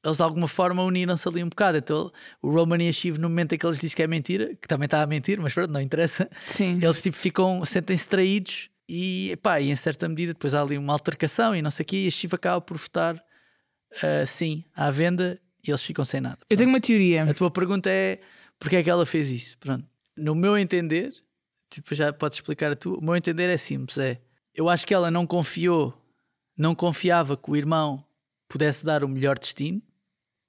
Eles 0.05 0.17
de 0.17 0.23
alguma 0.23 0.49
forma 0.49 0.83
uniram-se 0.83 1.29
ali 1.29 1.43
um 1.43 1.49
bocado. 1.49 1.79
Então 1.79 2.11
o 2.43 2.51
Roman 2.51 2.83
e 2.83 2.89
a 2.89 2.93
Shiv, 2.93 3.19
no 3.19 3.29
momento 3.29 3.55
em 3.55 3.59
que 3.59 3.67
eles 3.67 3.81
dizem 3.81 3.97
que 3.97 4.03
é 4.03 4.07
mentira, 4.07 4.55
que 4.61 4.67
também 4.67 4.87
está 4.87 5.03
a 5.03 5.07
mentir, 5.07 5.41
mas 5.41 5.53
pronto, 5.53 5.71
não 5.71 5.81
interessa, 5.81 6.29
Sim. 6.47 6.79
eles 6.83 7.03
tipo 7.03 7.17
ficam, 7.17 7.65
sentem-se 7.65 8.09
traídos 8.09 8.71
e, 8.89 9.39
pá, 9.43 9.61
e 9.61 9.71
em 9.71 9.77
certa 9.77 10.09
medida 10.09 10.33
depois 10.33 10.55
há 10.55 10.63
ali 10.63 10.77
uma 10.77 10.93
altercação 10.93 11.55
e 11.55 11.63
não 11.63 11.71
sei 11.71 11.85
o 11.85 11.87
quê, 11.87 11.97
e 12.05 12.09
a 12.09 12.11
Shiva 12.11 12.37
acaba 12.37 12.61
por 12.61 12.77
votar 12.77 13.23
ah, 14.03 14.25
sim 14.27 14.65
à 14.75 14.91
venda 14.91 15.41
e 15.67 15.71
eles 15.71 15.83
ficam 15.83 16.05
sem 16.05 16.21
nada. 16.21 16.39
Eu 16.49 16.57
tenho 16.57 16.69
uma 16.69 16.81
teoria. 16.81 17.25
A 17.25 17.35
tua 17.35 17.51
pergunta 17.51 17.91
é 17.91 18.21
porque 18.59 18.77
é 18.77 18.83
que 18.83 18.91
ela 18.91 19.05
fez 19.05 19.31
isso? 19.31 19.59
Pronto. 19.59 19.85
No 20.17 20.35
meu 20.35 20.57
entender, 20.57 21.13
tipo, 21.69 21.95
já 21.95 22.13
podes 22.13 22.39
explicar 22.39 22.73
a 22.73 22.77
tua, 22.77 22.99
o 22.99 23.05
meu 23.05 23.17
entender 23.17 23.49
é 23.51 23.57
simples: 23.57 23.99
é 23.99 24.21
eu 24.55 24.69
acho 24.69 24.87
que 24.87 24.95
ela 24.95 25.11
não 25.11 25.27
confiou, 25.27 25.95
não 26.57 26.75
confiava 26.75 27.37
que 27.37 27.51
o 27.51 27.57
irmão 27.57 28.05
pudesse 28.49 28.85
dar 28.85 29.05
o 29.05 29.09
melhor 29.09 29.39
destino. 29.39 29.83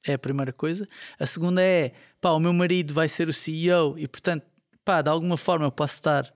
É 0.05 0.13
a 0.13 0.19
primeira 0.19 0.51
coisa. 0.51 0.87
A 1.19 1.25
segunda 1.25 1.61
é 1.61 1.93
pá, 2.19 2.31
o 2.31 2.39
meu 2.39 2.53
marido 2.53 2.93
vai 2.93 3.07
ser 3.07 3.29
o 3.29 3.33
CEO 3.33 3.97
e, 3.99 4.07
portanto, 4.07 4.45
pá, 4.83 5.01
de 5.01 5.09
alguma 5.09 5.37
forma 5.37 5.65
eu 5.65 5.71
posso 5.71 5.95
estar, 5.95 6.33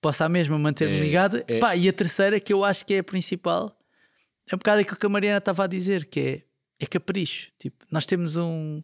posso 0.00 0.24
à 0.24 0.28
mesma 0.28 0.58
manter-me 0.58 0.96
É, 0.96 1.00
ligada. 1.00 1.44
é- 1.46 1.58
Pá, 1.60 1.76
e 1.76 1.88
a 1.88 1.92
terceira, 1.92 2.40
que 2.40 2.52
eu 2.52 2.64
acho 2.64 2.84
que 2.84 2.94
é 2.94 2.98
a 2.98 3.04
principal, 3.04 3.76
é 4.50 4.54
um 4.54 4.58
bocado 4.58 4.80
aquilo 4.80 4.96
que 4.96 5.06
a 5.06 5.08
Mariana 5.08 5.38
estava 5.38 5.64
a 5.64 5.66
dizer, 5.66 6.06
que 6.06 6.20
é, 6.20 6.42
é 6.80 6.86
capricho. 6.86 7.50
Tipo, 7.58 7.84
nós 7.90 8.04
temos 8.06 8.36
um, 8.36 8.82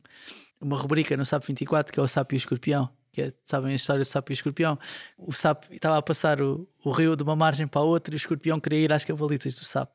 uma 0.60 0.76
rubrica 0.76 1.16
no 1.16 1.24
SAP 1.26 1.44
24 1.46 1.92
que 1.92 1.98
é 1.98 2.02
o 2.02 2.08
Sapo 2.08 2.34
e 2.34 2.36
o 2.36 2.38
Escorpião. 2.38 2.88
Que 3.14 3.22
é, 3.22 3.32
sabem 3.44 3.70
a 3.70 3.76
história 3.76 4.02
do 4.02 4.04
sapo 4.04 4.30
e 4.30 4.32
o 4.32 4.34
escorpião? 4.34 4.76
O 5.16 5.32
sapo 5.32 5.68
estava 5.70 5.96
a 5.96 6.02
passar 6.02 6.42
o, 6.42 6.68
o 6.84 6.90
rio 6.90 7.14
de 7.14 7.22
uma 7.22 7.36
margem 7.36 7.64
para 7.64 7.80
a 7.80 7.84
outra 7.84 8.12
e 8.12 8.16
o 8.16 8.18
escorpião 8.18 8.58
queria 8.58 8.80
ir 8.80 8.92
às 8.92 9.04
cavalitas 9.04 9.54
do 9.54 9.64
sapo. 9.64 9.92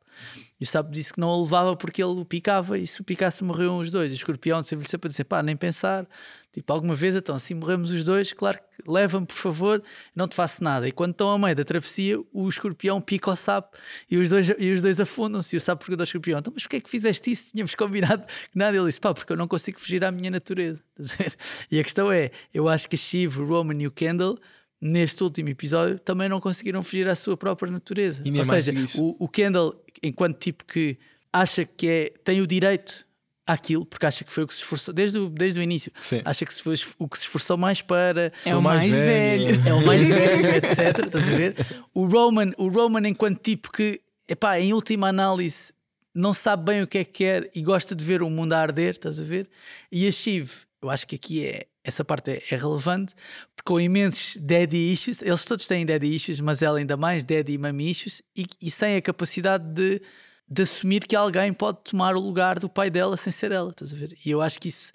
E 0.58 0.63
o 0.63 0.67
sapo 0.67 0.89
disse 0.89 1.12
que 1.12 1.19
não 1.19 1.27
o 1.27 1.43
levava 1.43 1.75
porque 1.75 2.01
ele 2.01 2.17
o 2.17 2.23
picava 2.23 2.77
e 2.77 2.88
se 2.88 3.01
o 3.01 3.03
picasse 3.03 3.43
morriam 3.43 3.77
os 3.77 3.91
dois. 3.91 4.10
E 4.13 4.15
o 4.15 4.17
escorpião 4.17 4.63
sempre 4.63 4.88
sempre 4.88 5.08
a 5.08 5.12
dizer: 5.12 5.25
pá, 5.25 5.43
nem 5.43 5.58
pensar. 5.58 6.08
Tipo, 6.51 6.73
alguma 6.73 6.95
vez 6.95 7.15
então, 7.15 7.35
assim 7.35 7.53
morremos 7.53 7.91
os 7.91 8.03
dois, 8.03 8.33
claro 8.33 8.57
que 8.57 8.89
leva-me, 8.89 9.25
por 9.25 9.35
favor, 9.35 9.83
não 10.15 10.27
te 10.27 10.35
faço 10.35 10.63
nada. 10.63 10.88
E 10.88 10.91
quando 10.91 11.12
estão 11.12 11.29
a 11.29 11.38
meio 11.38 11.55
da 11.55 11.63
travessia, 11.63 12.19
o 12.33 12.49
escorpião 12.49 12.99
pica 12.99 13.29
o 13.29 13.35
sapo 13.35 13.77
e 14.09 14.17
os 14.17 14.31
dois, 14.31 14.49
e 14.57 14.71
os 14.71 14.81
dois 14.81 14.99
afundam-se. 14.99 15.55
E 15.55 15.57
o 15.57 15.62
sapo 15.62 15.85
pergunta 15.85 16.01
ao 16.01 16.05
escorpião: 16.05 16.39
então, 16.39 16.51
mas 16.51 16.63
porquê 16.63 16.77
é 16.77 16.79
que 16.79 16.89
fizeste 16.89 17.31
isso? 17.31 17.51
Tínhamos 17.51 17.75
combinado 17.75 18.25
que 18.51 18.57
nada. 18.57 18.75
Ele 18.75 18.88
disse: 18.88 18.99
pá, 18.99 19.13
porque 19.13 19.31
eu 19.31 19.38
não 19.38 19.47
consigo 19.47 19.79
fugir 19.79 20.03
à 20.03 20.12
minha 20.12 20.31
natureza. 20.31 20.81
E 21.71 21.79
a 21.79 21.83
questão 21.83 22.12
é: 22.12 22.31
eu 22.53 22.67
acho 22.67 22.89
que 22.89 22.95
a 22.95 22.97
Shiv, 22.97 23.39
o 23.39 23.45
Roman 23.45 23.79
e 23.81 23.88
o 23.88 23.91
Kendall. 23.91 24.38
Neste 24.81 25.21
último 25.23 25.49
episódio 25.49 25.99
também 25.99 26.29
não 26.29 26.39
conseguiram 26.39 26.81
fugir 26.81 27.07
à 27.09 27.13
sua 27.13 27.35
própria 27.35 27.69
natureza. 27.69 28.23
Ou 28.25 28.45
seja, 28.45 28.71
o, 28.97 29.25
o 29.25 29.27
Kendall, 29.27 29.83
enquanto 30.01 30.39
tipo 30.39 30.63
que 30.63 30.97
acha 31.33 31.65
que 31.65 31.88
é, 31.88 32.13
tem 32.23 32.41
o 32.41 32.47
direito 32.47 33.05
àquilo, 33.51 33.85
porque 33.85 34.05
acha 34.05 34.23
que 34.23 34.31
foi 34.31 34.43
o 34.43 34.47
que 34.47 34.53
se 34.53 34.62
esforçou 34.62 34.93
desde 34.93 35.17
o, 35.17 35.29
desde 35.29 35.59
o 35.59 35.63
início, 35.63 35.91
Sim. 36.01 36.21
acha 36.23 36.45
que 36.45 36.53
se 36.53 36.62
foi 36.62 36.75
o 36.97 37.07
que 37.07 37.17
se 37.17 37.23
esforçou 37.23 37.57
mais 37.57 37.81
para 37.81 38.31
É 38.45 38.55
o 38.55 38.62
mais 38.62 38.83
velho. 38.85 39.59
é 39.67 39.73
o 39.73 39.85
mais 39.85 40.07
velho, 40.07 40.55
etc. 40.55 41.05
Estás 41.05 41.23
a 41.23 41.35
ver? 41.35 41.55
O 41.93 42.05
Roman, 42.05 42.51
o 42.57 42.67
Roman, 42.69 43.07
enquanto 43.07 43.39
tipo 43.41 43.71
que, 43.71 44.01
epá, 44.27 44.59
em 44.59 44.73
última 44.73 45.07
análise, 45.09 45.73
não 46.13 46.33
sabe 46.33 46.71
bem 46.71 46.81
o 46.83 46.88
que 46.88 46.97
é 46.99 47.03
que 47.05 47.12
quer 47.12 47.49
e 47.55 47.62
gosta 47.62 47.95
de 47.95 48.03
ver 48.03 48.21
o 48.21 48.29
mundo 48.29 48.53
a 48.53 48.59
arder, 48.59 48.91
estás 48.91 49.19
a 49.19 49.23
ver? 49.23 49.49
E 49.91 50.07
a 50.07 50.12
Shiv, 50.12 50.51
eu 50.81 50.89
acho 50.89 51.07
que 51.07 51.15
aqui 51.15 51.45
é. 51.45 51.65
Essa 51.81 52.03
parte 52.05 52.29
é, 52.29 52.43
é 52.51 52.55
relevante, 52.55 53.15
com 53.63 53.79
imensos 53.79 54.38
daddy 54.41 54.93
issues. 54.93 55.21
Eles 55.21 55.43
todos 55.43 55.65
têm 55.65 55.85
daddy 55.85 56.13
issues, 56.13 56.39
mas 56.39 56.62
ela 56.62 56.77
ainda 56.77 56.95
mais 56.97 57.23
daddy 57.23 57.53
e 57.53 57.57
mommy 57.57 57.89
issues, 57.89 58.21
e, 58.35 58.45
e 58.62 58.69
sem 58.69 58.95
a 58.97 59.01
capacidade 59.01 59.63
de 59.73 60.01
de 60.49 60.63
assumir 60.63 61.05
que 61.05 61.15
alguém 61.15 61.53
pode 61.53 61.79
tomar 61.83 62.15
o 62.15 62.19
lugar 62.19 62.57
do 62.59 62.67
pai 62.67 62.89
dela 62.89 63.15
sem 63.15 63.31
ser 63.31 63.51
ela, 63.51 63.69
estás 63.69 63.93
a 63.93 63.97
ver? 63.97 64.15
E 64.25 64.31
eu 64.31 64.41
acho 64.41 64.59
que 64.59 64.67
isso 64.67 64.91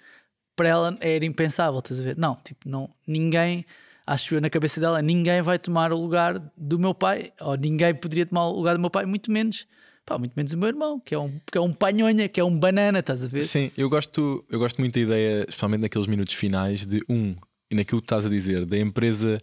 para 0.57 0.69
ela 0.69 0.97
era 1.01 1.25
impensável, 1.25 1.79
estás 1.79 2.01
a 2.01 2.03
ver? 2.03 2.17
Não, 2.17 2.37
tipo, 2.37 2.69
não, 2.69 2.90
ninguém, 3.07 3.64
acho 4.07 4.35
eu 4.35 4.40
na 4.40 4.51
cabeça 4.51 4.81
dela, 4.81 5.01
ninguém 5.01 5.43
vai 5.43 5.59
tomar 5.59 5.93
o 5.93 5.97
lugar 5.97 6.40
do 6.57 6.79
meu 6.79 6.95
pai, 6.95 7.33
ou 7.40 7.57
ninguém 7.57 7.95
poderia 7.95 8.27
tomar 8.27 8.47
o 8.47 8.53
lugar 8.53 8.75
do 8.75 8.81
meu 8.81 8.90
pai, 8.90 9.05
muito 9.05 9.31
menos, 9.31 9.67
pá, 10.05 10.19
muito 10.19 10.33
menos 10.35 10.53
o 10.53 10.59
meu 10.59 10.69
irmão, 10.69 11.01
que 11.01 11.14
é 11.14 11.19
um, 11.19 11.40
que 11.51 11.59
é 11.59 11.61
um 11.61 11.73
panhonha, 11.73 12.29
que 12.29 12.40
é 12.40 12.45
um 12.45 12.59
banana, 12.59 12.99
estás 12.99 13.23
a 13.23 13.29
ver? 13.29 13.43
Sim, 13.43 13.71
eu 13.77 13.88
gosto, 13.88 14.45
eu 14.51 14.59
gosto 14.59 14.79
muito 14.79 14.95
da 14.95 15.01
ideia, 15.01 15.40
especialmente 15.49 15.83
naqueles 15.83 16.07
minutos 16.07 16.35
finais, 16.35 16.87
de 16.87 17.01
um, 17.09 17.35
e 17.71 17.75
naquilo 17.75 18.01
que 18.01 18.07
estás 18.07 18.27
a 18.27 18.29
dizer, 18.29 18.64
da 18.67 18.79
empresa, 18.79 19.38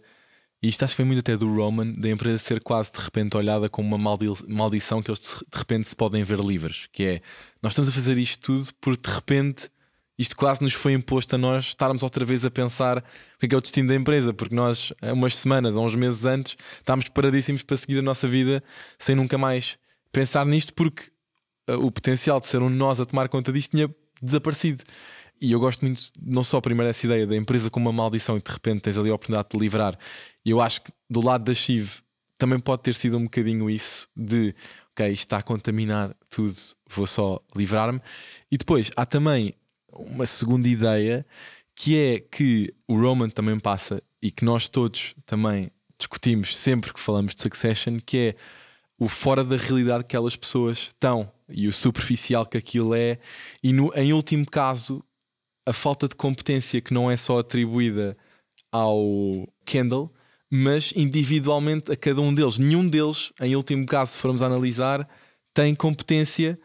e 0.62 0.68
isto 0.68 0.84
acho 0.84 0.92
que 0.92 0.96
foi 0.96 1.04
muito 1.04 1.18
até 1.18 1.36
do 1.36 1.52
Roman, 1.52 1.92
da 1.92 2.08
empresa 2.08 2.38
ser 2.38 2.62
quase 2.62 2.92
de 2.92 3.00
repente 3.00 3.36
olhada 3.36 3.68
como 3.68 3.88
uma 3.88 3.98
maldi- 3.98 4.46
maldição 4.46 5.02
que 5.02 5.10
eles 5.10 5.20
de 5.20 5.58
repente 5.58 5.88
se 5.88 5.96
podem 5.96 6.22
ver 6.22 6.38
livres. 6.38 6.88
Que 6.92 7.04
é, 7.04 7.22
nós 7.60 7.72
estamos 7.72 7.88
a 7.88 7.92
fazer 7.92 8.16
isto 8.16 8.40
tudo 8.40 8.68
porque 8.80 9.08
de 9.08 9.14
repente 9.14 9.70
isto 10.18 10.36
quase 10.36 10.62
nos 10.62 10.74
foi 10.74 10.92
imposto 10.92 11.34
a 11.34 11.38
nós 11.38 11.64
estarmos 11.64 12.04
outra 12.04 12.24
vez 12.24 12.44
a 12.44 12.50
pensar 12.50 12.98
o 12.98 13.38
que 13.40 13.46
é, 13.46 13.54
é 13.54 13.58
o 13.58 13.60
destino 13.60 13.88
da 13.88 13.94
empresa, 13.96 14.32
porque 14.32 14.54
nós, 14.54 14.92
umas 15.02 15.34
semanas, 15.34 15.76
há 15.76 15.80
uns 15.80 15.96
meses 15.96 16.24
antes, 16.24 16.56
estávamos 16.76 17.08
paradíssimos 17.08 17.62
para 17.64 17.76
seguir 17.76 17.98
a 17.98 18.02
nossa 18.02 18.28
vida 18.28 18.62
sem 18.96 19.16
nunca 19.16 19.36
mais 19.36 19.76
pensar 20.12 20.46
nisto, 20.46 20.74
porque 20.74 21.10
uh, 21.68 21.84
o 21.84 21.90
potencial 21.90 22.38
de 22.38 22.46
ser 22.46 22.62
um 22.62 22.70
nós 22.70 23.00
a 23.00 23.06
tomar 23.06 23.28
conta 23.28 23.52
disto 23.52 23.72
tinha 23.72 23.92
desaparecido. 24.22 24.84
E 25.40 25.50
eu 25.50 25.58
gosto 25.58 25.84
muito, 25.84 26.00
não 26.22 26.44
só 26.44 26.60
primeiro 26.60 26.88
dessa 26.88 27.04
ideia 27.04 27.26
da 27.26 27.34
empresa 27.34 27.68
como 27.68 27.90
uma 27.90 28.02
maldição 28.02 28.36
e 28.36 28.40
de 28.40 28.48
repente 28.48 28.82
tens 28.82 28.96
ali 28.96 29.10
a 29.10 29.14
oportunidade 29.14 29.48
de 29.52 29.58
livrar. 29.58 29.98
E 30.44 30.50
eu 30.50 30.60
acho 30.60 30.82
que 30.82 30.92
do 31.08 31.24
lado 31.24 31.44
da 31.44 31.54
Chive 31.54 32.00
também 32.38 32.58
pode 32.58 32.82
ter 32.82 32.94
sido 32.94 33.16
um 33.16 33.24
bocadinho 33.24 33.70
isso 33.70 34.08
de 34.16 34.54
ok, 34.92 35.08
isto 35.10 35.24
está 35.24 35.38
a 35.38 35.42
contaminar 35.42 36.14
tudo, 36.28 36.56
vou 36.88 37.06
só 37.06 37.40
livrar-me. 37.54 38.00
E 38.50 38.56
depois 38.56 38.90
há 38.96 39.06
também 39.06 39.54
uma 39.92 40.26
segunda 40.26 40.68
ideia 40.68 41.26
que 41.74 41.98
é 41.98 42.20
que 42.20 42.74
o 42.86 43.00
Roman 43.00 43.28
também 43.28 43.58
passa 43.58 44.02
e 44.20 44.30
que 44.30 44.44
nós 44.44 44.68
todos 44.68 45.14
também 45.24 45.70
discutimos 45.98 46.56
sempre 46.56 46.92
que 46.92 47.00
falamos 47.00 47.34
de 47.34 47.42
Succession, 47.42 47.98
que 48.04 48.18
é 48.18 48.36
o 48.98 49.08
fora 49.08 49.42
da 49.42 49.56
realidade 49.56 50.04
que 50.04 50.16
aquelas 50.16 50.36
pessoas 50.36 50.78
estão 50.78 51.30
e 51.48 51.66
o 51.66 51.72
superficial 51.72 52.46
que 52.46 52.58
aquilo 52.58 52.94
é, 52.94 53.18
e 53.62 53.72
no, 53.72 53.92
em 53.94 54.12
último 54.12 54.46
caso, 54.46 55.02
a 55.66 55.72
falta 55.72 56.08
de 56.08 56.14
competência 56.14 56.80
que 56.80 56.94
não 56.94 57.10
é 57.10 57.16
só 57.16 57.38
atribuída 57.38 58.16
ao 58.70 59.48
Kendall, 59.64 60.12
mas 60.54 60.92
individualmente 60.94 61.90
a 61.90 61.96
cada 61.96 62.20
um 62.20 62.34
deles. 62.34 62.58
Nenhum 62.58 62.86
deles, 62.86 63.32
em 63.40 63.56
último 63.56 63.86
caso, 63.86 64.12
se 64.12 64.18
formos 64.18 64.42
analisar, 64.42 65.08
tem 65.54 65.74
competência 65.74 66.58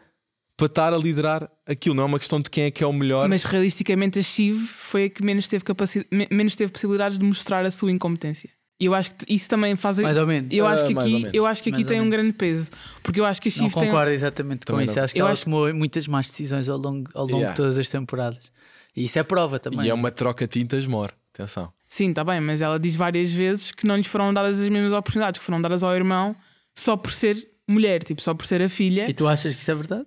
para 0.58 0.66
estar 0.66 0.92
a 0.92 0.98
liderar 0.98 1.48
aquilo. 1.66 1.94
Não 1.94 2.02
é 2.02 2.06
uma 2.06 2.18
questão 2.18 2.38
de 2.38 2.50
quem 2.50 2.64
é 2.64 2.70
que 2.70 2.84
é 2.84 2.86
o 2.86 2.92
melhor. 2.92 3.26
Mas 3.28 3.44
realisticamente 3.44 4.18
a 4.18 4.22
Shiv 4.22 4.58
foi 4.66 5.04
a 5.04 5.10
que 5.10 5.24
menos 5.24 5.48
teve, 5.48 5.64
capaci- 5.64 6.04
me- 6.12 6.28
menos 6.30 6.54
teve 6.54 6.70
possibilidades 6.70 7.18
de 7.18 7.24
mostrar 7.24 7.64
a 7.64 7.70
sua 7.70 7.90
incompetência. 7.90 8.50
E 8.80 8.84
eu 8.84 8.94
acho 8.94 9.14
que 9.14 9.32
isso 9.32 9.48
também 9.48 9.74
faz. 9.74 9.98
Mais 10.00 10.16
ou 10.18 10.26
menos. 10.26 10.52
Eu 10.54 10.66
acho 10.66 10.84
Ah, 10.84 10.86
que 10.86 10.94
ou 10.94 11.00
aqui, 11.00 11.28
eu 11.32 11.46
acho 11.46 11.62
que 11.62 11.68
aqui 11.70 11.78
Mais 11.78 11.88
tem 11.88 12.00
um 12.00 12.10
grande 12.10 12.32
peso. 12.34 12.70
Porque 13.02 13.18
eu 13.20 13.24
acho 13.24 13.40
que 13.40 13.48
a 13.48 13.52
Não 13.52 13.68
Shiv 13.68 13.74
tem. 13.74 13.88
concordo 13.88 14.12
exatamente 14.12 14.60
com 14.66 14.72
Também 14.74 14.84
isso. 14.86 14.96
não. 14.96 15.02
Acho 15.04 15.14
que 15.14 15.20
Eu 15.20 15.24
ela 15.24 15.32
acho- 15.32 15.44
tomou 15.44 15.72
muitas 15.74 16.06
más 16.06 16.28
decisões 16.28 16.68
ao 16.68 16.76
longo, 16.78 17.08
ao 17.14 17.22
longo 17.24 17.36
Yeah. 17.38 17.50
de 17.52 17.56
todas 17.56 17.78
as 17.78 17.88
temporadas. 17.88 18.52
E 18.94 19.04
isso 19.04 19.18
é 19.18 19.22
prova 19.22 19.58
também. 19.58 19.86
E 19.86 19.90
é 19.90 19.94
uma 19.94 20.10
troca 20.10 20.46
tintas 20.46 20.86
mor. 20.86 21.12
Atenção. 21.34 21.72
Sim, 21.88 22.10
está 22.10 22.22
bem, 22.22 22.40
mas 22.40 22.60
ela 22.60 22.78
diz 22.78 22.94
várias 22.94 23.32
vezes 23.32 23.70
que 23.70 23.86
não 23.86 23.96
lhes 23.96 24.06
foram 24.06 24.32
dadas 24.34 24.60
as 24.60 24.68
mesmas 24.68 24.92
oportunidades 24.92 25.38
que 25.38 25.44
foram 25.44 25.60
dadas 25.60 25.82
ao 25.82 25.94
irmão 25.94 26.36
só 26.76 26.96
por 26.96 27.10
ser 27.10 27.48
mulher, 27.66 28.02
tipo, 28.04 28.20
só 28.20 28.34
por 28.34 28.46
ser 28.46 28.60
a 28.62 28.68
filha. 28.68 29.08
E 29.08 29.12
tu 29.14 29.26
achas 29.26 29.54
que 29.54 29.60
isso 29.60 29.70
é 29.70 29.74
verdade? 29.74 30.06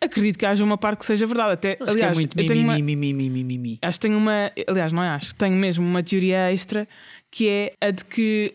Acredito 0.00 0.38
que 0.38 0.46
haja 0.46 0.62
uma 0.62 0.76
parte 0.78 1.00
que 1.00 1.06
seja 1.06 1.26
verdade. 1.26 1.52
Até, 1.52 1.68
Acho 1.80 1.90
aliás, 1.92 1.96
que 1.98 2.04
é 2.04 2.14
muito 2.14 2.38
eu 2.38 2.46
tenho 2.46 2.62
uma, 2.64 2.74
mimimi, 2.74 3.12
mimimi, 3.14 3.44
mimimi. 3.44 3.78
acho 3.82 3.98
que 3.98 4.06
tenho 4.06 4.18
uma. 4.18 4.52
Aliás, 4.68 4.92
não 4.92 5.02
é 5.02 5.08
acho, 5.08 5.34
tenho 5.34 5.56
mesmo 5.56 5.84
uma 5.84 6.02
teoria 6.02 6.52
extra 6.52 6.86
que 7.30 7.48
é 7.48 7.72
a 7.80 7.90
de 7.90 8.04
que 8.04 8.54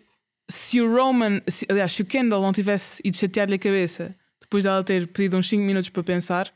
se 0.50 0.80
o 0.82 0.94
Roman, 0.94 1.42
se- 1.48 1.66
aliás, 1.70 1.92
se 1.94 2.02
o 2.02 2.06
Kendall 2.06 2.42
não 2.42 2.54
tivesse 2.54 3.02
ido 3.04 3.18
chatear-lhe 3.18 3.56
a 3.56 3.60
cabeça 3.60 4.16
depois 4.42 4.64
dela 4.66 4.84
ter 4.84 5.08
pedido 5.08 5.36
uns 5.38 5.50
5 5.50 5.64
minutos 5.64 5.90
para 5.90 6.04
pensar, 6.04 6.54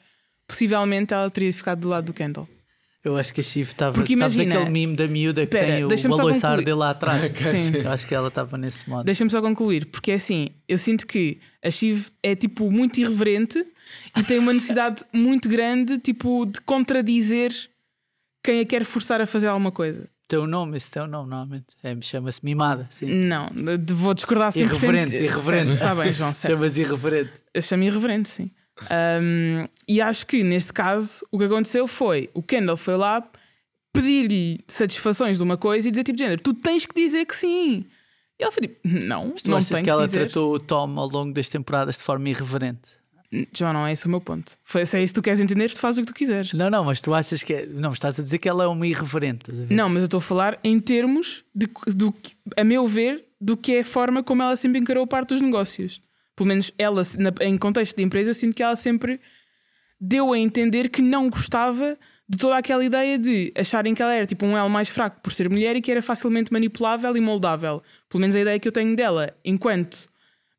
possivelmente 0.47 1.13
ela 1.13 1.29
teria 1.29 1.51
ficado 1.51 1.79
do 1.81 1.89
lado 1.89 2.05
do 2.05 2.13
Kendall. 2.13 2.47
Eu 3.03 3.15
acho 3.15 3.33
que 3.33 3.41
a 3.41 3.43
Chief 3.43 3.71
estava. 3.71 3.93
Porque 3.93 4.15
Sabes 4.17 4.35
imagina- 4.35 4.55
aquele 4.55 4.71
meme 4.71 4.95
da 4.95 5.07
miúda 5.07 5.45
que 5.47 5.55
Espera, 5.55 5.75
tem 5.75 5.85
o 5.85 6.17
baloiçar 6.17 6.57
dele 6.57 6.73
lá 6.73 6.89
atrás? 6.89 7.21
Sim. 7.37 7.77
Eu 7.85 7.91
acho 7.91 8.07
que 8.07 8.13
ela 8.13 8.27
estava 8.27 8.57
nesse 8.57 8.89
modo. 8.89 9.05
Deixa-me 9.05 9.29
só 9.29 9.41
concluir, 9.41 9.85
porque 9.85 10.11
é 10.11 10.15
assim, 10.15 10.49
eu 10.67 10.77
sinto 10.77 11.05
que 11.07 11.39
a 11.63 11.69
Shiv 11.69 12.07
é 12.21 12.35
tipo 12.35 12.69
muito 12.71 12.99
irreverente 12.99 13.63
e 14.17 14.23
tem 14.23 14.39
uma 14.39 14.51
necessidade 14.51 15.03
muito 15.13 15.47
grande 15.47 15.97
tipo 15.99 16.45
de 16.45 16.59
contradizer 16.61 17.53
quem 18.43 18.59
a 18.61 18.65
quer 18.65 18.83
forçar 18.83 19.21
a 19.21 19.25
fazer 19.27 19.47
alguma 19.47 19.71
coisa. 19.71 20.09
Teu 20.27 20.45
nome, 20.45 20.75
esse 20.75 20.91
teu 20.91 21.07
nome, 21.07 21.29
normalmente. 21.29 21.67
É, 21.81 21.95
chama-se 22.01 22.43
mimada. 22.43 22.87
Sim. 22.91 23.07
Não, 23.25 23.49
vou 23.95 24.13
discordar 24.13 24.51
100%. 24.51 24.59
Irreverente, 24.59 25.15
irreverente. 25.15 25.71
Está 25.71 25.95
bem, 25.95 26.13
João, 26.13 26.33
certo. 26.33 26.53
Chama-se 26.53 26.81
irreverente. 26.81 27.31
Eu 27.53 27.61
chamo 27.61 27.83
irreverente, 27.83 28.27
sim. 28.27 28.51
Um, 28.85 29.67
e 29.87 30.01
acho 30.01 30.25
que 30.25 30.43
neste 30.43 30.71
caso 30.73 31.25
o 31.31 31.37
que 31.37 31.45
aconteceu 31.45 31.87
foi 31.87 32.29
o 32.33 32.41
Kendall 32.43 32.77
foi 32.77 32.95
lá 32.95 33.27
pedir-lhe 33.93 34.59
satisfações 34.67 35.37
de 35.37 35.43
uma 35.43 35.57
coisa 35.57 35.87
e 35.87 35.91
dizer 35.91 36.03
tipo 36.03 36.17
de 36.17 36.23
género, 36.23 36.41
tu 36.41 36.53
tens 36.53 36.85
que 36.85 36.93
dizer 36.93 37.25
que 37.25 37.35
sim. 37.35 37.85
E 38.39 38.43
ela 38.43 38.51
foi 38.51 38.61
tipo, 38.61 38.79
não, 38.87 39.31
Tu 39.31 39.49
não 39.49 39.57
achas 39.57 39.69
tenho 39.69 39.83
que 39.83 39.89
ela 39.89 40.05
dizer. 40.05 40.25
tratou 40.25 40.53
o 40.53 40.59
Tom 40.59 40.99
ao 40.99 41.09
longo 41.09 41.33
das 41.33 41.49
temporadas 41.49 41.97
de 41.97 42.03
forma 42.03 42.29
irreverente? 42.29 42.89
João, 43.53 43.73
não 43.73 43.85
é 43.85 43.91
esse 43.91 44.05
o 44.05 44.09
meu 44.09 44.21
ponto. 44.21 44.53
Foi, 44.63 44.85
se 44.85 44.97
é 44.97 45.03
isso 45.03 45.13
que 45.13 45.19
tu 45.19 45.23
queres 45.23 45.39
entender, 45.39 45.69
tu 45.69 45.79
fazes 45.79 45.97
o 45.97 46.01
que 46.01 46.07
tu 46.07 46.13
quiseres. 46.13 46.53
Não, 46.53 46.69
não, 46.69 46.85
mas 46.85 47.01
tu 47.01 47.13
achas 47.13 47.43
que 47.43 47.53
é. 47.53 47.65
Não, 47.65 47.91
estás 47.91 48.17
a 48.19 48.23
dizer 48.23 48.37
que 48.37 48.47
ela 48.47 48.63
é 48.63 48.67
uma 48.67 48.87
irreverente. 48.87 49.51
Não, 49.69 49.89
mas 49.89 50.03
eu 50.03 50.05
estou 50.05 50.19
a 50.19 50.21
falar 50.21 50.57
em 50.63 50.79
termos 50.79 51.43
de, 51.53 51.67
do, 51.87 52.13
a 52.55 52.63
meu 52.63 52.87
ver, 52.87 53.25
do 53.41 53.57
que 53.57 53.73
é 53.73 53.79
a 53.81 53.83
forma 53.83 54.23
como 54.23 54.43
ela 54.43 54.55
sempre 54.55 54.79
encarou 54.79 55.05
parte 55.05 55.29
dos 55.29 55.41
negócios. 55.41 56.01
Pelo 56.37 56.47
menos 56.47 56.71
ela, 56.77 57.01
na- 57.17 57.33
em 57.45 57.57
contexto 57.57 57.97
de 57.97 58.03
empresa, 58.03 58.29
eu 58.29 58.33
sinto 58.35 58.55
que 58.55 58.63
ela 58.63 58.75
sempre 58.77 59.19
deu 59.99 60.31
a 60.31 60.37
entender 60.37 60.87
que 60.89 61.01
não 61.01 61.29
gostava 61.29 61.97
de 62.29 62.37
toda 62.37 62.55
aquela 62.57 62.85
ideia 62.85 63.17
de 63.17 63.51
acharem 63.57 63.95
que 63.95 64.01
ela 64.03 64.13
era 64.13 64.25
tipo 64.27 64.45
um 64.45 64.55
elo 64.55 64.69
mais 64.69 64.87
fraco 64.87 65.19
por 65.21 65.31
ser 65.33 65.49
mulher 65.49 65.75
e 65.75 65.81
que 65.81 65.89
era 65.89 66.01
facilmente 66.01 66.53
manipulável 66.53 67.17
e 67.17 67.19
moldável. 67.19 67.81
Pelo 68.07 68.21
menos 68.21 68.35
a 68.35 68.39
ideia 68.39 68.59
que 68.59 68.67
eu 68.67 68.71
tenho 68.71 68.95
dela 68.95 69.33
enquanto 69.43 70.07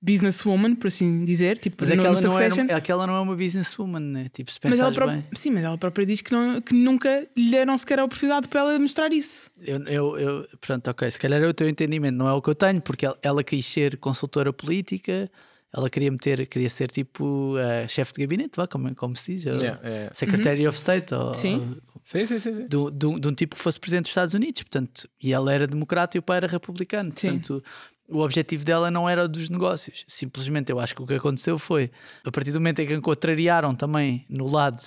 businesswoman, 0.01 0.75
por 0.77 0.89
assim 0.89 1.25
dizer, 1.25 1.59
tipo 1.59 1.77
Mas 1.81 1.91
é 1.91 1.97
no, 1.97 2.03
que 2.03 2.09
no 2.09 2.15
ela 2.15 2.21
não, 2.23 2.41
era, 2.41 2.73
é 2.77 2.81
que 2.81 2.91
ela 2.93 3.07
não 3.07 3.17
é 3.17 3.21
uma 3.21 3.35
businesswoman, 3.37 4.01
né? 4.01 4.29
Tipo, 4.33 4.51
se 4.51 4.59
Mas 4.63 4.79
ela 4.79 5.07
bem. 5.07 5.25
sim, 5.35 5.51
mas 5.51 5.65
ela 5.65 5.77
própria 5.77 6.07
diz 6.07 6.21
que, 6.21 6.33
não, 6.33 6.61
que 6.61 6.73
nunca 6.75 7.27
lhe 7.37 7.51
deram 7.51 7.77
sequer 7.77 7.99
a 8.01 8.05
oportunidade 8.05 8.49
para 8.49 8.61
ela 8.61 8.79
mostrar 8.79 9.13
isso. 9.13 9.51
Eu, 9.61 9.79
eu, 9.87 10.19
eu, 10.19 10.49
pronto, 10.61 10.89
ok, 10.89 11.11
se 11.11 11.19
calhar 11.19 11.43
é 11.43 11.47
o 11.47 11.55
teu 11.55 11.69
entendimento, 11.69 12.17
não 12.17 12.29
é 12.29 12.33
o 12.33 12.41
que 12.41 12.49
eu 12.49 12.55
tenho, 12.55 12.81
porque 12.81 13.07
ela, 13.07 13.19
ela 13.23 13.45
quis 13.45 13.67
ser 13.67 13.97
consultora 13.97 14.53
política, 14.53 15.29
ela 15.73 15.91
queria 15.91 16.11
meter, 16.11 16.47
queria 16.47 16.71
ser 16.71 16.89
tipo 16.91 17.55
eh, 17.59 17.87
chefe 17.89 18.13
de 18.15 18.21
gabinete, 18.23 18.57
vá, 18.57 18.67
como, 18.67 18.95
como 18.95 19.15
se 19.15 19.35
diz, 19.35 19.47
ou 19.47 19.55
Yeah, 19.55 19.81
yeah. 19.87 20.15
Secretary 20.15 20.67
of 20.67 20.79
State, 20.79 21.13
ou, 21.15 21.35
Sim. 21.35 21.77
ou 21.95 22.01
Sim, 22.05 22.25
sim, 22.27 22.39
sim. 22.39 22.55
sim. 22.55 22.67
de, 22.67 22.77
um- 22.77 22.91
de 22.91 23.07
um- 23.07 23.19
de 23.21 23.29
um 23.29 23.35
tipo 23.35 23.55
que 23.57 23.63
fosse 23.63 23.79
presidente 23.79 24.05
dos 24.05 24.11
Estados 24.11 24.33
Unidos, 24.35 24.63
portanto, 24.63 25.09
e 25.23 25.33
ela 25.33 25.53
era 25.53 25.67
democrata 25.67 26.17
e 26.17 26.21
o 26.21 26.23
pai 26.23 26.39
era 26.39 26.47
republicano, 26.47 27.13
Sim. 27.15 27.39
portanto. 27.39 27.63
O 28.11 28.21
objetivo 28.21 28.65
dela 28.65 28.91
não 28.91 29.07
era 29.07 29.25
o 29.25 29.29
dos 29.29 29.51
negócios. 29.51 30.03
Simplesmente 30.09 30.73
eu 30.73 30.81
acho 30.81 30.95
que 30.95 31.03
o 31.03 31.07
que 31.07 31.13
aconteceu 31.13 31.59
foi 31.59 31.91
a 32.25 32.31
partir 32.31 32.53
do 32.53 32.59
momento 32.59 32.79
em 32.79 32.87
que 32.87 32.95
a 32.95 33.01
contrariaram 33.03 33.75
também 33.75 34.25
no 34.31 34.49
lado. 34.51 34.83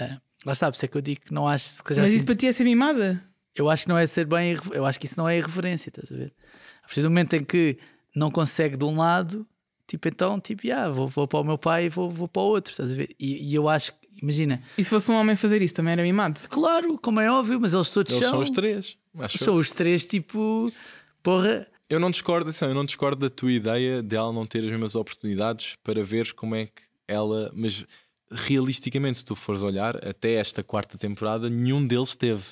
eh, 0.00 0.16
lá 0.46 0.54
está, 0.54 0.70
por 0.70 0.76
isso 0.76 0.84
é 0.86 0.88
que 0.88 0.96
eu 0.96 1.02
digo 1.02 1.20
que 1.20 1.34
não 1.34 1.46
acho 1.46 1.84
que 1.84 1.92
já 1.92 2.00
mas 2.00 2.08
assim- 2.08 2.16
isso 2.16 2.24
para 2.24 2.34
ti 2.34 2.46
é 2.46 2.52
ser 2.52 2.64
mimada? 2.64 3.22
eu 3.54 3.68
acho 3.68 3.82
que 3.82 3.90
não 3.90 3.98
é 3.98 4.06
ser 4.06 4.24
bem, 4.24 4.56
eu 4.72 4.86
acho 4.86 4.98
que 4.98 5.04
isso 5.04 5.18
não 5.18 5.28
é 5.28 5.36
irreverência, 5.36 5.90
estás 5.90 6.10
a 6.10 6.14
ver? 6.16 6.32
A 6.82 6.86
partir 6.86 7.02
do 7.02 7.10
momento 7.10 7.34
em 7.34 7.44
que 7.44 7.76
não 8.16 8.30
consegue 8.30 8.74
de 8.78 8.84
um 8.86 8.96
lado, 8.96 9.46
tipo, 9.86 10.08
então, 10.08 10.40
tipo, 10.40 10.62
ah, 10.72 10.88
vou, 10.90 11.06
vou 11.08 11.26
para 11.28 11.40
o 11.40 11.44
meu 11.44 11.58
pai 11.58 11.86
e 11.86 11.88
vou, 11.88 12.10
vou 12.10 12.28
para 12.28 12.42
o 12.42 12.46
outro, 12.46 12.70
estás 12.70 12.92
a 12.92 12.94
ver? 12.94 13.08
E, 13.18 13.50
e 13.50 13.54
eu 13.54 13.68
acho 13.68 13.92
que, 13.92 14.08
imagina, 14.22 14.62
E 14.78 14.82
se 14.84 14.90
fosse 14.90 15.10
um 15.10 15.14
homem 15.14 15.36
fazer 15.36 15.60
isso, 15.62 15.74
também 15.74 15.92
era 15.92 16.02
mimado? 16.02 16.40
claro, 16.48 16.98
como 16.98 17.20
é 17.20 17.30
óbvio, 17.30 17.60
mas 17.60 17.74
eles 17.74 17.90
todos 17.90 18.12
Eles 18.12 18.24
são, 18.24 18.32
são 18.32 18.42
os 18.42 18.50
três. 18.50 18.96
eu. 19.18 19.28
são 19.28 19.56
os 19.56 19.70
três, 19.70 20.06
tipo, 20.06 20.72
porra, 21.22 21.66
Eu 21.90 22.00
não 22.00 22.10
discordo, 22.10 22.48
atenção, 22.48 22.68
eu 22.68 22.74
não 22.74 22.84
discordo 22.84 23.28
da 23.28 23.30
tua 23.34 23.52
ideia 23.52 24.02
de 24.02 24.16
ela 24.16 24.32
não 24.32 24.46
ter 24.46 24.64
as 24.64 24.70
mesmas 24.70 24.94
oportunidades 24.94 25.76
para 25.84 26.02
veres 26.02 26.32
como 26.32 26.54
é 26.54 26.66
que 26.66 26.82
ela. 27.06 27.52
Mas 27.54 27.84
realisticamente, 28.30 29.18
se 29.18 29.24
tu 29.24 29.34
fores 29.34 29.62
olhar, 29.62 29.96
até 30.06 30.34
esta 30.34 30.62
quarta 30.62 30.96
temporada, 30.96 31.50
nenhum 31.50 31.86
deles 31.86 32.16
teve. 32.16 32.42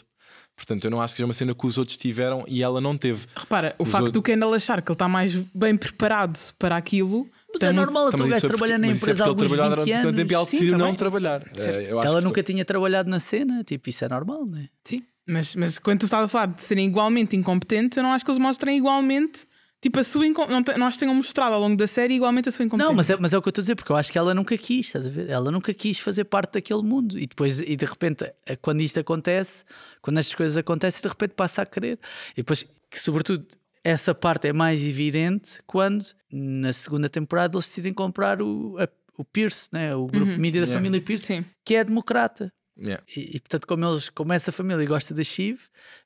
Portanto, 0.61 0.85
eu 0.85 0.91
não 0.91 1.01
acho 1.01 1.15
que 1.15 1.17
seja 1.17 1.27
uma 1.27 1.33
cena 1.33 1.55
que 1.55 1.67
os 1.67 1.79
outros 1.79 1.97
tiveram 1.97 2.45
e 2.47 2.63
ela 2.63 2.83
não 2.83 2.95
teve. 2.97 3.27
Repara, 3.35 3.75
o 3.79 3.83
Os 3.83 3.89
facto 3.89 4.05
outros- 4.05 4.13
do 4.13 4.23
Kendall 4.23 4.53
achar 4.53 4.83
que 4.83 4.91
ele 4.91 4.95
está 4.95 5.09
mais 5.09 5.35
bem 5.55 5.75
preparado 5.75 6.39
para 6.59 6.77
aquilo. 6.77 7.27
mas 7.53 7.63
é 7.63 7.73
normal, 7.73 8.09
o 8.09 8.11
teu 8.11 8.19
Também 8.19 8.33
gajo 8.33 8.47
é 8.47 8.49
porque- 8.51 8.57
trabalha 8.59 8.79
na 8.79 8.87
é 8.87 8.91
empresa 8.91 9.25
há 9.25 9.27
porque 9.27 9.29
alguns 9.29 9.43
ele 9.43 9.49
trabalhava 9.57 9.85
20 9.85 9.85
durante 9.87 9.97
50 9.97 10.09
anos. 10.09 10.21
tempo 10.21 10.33
e 10.33 10.35
ela 10.35 10.47
Sim, 10.47 10.57
decidiu 10.59 10.79
não 10.79 10.95
trabalhar. 10.95 11.43
Certo. 11.57 11.89
Eu 11.91 12.01
acho 12.01 12.09
Ela 12.11 12.21
nunca 12.21 12.43
tinha 12.43 12.65
trabalhado 12.65 13.11
na 13.11 13.19
cena, 13.19 13.65
tipo, 13.65 13.89
isso 13.89 14.05
é 14.05 14.09
normal, 14.09 14.45
não 14.47 14.59
é? 14.59 14.69
Sim, 14.85 14.99
mas, 15.27 15.55
mas 15.57 15.79
quando 15.79 16.01
tu 16.01 16.05
estás 16.05 16.25
a 16.25 16.29
falar 16.29 16.47
de 16.47 16.63
serem 16.63 16.87
igualmente 16.87 17.35
incompetentes, 17.37 17.97
eu 17.97 18.03
não 18.05 18.13
acho 18.13 18.25
que 18.25 18.31
eles 18.31 18.39
mostrem 18.39 18.77
igualmente 18.77 19.47
Tipo, 19.83 19.99
a 20.01 20.05
sua 20.05 20.27
incom... 20.27 20.47
não, 20.47 20.63
te- 20.63 20.77
não 20.77 20.87
acho 20.87 20.97
que 20.99 21.01
tenham 21.01 21.15
mostrado 21.15 21.55
ao 21.55 21.61
longo 21.61 21.77
da 21.77 21.87
série 21.87 22.15
igualmente 22.15 22.49
a 22.49 22.53
sua 22.53 22.65
incompetência. 22.67 22.91
Não, 22.91 22.97
mas 22.97 23.09
é, 23.09 23.17
mas 23.19 23.33
é 23.33 23.39
o 23.39 23.41
que 23.43 23.49
eu 23.49 23.51
estou 23.51 23.63
a 23.63 23.65
dizer, 23.65 23.75
porque 23.77 23.91
eu 23.91 23.97
acho 23.97 24.13
que 24.13 24.19
ela 24.19 24.35
nunca 24.35 24.57
quis, 24.59 24.87
estás 24.87 25.07
a 25.07 25.11
ver? 25.11 25.31
Ela 25.31 25.51
nunca 25.51 25.73
quis 25.73 25.99
fazer 25.99 26.25
parte 26.25 26.53
daquele 26.55 26.83
mundo. 26.83 27.19
E 27.19 27.27
depois, 27.27 27.61
e 27.61 27.77
de 27.77 27.85
repente, 27.87 28.31
quando 28.61 28.83
isto 28.83 29.01
acontece, 29.01 29.65
quando 30.03 30.19
estas 30.19 30.35
coisas 30.35 30.57
acontecem, 30.59 31.01
de 31.01 31.09
repente 31.09 31.33
passa 31.35 31.63
a 31.63 31.67
querer. 31.67 31.99
E 32.33 32.37
depois, 32.37 32.63
que 32.91 32.99
sobretudo, 32.99 33.47
essa 33.83 34.15
parte 34.15 34.49
é 34.49 34.53
mais 34.53 34.83
evidente 34.83 35.61
quando, 35.67 36.05
na 36.31 36.73
segunda 36.75 37.09
temporada, 37.09 37.57
eles 37.57 37.65
decidem 37.65 37.95
comprar 37.95 38.43
o, 38.43 38.77
a- 38.79 38.89
o 39.17 39.25
Pierce, 39.25 39.71
né? 39.73 39.95
o 39.97 40.07
grupo 40.07 40.33
de 40.33 40.39
mídia 40.39 40.61
da 40.61 40.67
Yeah. 40.67 40.79
família 40.79 41.01
Pierce, 41.01 41.25
Sim. 41.27 41.45
que 41.65 41.75
é 41.75 41.83
democrata. 41.85 42.53
Yeah. 42.79 43.03
E, 43.17 43.37
e, 43.37 43.41
portanto, 43.41 43.67
como, 43.67 43.87
eles, 43.87 44.11
como 44.11 44.33
essa 44.33 44.53
família 44.53 44.85
gosta 44.87 45.15
da 45.15 45.23
Shiv, 45.25 45.59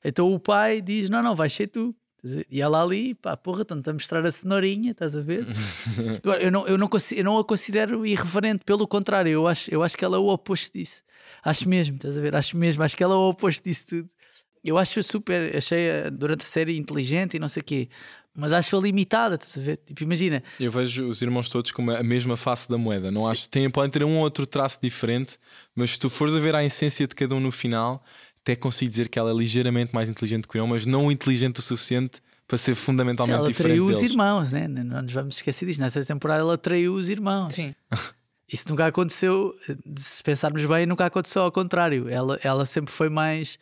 então 0.03 0.33
o 0.33 0.39
pai 0.39 0.81
diz: 0.81 1.09
Não, 1.09 1.21
não, 1.21 1.35
vais 1.35 1.51
ser 1.53 1.67
tu. 1.67 1.93
E 2.49 2.61
ela 2.61 2.81
ali, 2.81 3.13
pá, 3.13 3.37
porra, 3.37 3.61
estão-te 3.61 3.89
a 3.89 3.93
mostrar 3.93 4.25
a 4.25 4.31
cenourinha, 4.31 4.91
estás 4.91 5.15
a 5.15 5.21
ver? 5.21 5.45
Agora, 6.23 6.41
eu 6.41 6.51
não, 6.51 6.67
eu, 6.67 6.77
não, 6.77 6.89
eu 7.11 7.23
não 7.23 7.37
a 7.37 7.43
considero 7.43 8.05
irreverente, 8.05 8.63
pelo 8.65 8.87
contrário, 8.87 9.31
eu 9.31 9.47
acho, 9.47 9.71
eu 9.73 9.83
acho 9.83 9.97
que 9.97 10.03
ela 10.03 10.17
é 10.17 10.19
o 10.19 10.27
oposto 10.27 10.77
disso. 10.77 11.03
Acho 11.43 11.69
mesmo, 11.69 11.95
estás 11.95 12.17
a 12.17 12.21
ver? 12.21 12.35
Acho 12.35 12.57
mesmo, 12.57 12.81
acho 12.83 12.97
que 12.97 13.03
ela 13.03 13.13
é 13.13 13.17
o 13.17 13.29
oposto 13.29 13.63
disso 13.63 13.87
tudo. 13.87 14.09
Eu 14.63 14.77
acho 14.79 15.01
super, 15.03 15.55
achei 15.55 16.09
durante 16.11 16.41
a 16.41 16.47
série 16.47 16.75
inteligente 16.75 17.37
e 17.37 17.39
não 17.39 17.47
sei 17.47 17.61
o 17.61 17.63
quê, 17.63 17.87
mas 18.35 18.51
acho-a 18.51 18.81
limitada, 18.81 19.35
estás 19.35 19.57
a 19.57 19.61
ver? 19.61 19.77
Tipo, 19.77 20.03
imagina, 20.03 20.43
Eu 20.59 20.71
vejo 20.71 21.07
os 21.07 21.21
irmãos 21.21 21.47
todos 21.47 21.71
como 21.71 21.91
a 21.91 22.03
mesma 22.03 22.35
face 22.35 22.67
da 22.67 22.77
moeda. 22.77 23.09
Não 23.09 23.27
acho 23.27 23.47
tem, 23.47 23.69
podem 23.69 23.89
ter 23.89 24.03
um 24.03 24.17
ou 24.17 24.23
outro 24.23 24.45
traço 24.45 24.79
diferente, 24.81 25.37
mas 25.73 25.91
se 25.91 25.99
tu 25.99 26.09
fores 26.09 26.35
a 26.35 26.39
ver 26.39 26.55
a 26.55 26.63
essência 26.63 27.07
de 27.07 27.15
cada 27.15 27.33
um 27.33 27.39
no 27.39 27.51
final, 27.51 28.03
até 28.45 28.55
consigo 28.55 28.91
dizer 28.91 29.09
que 29.09 29.17
ela 29.17 29.31
é 29.31 29.33
ligeiramente 29.33 29.91
mais 29.91 30.07
inteligente 30.07 30.47
que 30.47 30.55
irmão, 30.55 30.67
mas 30.67 30.85
não 30.85 31.11
inteligente 31.11 31.59
o 31.59 31.63
suficiente 31.63 32.21
para 32.47 32.59
ser 32.59 32.75
fundamentalmente 32.75 33.39
ela 33.39 33.47
diferente 33.47 33.69
traiu 33.69 33.85
os 33.85 33.95
deles. 33.95 34.11
irmãos, 34.11 34.51
né? 34.51 34.67
não 34.67 35.01
nos 35.01 35.11
vamos 35.11 35.37
esquecer 35.37 35.65
disso. 35.65 35.81
Nessa 35.81 36.05
temporada 36.05 36.41
ela 36.41 36.55
traiu 36.55 36.93
os 36.93 37.09
irmãos. 37.09 37.55
Sim. 37.55 37.73
Isso 38.47 38.69
nunca 38.69 38.85
aconteceu, 38.85 39.55
se 39.97 40.21
pensarmos 40.21 40.63
bem, 40.63 40.85
nunca 40.85 41.07
aconteceu 41.07 41.41
ao 41.41 41.51
contrário. 41.51 42.07
Ela, 42.07 42.39
ela 42.43 42.63
sempre 42.67 42.93
foi 42.93 43.09
mais. 43.09 43.57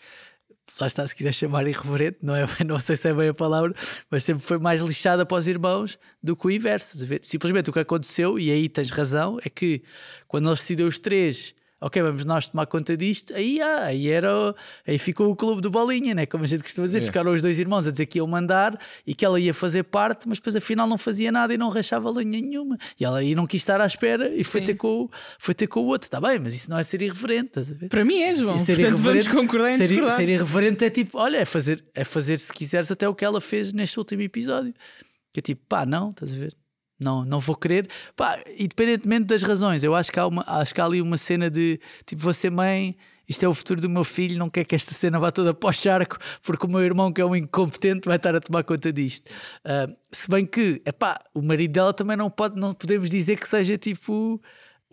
Lá 0.77 0.87
está, 0.87 1.07
se 1.07 1.15
quiser 1.15 1.33
chamar 1.33 1.65
irreverente, 1.65 2.17
não, 2.21 2.35
é, 2.35 2.45
não 2.67 2.77
sei 2.81 2.97
se 2.97 3.07
é 3.07 3.13
bem 3.13 3.29
a 3.29 3.33
palavra, 3.33 3.73
mas 4.11 4.25
sempre 4.25 4.43
foi 4.43 4.57
mais 4.57 4.81
lixada 4.81 5.25
para 5.25 5.37
os 5.37 5.47
irmãos 5.47 5.97
do 6.21 6.35
que 6.35 6.47
o 6.47 6.51
inverso. 6.51 6.97
Simplesmente 7.21 7.69
o 7.69 7.73
que 7.73 7.79
aconteceu, 7.79 8.37
e 8.37 8.51
aí 8.51 8.67
tens 8.67 8.89
razão, 8.89 9.39
é 9.45 9.49
que 9.49 9.81
quando 10.27 10.49
eles 10.49 10.59
decidiram 10.59 10.89
os 10.89 10.99
três, 10.99 11.55
ok, 11.85 12.01
vamos 12.01 12.25
nós 12.25 12.47
tomar 12.47 12.65
conta 12.65 12.95
disto, 12.97 13.33
aí, 13.35 13.61
ah, 13.61 13.85
aí, 13.85 14.09
era, 14.09 14.55
aí 14.87 14.97
ficou 14.97 15.29
o 15.29 15.35
clube 15.35 15.61
do 15.61 15.69
Bolinha, 15.69 16.13
né? 16.13 16.25
como 16.25 16.43
a 16.43 16.47
gente 16.47 16.63
costuma 16.63 16.85
dizer. 16.87 17.03
É. 17.03 17.05
Ficaram 17.05 17.31
os 17.33 17.41
dois 17.41 17.59
irmãos 17.59 17.85
a 17.87 17.91
dizer 17.91 18.05
que 18.05 18.17
iam 18.19 18.27
mandar 18.27 18.77
e 19.05 19.13
que 19.13 19.23
ela 19.25 19.39
ia 19.39 19.53
fazer 19.53 19.83
parte, 19.83 20.27
mas 20.27 20.37
depois 20.39 20.55
afinal 20.55 20.87
não 20.87 20.97
fazia 20.97 21.31
nada 21.31 21.53
e 21.53 21.57
não 21.57 21.69
rachava 21.69 22.09
lenha 22.11 22.41
nenhuma. 22.41 22.77
E 22.99 23.05
ela 23.05 23.19
aí 23.19 23.35
não 23.35 23.45
quis 23.45 23.61
estar 23.61 23.79
à 23.81 23.85
espera 23.85 24.33
e 24.33 24.43
foi 24.43 24.61
Sim. 24.61 24.65
ter, 24.67 24.75
com, 24.75 24.87
o- 25.03 25.09
foi 25.37 25.53
ter 25.53 25.67
com 25.67 25.81
o 25.81 25.85
outro. 25.85 26.07
Está 26.07 26.19
bem, 26.21 26.39
mas 26.39 26.55
isso 26.55 26.69
não 26.69 26.77
é 26.77 26.83
ser 26.83 27.01
irreverente, 27.01 27.47
estás 27.47 27.71
a 27.71 27.75
ver? 27.75 27.89
Para 27.89 28.03
mim 28.05 28.21
é, 28.21 28.33
João. 28.33 28.55
E 28.55 28.59
ser 28.59 28.75
Portanto, 28.75 28.97
vamos 28.97 28.99
irreverente- 29.21 29.35
concordar 29.35 29.69
em 29.71 29.77
ser, 29.77 29.87
ser 30.15 30.29
irreverente 30.29 30.85
é 30.85 30.89
tipo, 30.89 31.17
olha, 31.17 31.37
é 31.37 31.45
fazer, 31.45 31.83
é 31.93 32.03
fazer 32.03 32.39
se 32.39 32.51
quiseres 32.53 32.91
até 32.91 33.07
o 33.07 33.13
que 33.15 33.23
ela 33.25 33.39
fez 33.41 33.73
neste 33.73 33.97
último 33.99 34.21
episódio. 34.21 34.73
Que 35.31 35.39
é 35.39 35.41
tipo, 35.41 35.61
pá, 35.67 35.85
não, 35.85 36.11
estás 36.11 36.33
a 36.33 36.37
ver? 36.37 36.53
Não, 37.03 37.25
não 37.25 37.39
vou 37.39 37.55
querer. 37.55 37.87
Pá, 38.15 38.41
independentemente 38.57 39.25
das 39.25 39.43
razões, 39.43 39.83
eu 39.83 39.93
acho 39.93 40.11
que 40.11 40.19
há, 40.19 40.27
uma, 40.27 40.43
acho 40.47 40.73
que 40.73 40.81
há 40.81 40.85
ali 40.85 41.01
uma 41.01 41.17
cena 41.17 41.49
de 41.49 41.79
tipo, 42.05 42.21
você 42.21 42.49
mãe, 42.49 42.95
isto 43.27 43.43
é 43.43 43.47
o 43.47 43.53
futuro 43.53 43.81
do 43.81 43.89
meu 43.89 44.03
filho, 44.03 44.37
não 44.37 44.49
quer 44.49 44.65
que 44.65 44.75
esta 44.75 44.93
cena 44.93 45.19
vá 45.19 45.31
toda 45.31 45.53
para 45.53 45.69
o 45.69 45.73
charco, 45.73 46.17
porque 46.41 46.65
o 46.65 46.69
meu 46.69 46.81
irmão, 46.81 47.11
que 47.11 47.21
é 47.21 47.25
um 47.25 47.35
incompetente, 47.35 48.07
vai 48.07 48.17
estar 48.17 48.35
a 48.35 48.39
tomar 48.39 48.63
conta 48.63 48.91
disto. 48.91 49.31
Ah, 49.63 49.87
se 50.11 50.29
bem 50.29 50.45
que, 50.45 50.81
epá, 50.85 51.17
o 51.33 51.41
marido 51.41 51.71
dela 51.71 51.93
também 51.93 52.17
não 52.17 52.29
pode, 52.29 52.59
não 52.59 52.73
podemos 52.73 53.09
dizer 53.09 53.37
que 53.37 53.47
seja 53.47 53.77
tipo 53.77 54.41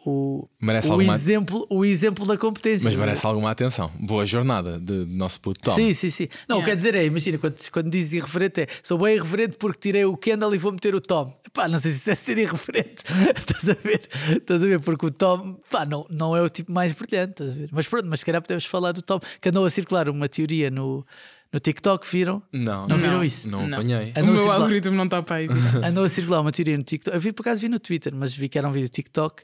o, 0.06 0.48
Merece 0.60 0.88
o, 0.88 0.92
alguma- 0.92 1.14
exemplo, 1.14 1.66
o 1.70 1.84
exemplo 1.84 2.24
da 2.26 2.36
competência. 2.38 2.84
Mas 2.88 2.96
merece 2.96 3.26
alguma 3.26 3.50
atenção. 3.50 3.90
Boa 4.00 4.24
jornada 4.24 4.78
de, 4.78 5.04
de 5.04 5.12
nosso 5.16 5.40
puto 5.40 5.60
Tom. 5.60 5.74
Sim, 5.74 5.92
sim, 5.92 6.08
sim. 6.10 6.28
Não, 6.48 6.58
o 6.58 6.60
que 6.60 6.66
Yeah. 6.66 6.66
quer 6.70 6.76
dizer 6.76 6.94
é, 6.94 7.04
imagina, 7.04 7.38
quando, 7.38 7.56
quando 7.70 7.90
dizes 7.90 8.12
irreverente 8.14 8.62
é 8.62 8.66
sou 8.82 8.98
bem 8.98 9.16
irreverente 9.16 9.56
porque 9.58 9.78
tirei 9.78 10.04
o 10.04 10.16
Kendall 10.16 10.54
e 10.54 10.58
vou 10.58 10.72
meter 10.72 10.94
o 10.94 11.00
Tom. 11.00 11.32
Pá, 11.52 11.68
não 11.68 11.78
sei 11.78 11.90
se 11.90 11.98
isso 11.98 12.10
é 12.10 12.14
ser 12.14 12.38
irreverente. 12.38 13.02
estás 13.36 13.68
a 13.68 13.74
ver? 13.74 14.00
Estás 14.38 14.62
a 14.62 14.66
ver? 14.66 14.80
Porque 14.80 15.06
o 15.06 15.10
Tom, 15.10 15.56
pá, 15.70 15.84
não, 15.84 16.06
não 16.08 16.36
é 16.36 16.40
o 16.42 16.48
tipo 16.48 16.72
mais 16.72 16.92
brilhante, 16.94 17.32
estás 17.42 17.50
a 17.50 17.54
ver? 17.54 17.68
Mas 17.72 17.86
pronto, 17.88 18.06
mas 18.08 18.20
se 18.20 18.26
calhar 18.26 18.40
podemos 18.40 18.64
falar 18.64 18.92
do 18.92 19.02
Tom, 19.02 19.20
que 19.40 19.48
andou 19.48 19.64
a 19.66 19.70
circular 19.70 20.08
uma 20.08 20.28
teoria 20.28 20.70
no, 20.70 21.04
no 21.52 21.58
TikTok, 21.60 22.06
viram? 22.10 22.42
Não, 22.52 22.86
Não 22.86 22.96
viram 22.96 23.14
Não. 23.18 23.24
isso? 23.24 23.48
Não, 23.48 23.66
Não. 23.66 23.78
apanhei. 23.78 24.12
É 24.14 24.22
O 24.22 24.26
meu 24.26 24.34
circular- 24.36 24.56
algoritmo 24.60 24.96
não 24.96 25.04
está 25.04 25.22
para 25.22 25.36
aí. 25.36 25.48
Andou 25.84 26.04
a 26.04 26.08
circular 26.08 26.40
uma 26.40 26.52
teoria 26.52 26.76
no 26.76 26.82
TikTok. 26.84 27.14
Eu 27.16 27.20
vi 27.20 27.32
por 27.32 27.42
acaso 27.42 27.60
vi 27.60 27.68
no 27.68 27.78
Twitter, 27.80 28.14
mas 28.14 28.32
vi 28.34 28.48
que 28.48 28.56
era 28.58 28.68
um 28.68 28.72
vídeo 28.72 28.88
do 28.88 28.92
TikTok 28.92 29.42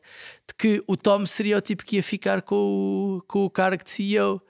de 0.49 0.55
que 0.57 0.83
o 0.87 0.97
Tom 0.97 1.27
seria 1.27 1.59
o 1.59 1.61
tipo 1.61 1.85
que 1.85 1.97
ia 1.97 2.03
ficar 2.03 2.43
com 2.43 2.55
o, 2.57 3.23
com 3.27 3.45
o 3.45 3.51
cargo 3.51 3.83
de 3.83 3.91
CEO 3.91 4.41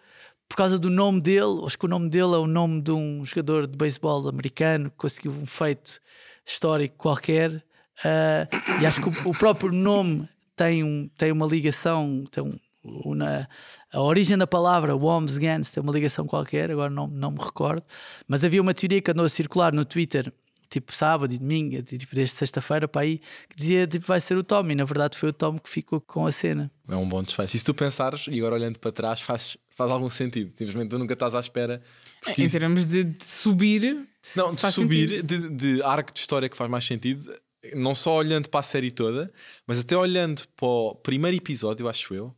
por 0.48 0.56
causa 0.56 0.78
do 0.78 0.90
nome 0.90 1.20
dele. 1.20 1.62
Acho 1.64 1.78
que 1.78 1.86
o 1.86 1.88
nome 1.88 2.08
dele 2.10 2.34
é 2.34 2.38
o 2.38 2.46
nome 2.46 2.82
de 2.82 2.92
um 2.92 3.24
jogador 3.24 3.66
de 3.66 3.76
beisebol 3.76 4.28
americano 4.28 4.90
que 4.90 4.96
conseguiu 4.96 5.32
um 5.32 5.46
feito 5.46 5.98
histórico 6.44 6.96
qualquer. 6.98 7.64
Ah, 8.04 8.46
e 8.82 8.84
acho 8.86 9.00
que 9.02 9.08
o, 9.26 9.30
o 9.30 9.34
próprio 9.34 9.72
nome 9.72 10.28
tem, 10.54 10.84
um, 10.84 11.08
tem 11.16 11.32
uma 11.32 11.46
ligação, 11.46 12.24
tem 12.30 12.44
um, 12.44 12.58
uma- 13.04 13.48
a 13.92 14.00
origem 14.00 14.36
da 14.36 14.46
palavra 14.46 14.94
Worms 14.94 15.38
Gans 15.38 15.70
tem 15.70 15.82
uma 15.82 15.92
ligação 15.92 16.26
qualquer, 16.26 16.70
agora 16.70 16.90
não, 16.90 17.06
não 17.06 17.30
me 17.30 17.38
recordo, 17.42 17.82
mas 18.28 18.44
havia 18.44 18.60
uma 18.62 18.74
teoria 18.74 19.00
que 19.02 19.10
andou 19.10 19.24
a 19.24 19.28
circular 19.28 19.72
no 19.72 19.84
Twitter, 19.84 20.32
tipo 20.68 20.94
sábado 20.94 21.32
e 21.32 21.38
domingo, 21.38 21.80
tipo 21.82 22.14
desde 22.14 22.34
sexta-feira 22.34 22.88
para 22.88 23.02
aí, 23.02 23.18
que 23.48 23.56
dizia 23.56 23.86
tipo 23.86 24.04
vai 24.06 24.20
ser 24.20 24.36
o 24.36 24.42
Tom, 24.42 24.68
e 24.70 24.74
na 24.74 24.84
verdade 24.84 25.16
foi 25.16 25.28
o 25.28 25.32
Tom 25.32 25.58
que 25.58 25.68
ficou 25.70 26.00
com 26.00 26.26
a 26.26 26.32
cena. 26.32 26.70
É 26.88 26.96
um 26.96 27.08
bom 27.08 27.22
desfecho. 27.22 27.54
E 27.56 27.58
se 27.58 27.64
tu 27.64 27.72
pensares, 27.74 28.26
e 28.28 28.38
agora 28.38 28.56
olhando 28.56 28.78
para 28.80 28.90
trás, 28.92 29.20
faz, 29.20 29.56
faz 29.70 29.90
algum 29.90 30.08
sentido. 30.10 30.50
Simplesmente 30.56 30.90
tu 30.90 30.98
nunca 30.98 31.12
estás 31.14 31.34
à 31.34 31.40
espera. 31.40 31.80
Porque 32.22 32.42
em 32.42 32.46
isso- 32.46 32.58
termos 32.58 32.84
de, 32.84 33.04
de 33.04 33.24
subir, 33.24 34.06
Não, 34.36 34.54
de 34.54 34.72
subir, 34.72 35.22
de, 35.22 35.48
de 35.50 35.82
arco 35.82 36.12
de 36.12 36.18
história 36.20 36.48
que 36.48 36.56
faz 36.56 36.68
mais 36.70 36.84
sentido, 36.84 37.32
não 37.74 37.94
só 37.94 38.16
olhando 38.16 38.48
para 38.48 38.60
a 38.60 38.62
série 38.62 38.90
toda, 38.90 39.32
mas 39.66 39.80
até 39.80 39.96
olhando 39.96 40.42
para 40.56 40.66
o 40.66 40.94
primeiro 40.96 41.36
episódio, 41.36 41.88
acho 41.88 42.12
eu. 42.14 42.34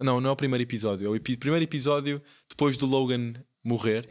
Não, 0.00 0.20
não 0.20 0.30
é 0.30 0.32
o 0.32 0.36
primeiro 0.36 0.62
episódio, 0.62 1.06
é 1.06 1.10
o 1.10 1.16
epi- 1.16 1.36
primeiro 1.36 1.64
episódio 1.64 2.22
depois 2.48 2.76
do 2.76 2.86
Logan 2.86 3.34
morrer, 3.64 4.08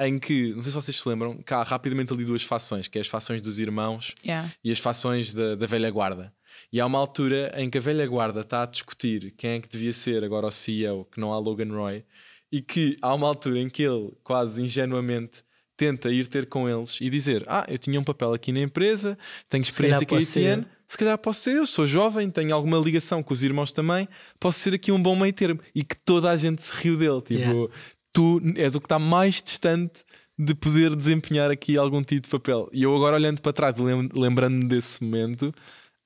em 0.00 0.18
que, 0.18 0.52
não 0.54 0.60
sei 0.60 0.70
se 0.72 0.76
vocês 0.76 0.96
se 1.00 1.08
lembram, 1.08 1.40
que 1.42 1.54
há 1.54 1.62
rapidamente 1.62 2.12
ali 2.12 2.24
duas 2.24 2.42
fações, 2.42 2.88
que 2.88 2.98
é 2.98 3.00
as 3.00 3.06
fações 3.06 3.40
dos 3.40 3.58
irmãos 3.58 4.12
Yeah. 4.24 4.50
e 4.62 4.70
as 4.72 4.78
fações 4.78 5.32
da, 5.32 5.54
da 5.54 5.66
velha 5.66 5.90
guarda. 5.90 6.34
E 6.72 6.80
há 6.80 6.86
uma 6.86 6.98
altura 6.98 7.52
em 7.56 7.70
que 7.70 7.78
a 7.78 7.80
velha 7.80 8.06
guarda 8.06 8.40
está 8.40 8.62
a 8.64 8.66
discutir 8.66 9.32
quem 9.36 9.50
é 9.52 9.60
que 9.60 9.68
devia 9.68 9.92
ser 9.92 10.22
agora 10.24 10.46
o 10.46 10.50
CEO, 10.50 11.04
que 11.06 11.20
não 11.20 11.32
há 11.32 11.38
Logan 11.38 11.72
Roy, 11.72 12.04
e 12.52 12.60
que 12.60 12.96
há 13.00 13.14
uma 13.14 13.26
altura 13.28 13.60
em 13.60 13.68
que 13.70 13.82
ele, 13.82 14.12
quase 14.22 14.60
ingenuamente, 14.62 15.42
tenta 15.76 16.10
ir 16.10 16.26
ter 16.26 16.46
com 16.46 16.68
eles 16.68 16.98
e 17.00 17.08
dizer: 17.10 17.44
Ah, 17.46 17.64
eu 17.68 17.78
tinha 17.78 17.98
um 18.00 18.04
papel 18.04 18.32
aqui 18.32 18.52
na 18.52 18.60
empresa, 18.60 19.16
tenho 19.48 19.62
experiência 19.62 20.06
ser. 20.22 20.46
ano, 20.46 20.66
se 20.86 20.96
calhar 20.98 21.16
posso 21.18 21.40
ser 21.42 21.56
eu, 21.56 21.66
sou 21.66 21.86
jovem, 21.86 22.30
tenho 22.30 22.54
alguma 22.54 22.78
ligação 22.78 23.22
com 23.22 23.32
os 23.34 23.42
irmãos 23.42 23.72
também, 23.72 24.08
posso 24.38 24.60
ser 24.60 24.74
aqui 24.74 24.92
um 24.92 25.02
bom 25.02 25.16
meio 25.16 25.32
termo. 25.32 25.60
E 25.74 25.82
que 25.84 25.96
toda 25.98 26.30
a 26.30 26.36
gente 26.36 26.62
se 26.62 26.72
riu 26.74 26.96
dele. 26.96 27.20
Tipo, 27.22 27.34
Yeah. 27.40 27.72
tu 28.12 28.40
és 28.56 28.74
o 28.74 28.80
que 28.80 28.86
está 28.86 28.98
mais 28.98 29.42
distante 29.42 30.04
de 30.38 30.54
poder 30.54 30.94
desempenhar 30.94 31.50
aqui 31.50 31.76
algum 31.76 32.02
tipo 32.02 32.22
de 32.22 32.28
papel. 32.28 32.68
E 32.72 32.82
eu 32.82 32.94
agora 32.94 33.16
olhando 33.16 33.40
para 33.40 33.52
trás, 33.52 33.78
lem- 33.78 34.08
lembrando-me 34.12 34.66
desse 34.66 35.02
momento, 35.02 35.52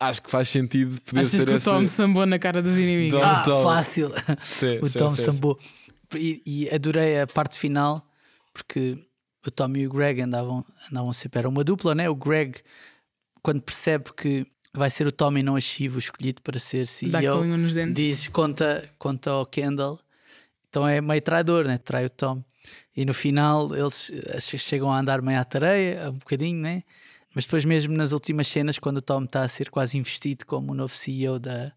acho 0.01 0.23
que 0.23 0.31
faz 0.31 0.49
sentido 0.49 1.01
poder 1.03 1.21
Achas 1.23 1.31
ser 1.33 1.47
que 1.47 1.53
o. 1.55 1.61
Tom 1.61 1.87
sambou 1.87 2.25
na 2.27 2.39
cara 2.39 2.63
dos 2.63 2.77
inimigos? 2.77 3.19
Tom- 3.19 3.25
Ah, 3.25 3.43
Tom. 3.43 3.63
fácil! 3.65 4.11
Sim, 4.45 4.79
o 4.81 4.87
sim, 4.89 4.99
Tom 4.99 5.15
sim, 5.17 5.23
sambou. 5.23 5.59
E, 6.15 6.43
e 6.47 6.71
adorei 6.75 7.21
a 7.21 7.27
parte 7.27 7.59
final 7.59 8.07
porque 8.53 8.99
o 9.49 9.51
Tom 9.51 9.75
e 9.77 9.87
o 9.87 9.91
Greg 9.91 10.21
andavam, 10.23 10.65
andavam 10.91 11.13
sempre, 11.13 11.39
era 11.41 11.49
uma 11.49 11.65
dupla, 11.65 11.95
né? 11.95 12.09
O 12.09 12.15
Greg, 12.15 12.61
quando 13.43 13.63
percebe 13.63 14.13
que 14.13 14.47
vai 14.73 14.91
ser 14.91 15.07
o 15.07 15.13
Tom 15.13 15.37
e 15.37 15.43
não 15.43 15.57
a 15.57 15.61
Shiva 15.61 15.97
o 15.97 15.99
escolhido 15.99 16.41
para 16.43 16.59
ser 16.61 16.87
CEO, 16.87 17.11
diz, 17.95 18.29
conta, 18.29 18.89
conta 18.99 19.31
ao 19.31 19.47
Kendall, 19.47 19.99
então 20.69 20.87
é 20.87 21.01
meio 21.01 21.23
traidor, 21.23 21.65
né? 21.65 21.79
Trai 21.79 22.05
o 22.07 22.11
Tom. 22.11 22.43
E 22.97 23.05
no 23.05 23.15
final 23.15 23.75
eles 23.75 24.11
eh, 24.11 24.41
che- 24.41 24.59
chegam 24.59 24.93
a 24.93 24.99
andar 24.99 25.23
meio 25.23 25.41
à 25.41 25.45
tareia, 25.45 26.11
um 26.11 26.19
bocadinho, 26.19 26.61
né? 26.61 26.83
Mas 27.35 27.45
depois, 27.45 27.65
mesmo 27.65 27.95
nas 27.97 28.13
últimas 28.13 28.49
cenas, 28.49 28.79
quando 28.79 28.99
o 28.99 29.03
Tom 29.03 29.25
está 29.25 29.43
a 29.43 29.49
ser 29.49 29.71
quase 29.71 29.97
investido 29.97 30.45
como 30.47 30.73
o 30.73 30.75
novo 30.75 30.93
CEO 30.95 31.39
da, 31.39 31.73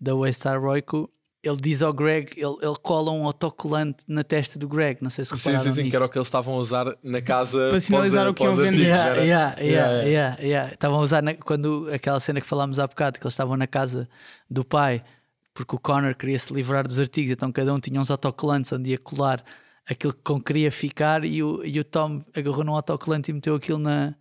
da 0.00 0.14
Waystar 0.14 0.60
Royco, 0.60 1.10
ele 1.44 1.56
diz 1.58 1.82
ao 1.82 1.92
Greg, 1.92 2.32
ele, 2.36 2.56
ele 2.62 2.74
cola 2.82 3.10
um 3.12 3.26
autocolante 3.26 4.04
na 4.08 4.24
testa 4.24 4.58
do 4.58 4.66
Greg. 4.66 4.98
Não 5.02 5.10
sei 5.10 5.24
se 5.24 5.30
Sim, 5.32 5.36
sim, 5.36 5.48
repararam 5.50 5.74
sim, 5.74 5.78
nisso. 5.80 5.90
que 5.90 5.96
era 5.96 6.04
o 6.04 6.08
que 6.08 6.18
eles 6.18 6.26
estavam 6.28 6.54
a 6.54 6.56
usar 6.58 6.96
na 7.02 7.20
casa 7.22 7.68
Para 7.70 7.80
sinalizar 7.80 8.28
o 8.28 8.34
que 8.34 8.42
iam 8.42 8.56
vender. 8.56 8.78
Yeah, 8.78 9.14
yeah, 9.20 9.22
yeah, 9.22 9.64
Yeah, 9.64 10.02
yeah, 10.08 10.42
yeah. 10.42 10.72
Estavam 10.72 10.98
a 10.98 11.02
usar 11.02 11.22
na- 11.22 11.34
quando 11.34 11.88
aquela 11.92 12.18
cena 12.18 12.40
que 12.40 12.46
falámos 12.46 12.78
há 12.78 12.86
bocado, 12.86 13.18
que 13.18 13.24
eles 13.26 13.34
estavam 13.34 13.56
na 13.56 13.66
casa 13.66 14.08
do 14.50 14.64
pai, 14.64 15.04
porque 15.52 15.76
o 15.76 15.78
Connor 15.78 16.16
queria 16.16 16.38
se 16.38 16.52
livrar 16.52 16.86
dos 16.86 16.98
artigos, 16.98 17.30
então 17.30 17.52
cada 17.52 17.72
um 17.72 17.78
tinha 17.78 18.00
uns 18.00 18.10
autocolantes 18.10 18.72
onde 18.72 18.90
ia 18.90 18.98
colar 18.98 19.44
aquilo 19.86 20.14
com 20.24 20.38
que 20.38 20.46
queria 20.46 20.72
ficar 20.72 21.24
e 21.24 21.42
o, 21.42 21.62
e 21.64 21.78
o 21.78 21.84
Tom 21.84 22.24
agarrou 22.34 22.64
num 22.64 22.74
autocolante 22.74 23.30
e 23.30 23.34
meteu 23.34 23.54
aquilo 23.54 23.78
na, 23.78 24.14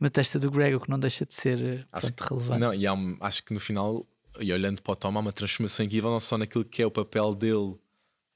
na 0.00 0.08
testa 0.08 0.38
do 0.38 0.50
Greg, 0.50 0.76
o 0.76 0.80
que 0.80 0.88
não 0.88 0.98
deixa 0.98 1.26
de 1.26 1.34
ser 1.34 1.60
eh, 1.60 1.84
Acho 1.92 2.12
pronto, 2.14 2.34
relevante. 2.38 2.60
Não, 2.60 2.72
e 2.74 2.86
há 2.86 2.94
acho 3.20 3.44
que 3.44 3.52
no 3.52 3.58
final, 3.60 4.06
e 4.40 4.52
olhando 4.52 4.82
para 4.82 4.92
o 4.92 4.96
Tom, 4.96 5.16
há 5.16 5.20
uma 5.20 5.32
transformação 5.32 5.84
incrível, 5.86 6.10
não 6.10 6.20
só 6.20 6.36
naquilo 6.38 6.64
que 6.64 6.82
é 6.82 6.86
o 6.86 6.90
papel 6.90 7.34
dele 7.34 7.74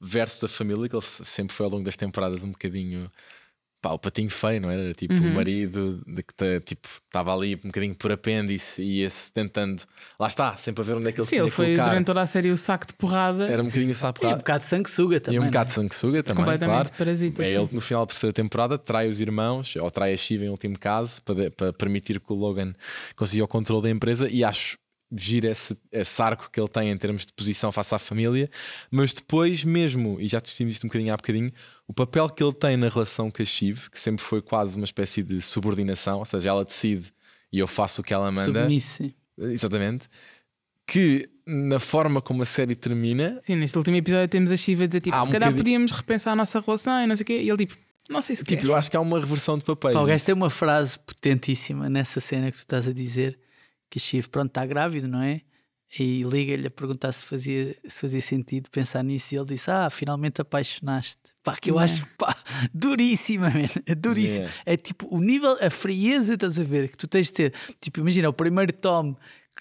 versus 0.00 0.44
a 0.44 0.48
família, 0.48 0.88
que 0.88 0.94
ele 0.94 1.02
se- 1.02 1.24
sempre 1.24 1.54
foi 1.54 1.64
ao 1.66 1.72
longo 1.72 1.84
das 1.84 1.96
temporadas 1.96 2.44
um 2.44 2.50
bocadinho 2.52 3.10
pá, 3.80 3.90
o 3.92 3.98
patinho 3.98 4.28
feio, 4.28 4.60
não 4.60 4.70
era? 4.70 4.82
Era 4.82 4.94
Tipo, 4.94 5.14
Uhum. 5.14 5.30
o 5.30 5.34
marido 5.34 6.02
de 6.04 6.20
que 6.20 6.34
tá, 6.34 6.60
tipo, 6.60 6.88
estava 6.88 7.32
ali 7.32 7.54
um 7.54 7.68
bocadinho 7.68 7.94
por 7.94 8.10
apêndice 8.10 8.82
e 8.82 9.02
ia-se 9.02 9.32
tentando, 9.32 9.84
lá 10.18 10.26
está, 10.26 10.56
sempre 10.56 10.82
a 10.82 10.84
ver 10.84 10.94
onde 10.96 11.08
é 11.08 11.12
que 11.12 11.20
ele 11.20 11.24
se 11.24 11.30
Sim, 11.30 11.42
ele 11.42 11.50
foi 11.50 11.66
colocar. 11.66 11.88
durante 11.90 12.06
toda 12.06 12.20
a 12.22 12.26
série 12.26 12.50
o 12.50 12.56
saco 12.56 12.86
de 12.88 12.94
porrada. 12.94 13.46
Era 13.46 13.62
um 13.62 13.66
bocadinho 13.66 13.94
sapo 13.94 14.24
E 14.24 14.26
um 14.26 14.36
bocado 14.38 14.58
de 14.64 14.64
sanguessuga 14.64 15.20
também. 15.20 15.36
e 15.36 15.40
um 15.40 15.44
é? 15.44 15.46
bocado 15.46 15.68
de 15.68 15.74
sanguessuga 15.76 16.22
também, 16.24 16.36
completamente 16.44 16.74
claro. 16.88 16.92
parasita, 16.98 17.42
É 17.44 17.46
sim. 17.46 17.56
ele 17.56 17.68
que 17.68 17.74
no 17.76 17.80
final 17.80 18.02
da 18.04 18.06
terceira 18.08 18.32
temporada 18.32 18.76
trai 18.78 19.08
os 19.08 19.20
irmãos, 19.20 19.76
ou 19.76 19.90
trai 19.92 20.12
a 20.12 20.16
Shiva 20.16 20.44
em 20.44 20.48
último 20.48 20.76
caso, 20.76 21.22
para, 21.22 21.34
de- 21.36 21.50
para 21.50 21.72
permitir 21.72 22.18
que 22.18 22.32
o 22.32 22.36
Logan 22.36 22.74
consiga 23.14 23.44
o 23.44 23.48
controle 23.48 23.82
da 23.84 23.90
empresa. 23.90 24.28
E 24.28 24.42
acho 24.42 24.76
gira 25.16 25.50
esse, 25.50 25.76
esse 25.90 26.20
arco 26.22 26.50
que 26.50 26.60
ele 26.60 26.68
tem 26.68 26.90
em 26.90 26.96
termos 26.98 27.24
de 27.24 27.32
posição 27.32 27.72
face 27.72 27.94
à 27.94 27.98
família, 27.98 28.50
mas 28.90 29.12
depois 29.14 29.64
mesmo, 29.64 30.20
e 30.20 30.26
já 30.28 30.38
discutimos 30.40 30.74
isto 30.74 30.84
um 30.84 30.88
bocadinho 30.88 31.12
há 31.14 31.16
bocadinho, 31.16 31.52
o 31.86 31.94
papel 31.94 32.28
que 32.28 32.42
ele 32.42 32.52
tem 32.52 32.76
na 32.76 32.88
relação 32.88 33.30
com 33.30 33.40
a 33.40 33.44
Shiv, 33.44 33.88
que 33.90 33.98
sempre 33.98 34.22
foi 34.22 34.42
quase 34.42 34.76
uma 34.76 34.84
espécie 34.84 35.22
de 35.22 35.40
subordinação, 35.40 36.18
ou 36.18 36.24
seja, 36.24 36.50
ela 36.50 36.64
decide 36.64 37.12
e 37.50 37.58
eu 37.58 37.66
faço 37.66 38.02
o 38.02 38.04
que 38.04 38.12
ela 38.12 38.30
manda. 38.30 38.60
Submisso, 38.60 39.02
sim. 39.04 39.14
Exatamente. 39.38 40.06
Que 40.86 41.28
na 41.46 41.78
forma 41.78 42.20
como 42.20 42.42
a 42.42 42.46
série 42.46 42.74
termina, 42.74 43.38
Sim, 43.42 43.56
neste 43.56 43.76
último 43.78 43.96
episódio 43.96 44.28
temos 44.28 44.50
a 44.50 44.56
Shiva 44.56 44.84
a 44.84 44.86
dizer 44.86 45.00
tipo, 45.00 45.16
se 45.16 45.22
um 45.22 45.26
calhar 45.26 45.40
bocadinho- 45.50 45.56
podíamos 45.56 45.92
repensar 45.92 46.32
a 46.32 46.36
nossa 46.36 46.60
relação 46.60 47.02
e 47.02 47.06
não 47.06 47.16
sei 47.16 47.22
o 47.22 47.26
quê. 47.26 47.42
E 47.42 47.48
ele 47.48 47.56
tipo, 47.66 47.76
não 48.10 48.20
sei 48.22 48.36
se 48.36 48.44
tipo, 48.44 48.60
quer. 48.62 48.68
eu 48.68 48.74
acho 48.74 48.90
que 48.90 48.96
há 48.96 49.00
uma 49.00 49.18
reversão 49.20 49.56
de 49.58 49.64
papéis. 49.64 49.94
Pá, 49.94 50.00
o 50.02 50.06
gajo 50.06 50.24
tem 50.24 50.34
uma 50.34 50.50
frase 50.50 50.98
potentíssima 50.98 51.88
nessa 51.88 52.20
cena 52.20 52.50
que 52.50 52.56
tu 52.58 52.60
estás 52.60 52.86
a 52.88 52.92
dizer: 52.92 53.38
que 53.90 53.98
a 53.98 54.00
Shiv, 54.00 54.28
pronto, 54.28 54.48
está 54.48 54.64
grávido, 54.66 55.08
não 55.08 55.22
é? 55.22 55.40
E 55.98 56.22
liga-lhe 56.22 56.66
a 56.66 56.70
perguntar 56.70 57.10
se 57.12 57.24
fazia, 57.24 57.74
se 57.88 58.00
fazia 58.02 58.20
sentido 58.20 58.68
pensar 58.70 59.02
nisso. 59.02 59.34
E 59.34 59.38
ele 59.38 59.46
disse: 59.46 59.70
Ah, 59.70 59.88
finalmente 59.88 60.38
apaixonaste. 60.42 61.18
Pá, 61.42 61.56
que 61.56 61.70
eu 61.70 61.76
Yeah. 61.76 61.94
acho 61.94 62.06
pá, 62.18 62.36
duríssima, 62.74 63.48
man. 63.48 63.66
É 63.86 63.94
duríssima. 63.94 64.44
Yeah. 64.44 64.54
É 64.66 64.76
tipo 64.76 65.08
o 65.10 65.18
nível, 65.20 65.56
a 65.62 65.70
frieza, 65.70 66.34
estás 66.34 66.58
a 66.60 66.62
ver, 66.62 66.88
que 66.90 66.96
tu 66.96 67.08
tens 67.08 67.28
de 67.28 67.32
ter. 67.32 67.54
Tipo, 67.80 68.00
imagina, 68.00 68.28
o 68.28 68.32
primeiro 68.34 68.72
Tom. 68.72 69.16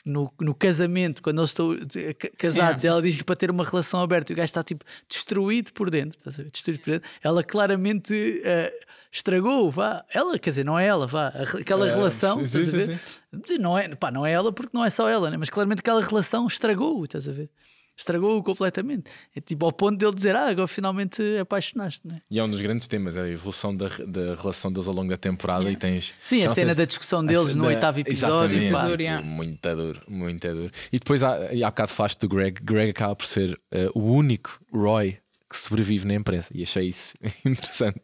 No, 0.05 0.31
no 0.39 0.55
casamento, 0.55 1.21
quando 1.21 1.39
eles 1.39 1.49
estão 1.49 1.73
eh, 1.73 2.13
ca- 2.13 2.29
casados, 2.37 2.85
ela 2.85 3.01
diz 3.01 3.21
para 3.21 3.35
ter 3.35 3.51
uma 3.51 3.63
relação 3.63 4.01
aberta 4.01 4.31
e 4.31 4.33
o 4.33 4.37
gajo 4.37 4.45
está 4.45 4.63
tipo 4.63 4.85
destruído 5.09 5.73
por 5.73 5.89
dentro, 5.89 6.17
estás 6.17 6.39
a 6.39 6.43
ver? 6.43 6.49
Destruído 6.51 6.81
por 6.81 6.91
dentro. 6.91 7.09
Ela 7.21 7.43
claramente 7.43 8.41
eh, 8.43 8.73
estragou, 9.11 9.69
vá. 9.69 10.05
Ela, 10.13 10.39
quer 10.39 10.51
dizer, 10.51 10.63
não 10.63 10.79
é 10.79 10.85
ela, 10.85 11.07
vá. 11.07 11.27
Aquela 11.59 11.87
É, 11.87 11.93
relação, 11.93 12.39
sim, 12.39 12.45
estás 12.45 12.67
sim, 12.67 12.81
a 12.81 12.85
ver? 12.85 12.99
Sim, 13.45 13.57
Não, 13.57 13.77
é, 13.77 13.87
pá, 13.95 14.09
não 14.11 14.25
é 14.25 14.31
ela 14.31 14.51
porque 14.53 14.71
não 14.75 14.85
é 14.85 14.89
só 14.89 15.09
ela, 15.09 15.29
né? 15.29 15.37
mas 15.37 15.49
claramente 15.49 15.79
aquela 15.79 16.01
relação 16.01 16.47
estragou, 16.47 17.03
estás 17.03 17.27
a 17.27 17.33
ver? 17.33 17.49
Estragou-o 17.97 18.43
completamente. 18.43 19.09
É 19.35 19.41
tipo 19.41 19.65
ao 19.65 19.71
ponto 19.71 19.97
dele 19.97 20.13
dizer, 20.13 20.35
ah, 20.35 20.49
agora 20.49 20.67
finalmente 20.67 21.21
apaixonaste, 21.39 22.07
né? 22.07 22.21
E 22.29 22.37
é 22.37 22.43
um 22.43 22.49
dos 22.49 22.61
grandes 22.61 22.87
temas, 22.87 23.15
é 23.15 23.21
a 23.21 23.27
evolução 23.27 23.75
da, 23.75 23.87
da 23.87 24.35
relação 24.35 24.71
deles 24.71 24.87
ao 24.87 24.93
longo 24.93 25.09
da 25.09 25.17
temporada. 25.17 25.69
E 25.71 25.75
tens 25.75 26.13
Sim, 26.21 26.43
a 26.43 26.53
cena 26.53 26.75
da 26.75 26.85
discussão 26.85 27.25
deles 27.25 27.55
no 27.55 27.63
da- 27.63 27.69
oitavo 27.69 27.99
episódio. 27.99 28.57
Exatamente, 28.57 28.89
duro, 28.89 29.01
yeah. 29.01 29.25
muito 29.25 29.75
duro, 29.75 29.99
muito 30.07 30.47
duro. 30.53 30.71
E 30.91 30.99
depois, 30.99 31.23
há, 31.23 31.51
e 31.53 31.63
há 31.63 31.69
bocado 31.71 31.91
falaste 31.91 32.19
do 32.19 32.27
Greg. 32.29 32.61
Greg 32.63 32.91
acaba 32.91 33.15
por 33.15 33.25
ser 33.25 33.59
eh, 33.71 33.89
o 33.95 34.01
único 34.01 34.59
Roy 34.71 35.17
que 35.49 35.57
sobrevive 35.57 36.05
na 36.05 36.13
empresa. 36.13 36.49
E 36.53 36.61
achei 36.61 36.89
isso 36.89 37.13
interessante. 37.45 38.01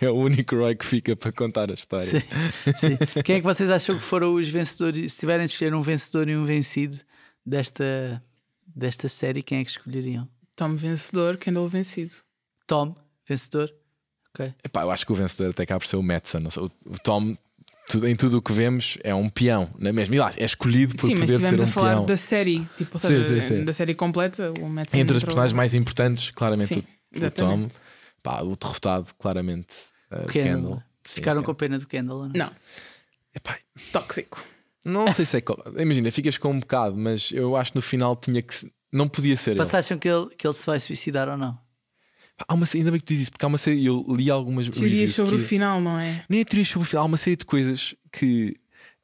É 0.00 0.08
o 0.08 0.14
único 0.14 0.56
Roy 0.56 0.74
que 0.74 0.86
fica 0.86 1.14
para 1.14 1.32
contar 1.32 1.70
a 1.70 1.74
história. 1.74 2.06
Sim, 2.06 2.20
sim. 2.78 3.22
Quem 3.22 3.36
é 3.36 3.40
que 3.40 3.44
vocês 3.44 3.68
acham 3.68 3.96
que 3.96 4.02
foram 4.04 4.34
os 4.34 4.48
vencedores? 4.48 5.12
Se 5.12 5.20
tiverem 5.20 5.44
de 5.44 5.52
escolher 5.52 5.74
um 5.74 5.82
vencedor 5.82 6.28
e 6.28 6.36
um 6.36 6.44
vencido 6.46 6.98
desta, 7.44 8.22
desta 8.74 9.08
série, 9.08 9.42
quem 9.42 9.58
é 9.60 9.64
que 9.64 9.70
escolheriam? 9.70 10.28
Tom 10.56 10.76
vencedor, 10.76 11.36
Kendall 11.36 11.68
vencido. 11.68 12.14
Tom, 12.66 12.94
vencedor? 13.28 13.72
Ok. 14.34 14.52
Epá, 14.64 14.82
eu 14.82 14.90
acho 14.90 15.04
que 15.06 15.12
o 15.12 15.14
vencedor 15.14 15.50
até 15.50 15.62
acaba 15.64 15.80
por 15.80 15.86
ser 15.86 15.96
o 15.96 16.02
Madsen. 16.02 16.42
O, 16.56 16.98
Tom, 17.02 17.36
tudo- 17.88 18.08
em 18.08 18.16
tudo 18.16 18.38
o 18.38 18.42
que 18.42 18.52
vemos, 18.52 18.98
é 19.04 19.14
um 19.14 19.28
peão, 19.28 19.70
não 19.78 19.90
é 19.90 19.92
mesmo? 19.92 20.14
E 20.14 20.18
lá, 20.18 20.30
é 20.36 20.44
escolhido 20.44 20.94
por 20.96 21.06
sim, 21.06 21.12
mas 21.14 21.20
poder 21.22 21.34
estivemos 21.34 21.60
ser 21.60 21.64
a 21.66 21.68
um 21.68 21.72
falar 21.72 21.94
peão. 21.94 22.06
da 22.06 22.16
série, 22.16 22.64
tipo, 22.76 22.90
ou 22.94 22.98
Sim, 22.98 23.06
seja, 23.08 23.42
sim, 23.42 23.56
sim. 23.58 23.64
da 23.64 23.72
série 23.72 23.94
completa, 23.94 24.52
o 24.60 24.68
Matt 24.68 24.94
Entre 24.94 25.16
os 25.16 25.22
personagens 25.24 25.52
mais 25.52 25.74
importantes, 25.74 26.30
claramente 26.30 26.68
Sim, 26.74 26.84
o, 27.22 27.26
o 27.26 27.30
Tom. 27.30 27.68
Pá, 28.22 28.40
o 28.42 28.56
derrotado, 28.56 29.12
claramente. 29.18 29.74
uh, 30.10 30.26
Kendall. 30.28 30.30
Kendall. 30.32 30.82
Sim, 31.04 31.14
Ficaram 31.16 31.42
com 31.42 31.54
Kendall. 31.54 31.54
pena 31.56 31.78
do 31.78 31.86
Kendall, 31.86 32.18
não? 32.28 32.32
Não, 32.34 32.52
Epá, 33.34 33.58
tóxico. 33.92 34.42
Não 34.84 35.10
sei 35.10 35.24
se 35.24 35.36
é. 35.38 35.40
co- 35.40 35.62
Imagina, 35.78 36.10
ficas 36.10 36.36
com 36.38 36.50
um 36.50 36.60
bocado, 36.60 36.96
mas 36.96 37.30
eu 37.32 37.56
acho 37.56 37.72
que 37.72 37.76
no 37.76 37.82
final 37.82 38.14
tinha 38.16 38.42
que. 38.42 38.54
se- 38.54 38.72
Não 38.92 39.08
podia 39.08 39.36
ser. 39.36 39.52
ele. 39.52 39.60
Vocês 39.60 39.74
acham 39.74 39.98
que 39.98 40.08
ele, 40.08 40.28
que 40.36 40.46
ele 40.46 40.54
se 40.54 40.66
vai 40.66 40.78
suicidar 40.80 41.28
ou 41.28 41.36
não? 41.36 41.58
Há 42.48 42.54
uma, 42.54 42.66
série- 42.66 42.80
ainda 42.80 42.90
bem 42.90 42.98
que 43.00 43.06
tu 43.06 43.10
dizes 43.10 43.22
isso, 43.24 43.30
porque 43.32 43.44
há 43.44 43.48
uma 43.48 43.58
série. 43.58 43.84
Eu 43.86 44.04
li 44.08 44.30
algumas. 44.30 44.68
Teorias 44.68 44.92
reviews 44.92 45.14
sobre 45.14 45.36
que- 45.36 45.42
o 45.42 45.44
final, 45.46 45.80
não 45.80 45.98
é? 45.98 46.24
Nem 46.28 46.40
é 46.40 46.44
teorias 46.44 46.68
sobre 46.68 46.86
o 46.86 46.90
final, 46.90 47.04
há 47.04 47.06
uma 47.06 47.16
série 47.16 47.36
de 47.36 47.44
coisas 47.44 47.94
que. 48.12 48.54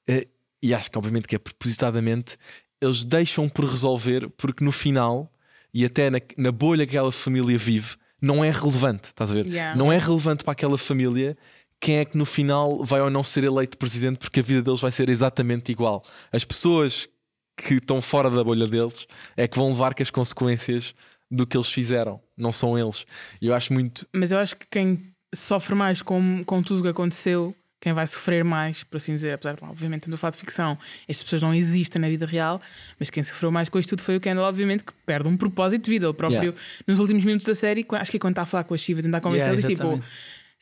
eh, 0.09 0.27
e 0.63 0.75
acho 0.75 0.91
que, 0.91 0.99
obviamente, 0.99 1.27
que 1.29 1.35
é 1.37 1.39
propositadamente. 1.39 2.37
Eles 2.81 3.05
deixam 3.05 3.49
por 3.49 3.65
resolver, 3.67 4.29
porque 4.37 4.65
no 4.65 4.73
final, 4.73 5.31
e 5.73 5.85
até 5.85 6.09
na, 6.11 6.19
na 6.37 6.51
bolha 6.53 6.87
que 6.87 6.97
aquela 6.97 7.13
família 7.13 7.57
vive, 7.59 7.95
não 8.21 8.43
é 8.45 8.51
relevante. 8.51 9.05
Estás 9.09 9.31
a 9.31 9.35
ver? 9.35 9.47
Yeah. 9.47 9.77
Não 9.79 9.93
é 9.93 9.99
relevante 9.99 10.43
para 10.45 10.53
aquela 10.53 10.77
família 10.79 11.37
quem 11.81 11.99
é 11.99 12.05
que 12.05 12.17
no 12.17 12.27
final 12.27 12.85
vai 12.85 13.01
ou 13.01 13.09
não 13.11 13.23
ser 13.23 13.43
eleito 13.45 13.79
presidente, 13.79 14.19
porque 14.19 14.41
a 14.41 14.43
vida 14.43 14.63
deles 14.63 14.81
vai 14.81 14.91
ser 14.91 15.09
exatamente 15.09 15.73
igual. 15.73 16.05
As 16.31 16.45
pessoas 16.45 17.09
que 17.57 17.75
estão 17.75 18.01
fora 18.03 18.31
da 18.31 18.45
bolha 18.45 18.67
deles 18.67 19.07
é 19.37 19.49
que 19.49 19.57
vão 19.57 19.69
levar 19.69 19.95
com 19.95 20.03
as 20.03 20.11
consequências 20.11 20.95
do 21.31 21.47
que 21.47 21.57
eles 21.57 21.71
fizeram, 21.71 22.21
não 22.37 22.53
são 22.53 22.79
eles. 22.79 23.07
E 23.41 23.47
eu 23.47 23.55
acho 23.55 23.73
muito. 23.73 24.07
Mas 24.13 24.33
eu 24.33 24.39
acho 24.39 24.57
que 24.57 24.67
quem 24.71 25.13
sofre 25.35 25.75
mais 25.75 26.03
com, 26.03 26.43
com 26.45 26.63
tudo 26.63 26.81
o 26.81 26.83
que 26.83 26.89
aconteceu, 26.89 27.55
quem 27.81 27.93
vai 27.93 28.07
sofrer 28.07 28.45
mais, 28.45 28.83
por 28.83 28.99
assim 28.99 29.15
dizer, 29.15 29.33
apesar 29.33 29.55
de, 29.55 29.65
obviamente, 29.65 30.01
estamos 30.01 30.19
a 30.19 30.21
falar 30.21 30.33
de 30.33 30.37
ficção, 30.37 30.77
estas 31.09 31.23
pessoas 31.23 31.41
não 31.41 31.55
existem 31.55 32.01
na 32.03 32.09
vida 32.09 32.27
real, 32.27 32.61
mas 32.99 33.09
quem 33.09 33.23
sofreu 33.23 33.51
mais 33.51 33.69
com 33.69 33.79
isto 33.79 33.91
tudo 33.91 34.03
foi 34.03 34.17
o 34.17 34.21
Kendall, 34.21 34.45
obviamente, 34.45 34.85
que 34.85 34.93
perde 35.07 35.29
um 35.29 35.37
propósito 35.37 35.85
de 35.85 35.91
vida. 35.91 36.07
Ele 36.07 36.13
próprio, 36.13 36.41
Yeah. 36.41 36.61
nos 36.87 36.99
últimos 36.99 37.25
minutos 37.25 37.47
da 37.47 37.55
série, 37.55 37.87
acho 37.91 38.11
que 38.11 38.17
é 38.17 38.21
quando 38.21 38.33
está 38.33 38.43
a 38.43 38.47
falar 38.47 38.65
com 38.65 38.75
a 38.75 38.79
Shiva, 38.79 39.03
tentar 39.03 39.21
convencer 39.21 39.49
Yeah, 39.49 39.67
ele, 39.67 39.75
diz 39.75 39.79
tipo. 39.79 40.05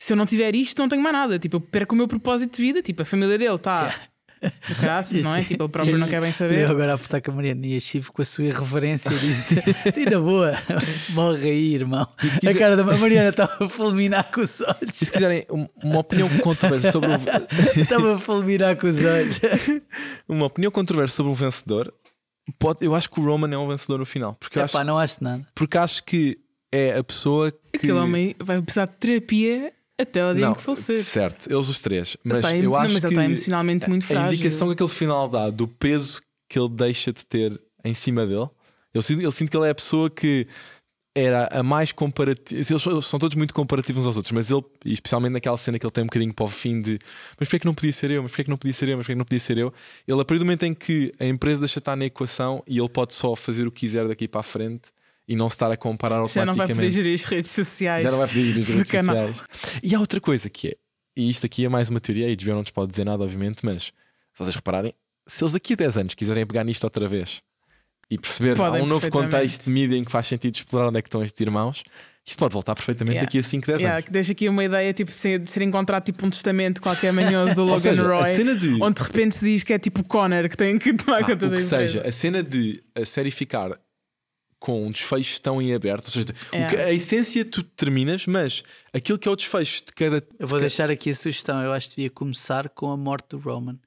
Se 0.01 0.13
eu 0.13 0.17
não 0.17 0.25
tiver 0.25 0.55
isto, 0.55 0.79
não 0.81 0.87
tenho 0.89 1.01
mais 1.01 1.13
nada. 1.13 1.37
Tipo, 1.37 1.57
eu 1.57 1.61
perco 1.61 1.93
o 1.93 1.97
meu 1.97 2.07
propósito 2.07 2.55
de 2.55 2.61
vida. 2.61 2.81
Tipo, 2.81 3.01
a 3.01 3.05
família 3.05 3.37
dele 3.37 3.53
está 3.53 3.93
no 4.69 4.75
caraças, 4.75 5.21
não 5.23 5.35
é? 5.35 5.43
Tipo, 5.43 5.63
ele 5.63 5.69
próprio 5.69 5.97
não 5.97 6.07
quer 6.07 6.21
bem 6.21 6.31
saber. 6.31 6.59
Eu 6.59 6.69
agora 6.69 6.93
a 6.93 6.95
apertar 6.95 7.19
com 7.21 7.31
a 7.31 7.33
Mariana 7.35 7.67
e 7.67 7.75
a 7.75 7.79
Chivo 7.81 8.13
com 8.13 8.21
a 8.21 8.25
sua 8.25 8.45
irreverência 8.45 9.11
disse: 9.11 9.55
Sim, 9.93 10.05
na 10.05 10.17
boa, 10.19 10.53
morre 11.09 11.49
aí, 11.49 11.73
irmão. 11.75 12.07
A 12.49 12.53
cara 12.57 12.77
da 12.77 12.83
Mariana 12.85 13.29
estava 13.29 13.65
a 13.65 13.67
fulminar 13.69 14.31
com 14.31 14.39
os 14.39 14.61
olhos. 14.61 14.95
Se 14.95 15.11
quiserem 15.11 15.45
um- 15.49 15.67
uma 15.83 15.99
opinião 15.99 16.29
controversa 16.39 16.93
sobre 16.93 17.09
o, 17.09 17.15
Estava 17.79 18.15
a 18.15 18.17
fulminar 18.19 18.77
com 18.77 18.87
os 18.87 19.03
olhos. 19.03 19.39
uma 20.29 20.45
opinião 20.45 20.71
controversa 20.71 21.17
sobre 21.17 21.31
um 21.33 21.35
vencedor, 21.35 21.93
pode, 22.57 22.85
eu 22.85 22.95
acho 22.95 23.09
que 23.11 23.19
o 23.19 23.25
Roman 23.25 23.53
é 23.53 23.57
um 23.57 23.67
vencedor 23.67 23.99
no 23.99 24.05
final. 24.05 24.35
Porque, 24.39 24.57
eu 24.59 24.63
acho, 24.63 24.73
Epá, 24.77 24.85
não 24.85 24.97
acho 24.97 25.21
nada. 25.21 25.45
porque 25.53 25.77
acho 25.77 26.01
que 26.05 26.37
é 26.71 26.97
a 26.97 27.03
pessoa 27.03 27.51
que. 27.51 27.57
Aquele 27.75 27.91
homem 27.91 28.33
vai 28.39 28.61
precisar 28.61 28.85
de 28.85 28.95
terapia 28.95 29.73
até 29.99 30.31
em 30.31 30.53
que 30.53 30.61
falecer. 30.61 31.03
certo, 31.03 31.51
eles 31.51 31.67
os 31.69 31.79
três. 31.79 32.15
Mas 32.23 32.37
está, 32.37 32.55
eu 32.55 32.63
não, 32.63 32.75
acho 32.75 32.93
mas 32.93 32.95
ele 32.95 33.01
que 33.01 33.07
está 33.19 33.25
emocionalmente 33.25 33.89
muito 33.89 34.03
a 34.03 34.07
frágil. 34.07 34.27
indicação 34.33 34.67
que 34.69 34.73
aquele 34.73 34.89
final 34.89 35.27
dá 35.27 35.49
do 35.49 35.67
peso 35.67 36.21
que 36.47 36.57
ele 36.57 36.69
deixa 36.69 37.11
de 37.13 37.25
ter 37.25 37.61
em 37.83 37.93
cima 37.93 38.25
dele, 38.25 38.49
eu 38.93 39.01
sinto, 39.01 39.21
eu 39.21 39.31
sinto 39.31 39.51
que 39.51 39.57
ele 39.57 39.67
é 39.67 39.69
a 39.69 39.75
pessoa 39.75 40.09
que 40.09 40.47
era 41.15 41.49
a 41.51 41.61
mais 41.63 41.91
comparativa. 41.91 42.59
Eles 42.61 42.81
são- 43.05 43.19
todos 43.19 43.35
muito 43.35 43.53
comparativos 43.53 44.03
uns 44.03 44.07
aos 44.07 44.15
outros, 44.17 44.31
mas 44.31 44.49
ele, 44.49 44.63
especialmente 44.85 45.33
naquela 45.33 45.57
cena 45.57 45.77
que 45.77 45.85
ele 45.85 45.91
tem 45.91 46.03
um 46.03 46.07
bocadinho 46.07 46.33
para 46.33 46.45
o 46.45 46.47
fim 46.47 46.79
de 46.81 46.97
mas 47.37 47.47
porquê 47.47 47.55
é 47.57 47.59
que 47.59 47.65
não 47.65 47.73
podia 47.73 47.91
ser 47.91 48.11
eu? 48.11 48.21
Mas 48.21 48.31
porquê 48.31 48.41
é 48.41 48.45
que 48.45 48.49
não 48.49 48.57
podia 48.57 48.73
ser 48.73 48.89
eu? 48.89 48.97
Mas 48.97 49.05
porquê 49.05 49.11
é 49.11 49.15
que 49.15 49.17
não 49.19 49.25
podia 49.25 49.39
ser 49.39 49.57
eu? 49.57 49.73
Ele, 50.07 50.21
a 50.21 50.25
partir 50.25 50.39
do 50.39 50.45
momento 50.45 50.63
em 50.63 50.73
que 50.73 51.13
a 51.19 51.25
empresa 51.25 51.59
deixa 51.59 51.79
estar 51.79 51.95
na 51.95 52.05
equação 52.05 52.63
e 52.67 52.77
ele 52.79 52.87
pode 52.89 53.13
só 53.13 53.35
fazer 53.35 53.67
o 53.67 53.71
que 53.71 53.81
quiser 53.81 54.07
daqui 54.07 54.27
para 54.27 54.39
a 54.41 54.43
frente 54.43 54.89
e 55.29 55.35
não 55.35 55.47
se 55.47 55.53
estar 55.53 55.71
a 55.71 55.77
comparar 55.77 56.15
Já 56.27 56.43
não 56.43 56.53
vai 56.53 56.67
poder 56.67 56.73
automaticamente. 56.73 56.91
gerir 56.91 57.13
as 57.13 57.23
redes 57.23 57.51
sociais. 57.51 58.01
Já 58.03 58.09
não 58.11 58.17
vai 58.17 58.27
poder 58.27 58.43
gerir 58.43 58.63
as 58.63 58.67
redes 58.69 58.89
sociais. 58.89 59.43
E 59.83 59.93
há 59.95 59.99
outra 59.99 60.19
coisa 60.19 60.49
que 60.49 60.69
é, 60.69 60.75
e 61.15 61.29
isto 61.29 61.45
aqui 61.45 61.63
é 61.65 61.69
mais 61.69 61.89
uma 61.89 61.99
teoria, 61.99 62.27
e 62.29 62.35
HBO 62.35 62.49
não 62.51 62.59
nos 62.59 62.71
pode 62.71 62.89
dizer 62.91 63.05
nada, 63.05 63.23
obviamente, 63.23 63.63
mas 63.63 63.83
se 63.83 63.91
vocês 64.37 64.55
repararem, 64.55 64.93
se 65.27 65.43
eles 65.43 65.53
daqui 65.53 65.73
a 65.73 65.75
10 65.75 65.97
anos 65.97 66.13
quiserem 66.15 66.45
pegar 66.45 66.63
nisto 66.63 66.83
outra 66.83 67.07
vez 67.07 67.41
e 68.09 68.17
perceber 68.17 68.55
Podem 68.55 68.81
há 68.81 68.83
um 68.83 68.87
novo 68.87 69.07
contexto 69.11 69.65
de 69.65 69.69
mídia 69.69 69.95
em 69.95 70.03
que 70.03 70.11
faz 70.11 70.25
sentido 70.25 70.55
explorar 70.55 70.87
onde 70.87 70.97
é 70.97 71.01
que 71.03 71.07
estão 71.07 71.23
estes 71.23 71.39
irmãos, 71.39 71.83
isto 72.25 72.39
pode 72.39 72.53
voltar 72.53 72.73
perfeitamente 72.73 73.17
Yeah. 73.17 73.27
daqui 73.27 73.37
a 73.37 73.43
5, 73.43 73.67
10 73.67 73.79
Yeah, 73.79 73.97
anos. 73.97 74.05
que 74.07 74.11
deixa 74.11 74.31
aqui 74.31 74.49
uma 74.49 74.63
ideia 74.63 74.91
tipo, 74.93 75.11
de, 75.11 75.17
ser, 75.17 75.37
de 75.39 75.51
ser 75.51 75.61
encontrado 75.61 76.03
tipo 76.05 76.25
um 76.25 76.29
testamento 76.31 76.81
qualquer 76.81 77.13
manhoso 77.13 77.53
do 77.53 77.61
Ou 77.61 77.67
Logan 77.67 77.79
seja, 77.79 78.03
Roy, 78.03 78.55
de- 78.55 78.81
onde 78.81 78.99
de 78.99 79.07
repente 79.07 79.35
se 79.35 79.45
diz 79.45 79.63
que 79.63 79.73
é 79.73 79.77
tipo 79.77 80.03
Connor 80.03 80.49
que 80.49 80.57
tem 80.57 80.79
que 80.79 80.91
tomar 80.93 81.17
Ah, 81.17 81.23
conta 81.23 81.35
da 81.35 81.45
empresa. 81.47 81.77
seja, 81.77 82.07
a 82.07 82.11
cena 82.11 82.41
de 82.41 82.81
a 82.95 83.05
série 83.05 83.29
ficar 83.29 83.77
com 84.59 84.85
um 84.87 84.91
desfecho 84.91 85.41
tão 85.41 85.61
em 85.61 85.73
aberto. 85.73 86.05
Ou 86.05 86.11
seja, 86.11 86.25
o 86.51 86.55
É. 86.55 86.67
que- 86.67 86.75
a 86.75 86.91
essência 86.93 87.45
tu 87.45 87.63
terminas, 87.63 88.25
mas 88.27 88.61
aquilo 88.93 89.17
que 89.17 89.27
é 89.27 89.31
o 89.31 89.35
desfecho 89.35 89.85
de 89.85 89.93
cada. 89.93 90.21
Eu 90.37 90.47
vou 90.47 90.59
deixar 90.59 90.91
aqui 90.91 91.09
a 91.11 91.13
sugestão. 91.15 91.61
Eu 91.61 91.71
acho 91.71 91.89
que 91.89 91.95
devia 91.95 92.09
começar 92.09 92.67
com 92.69 92.91
a 92.91 92.97
morte 92.97 93.27
do 93.29 93.37
Roman. 93.39 93.77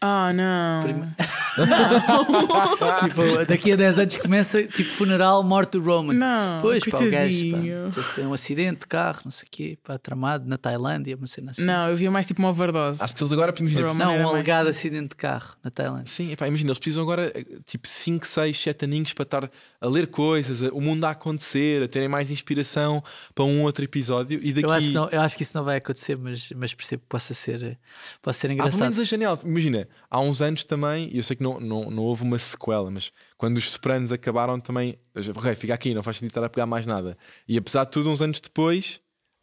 Ah, 0.00 0.32
não. 0.32 1.12
tipo, 3.02 3.44
daqui 3.46 3.72
a 3.72 3.76
10 3.76 3.98
anos 3.98 4.16
começa 4.18 4.62
tipo 4.64 4.90
funeral, 4.90 5.42
morte 5.42 5.72
do 5.72 5.82
Roman. 5.82 6.12
Não, 6.12 6.60
Pois, 6.60 6.84
pá, 6.84 6.98
o 6.98 7.10
gajo, 7.10 7.46
pá, 7.50 8.20
um 8.22 8.32
acidente 8.34 8.80
de 8.80 8.86
carro, 8.86 9.20
não 9.24 9.30
sei 9.32 9.46
o 9.46 9.50
quê, 9.50 9.78
pá, 9.82 9.98
tramado 9.98 10.46
na 10.46 10.58
Tailândia, 10.58 11.16
uma 11.16 11.26
cena 11.26 11.52
assim. 11.52 11.64
Não, 11.64 11.88
eu 11.88 11.96
via 11.96 12.10
mais 12.10 12.26
tipo 12.26 12.40
uma 12.42 12.50
overdose. 12.50 13.02
Acho 13.02 13.16
que 13.16 13.22
eles 13.22 13.32
agora. 13.32 13.54
Imagina, 13.58 13.88
Roman 13.88 14.04
Não, 14.04 14.12
um 14.12 14.16
mais- 14.18 14.28
alegado 14.30 14.66
acidente 14.68 15.08
de 15.10 15.16
carro 15.16 15.54
na 15.64 15.70
Tailândia. 15.70 16.06
Sim, 16.12 16.30
epá, 16.32 16.46
imagina, 16.46 16.68
eles 16.68 16.78
precisam 16.78 17.02
agora 17.02 17.32
eh, 17.34 17.44
tipo 17.64 17.88
5, 17.88 18.26
6, 18.26 18.58
7 18.60 18.84
aninhos 18.84 19.12
para 19.14 19.22
estar 19.22 19.50
a 19.80 19.86
ler 19.88 20.08
coisas, 20.08 20.62
a- 20.62 20.68
o 20.72 20.80
mundo 20.80 21.04
a 21.04 21.10
acontecer, 21.10 21.82
a 21.82 21.88
terem 21.88 22.08
mais 22.08 22.30
inspiração 22.30 23.02
para 23.34 23.44
um 23.44 23.62
outro 23.62 23.82
episódio 23.84 24.38
e 24.42 24.52
daqui. 24.52 24.66
Eu 24.66 24.72
acho, 24.72 24.86
que 24.88 24.92
não- 24.92 25.08
eu 25.08 25.20
acho 25.22 25.36
que 25.38 25.42
isso 25.42 25.56
não 25.56 25.64
vai 25.64 25.78
acontecer, 25.78 26.16
mas, 26.18 26.50
mas 26.54 26.74
percebo 26.74 27.02
que 27.02 27.08
possa 27.08 27.32
ser, 27.32 27.78
possa 28.20 28.40
ser 28.40 28.46
Há 28.46 28.50
pelo 28.50 28.58
engraçado. 28.60 28.80
menos 28.82 28.98
a 28.98 29.04
janela. 29.04 29.38
Imagina, 29.44 29.85
há 30.10 30.20
uns 30.20 30.42
anos 30.42 30.64
também, 30.64 31.08
e 31.12 31.18
eu 31.18 31.22
sei 31.22 31.36
que 31.36 31.42
não, 31.42 31.60
não, 31.60 31.90
não 31.90 32.02
houve 32.02 32.22
uma 32.22 32.38
sequela, 32.38 32.90
mas 32.90 33.12
quando 33.36 33.56
os 33.56 33.70
Sopranos 33.70 34.12
acabaram 34.12 34.58
também, 34.60 34.98
ok, 35.14 35.54
fica 35.54 35.74
aqui, 35.74 35.94
não 35.94 36.02
faz 36.02 36.16
sentido 36.16 36.30
estar 36.30 36.44
a 36.44 36.48
pegar 36.48 36.66
mais 36.66 36.86
nada. 36.86 37.16
E 37.46 37.56
apesar 37.56 37.84
de 37.84 37.90
tudo, 37.90 38.10
uns 38.10 38.22
anos 38.22 38.40
depois, 38.40 39.00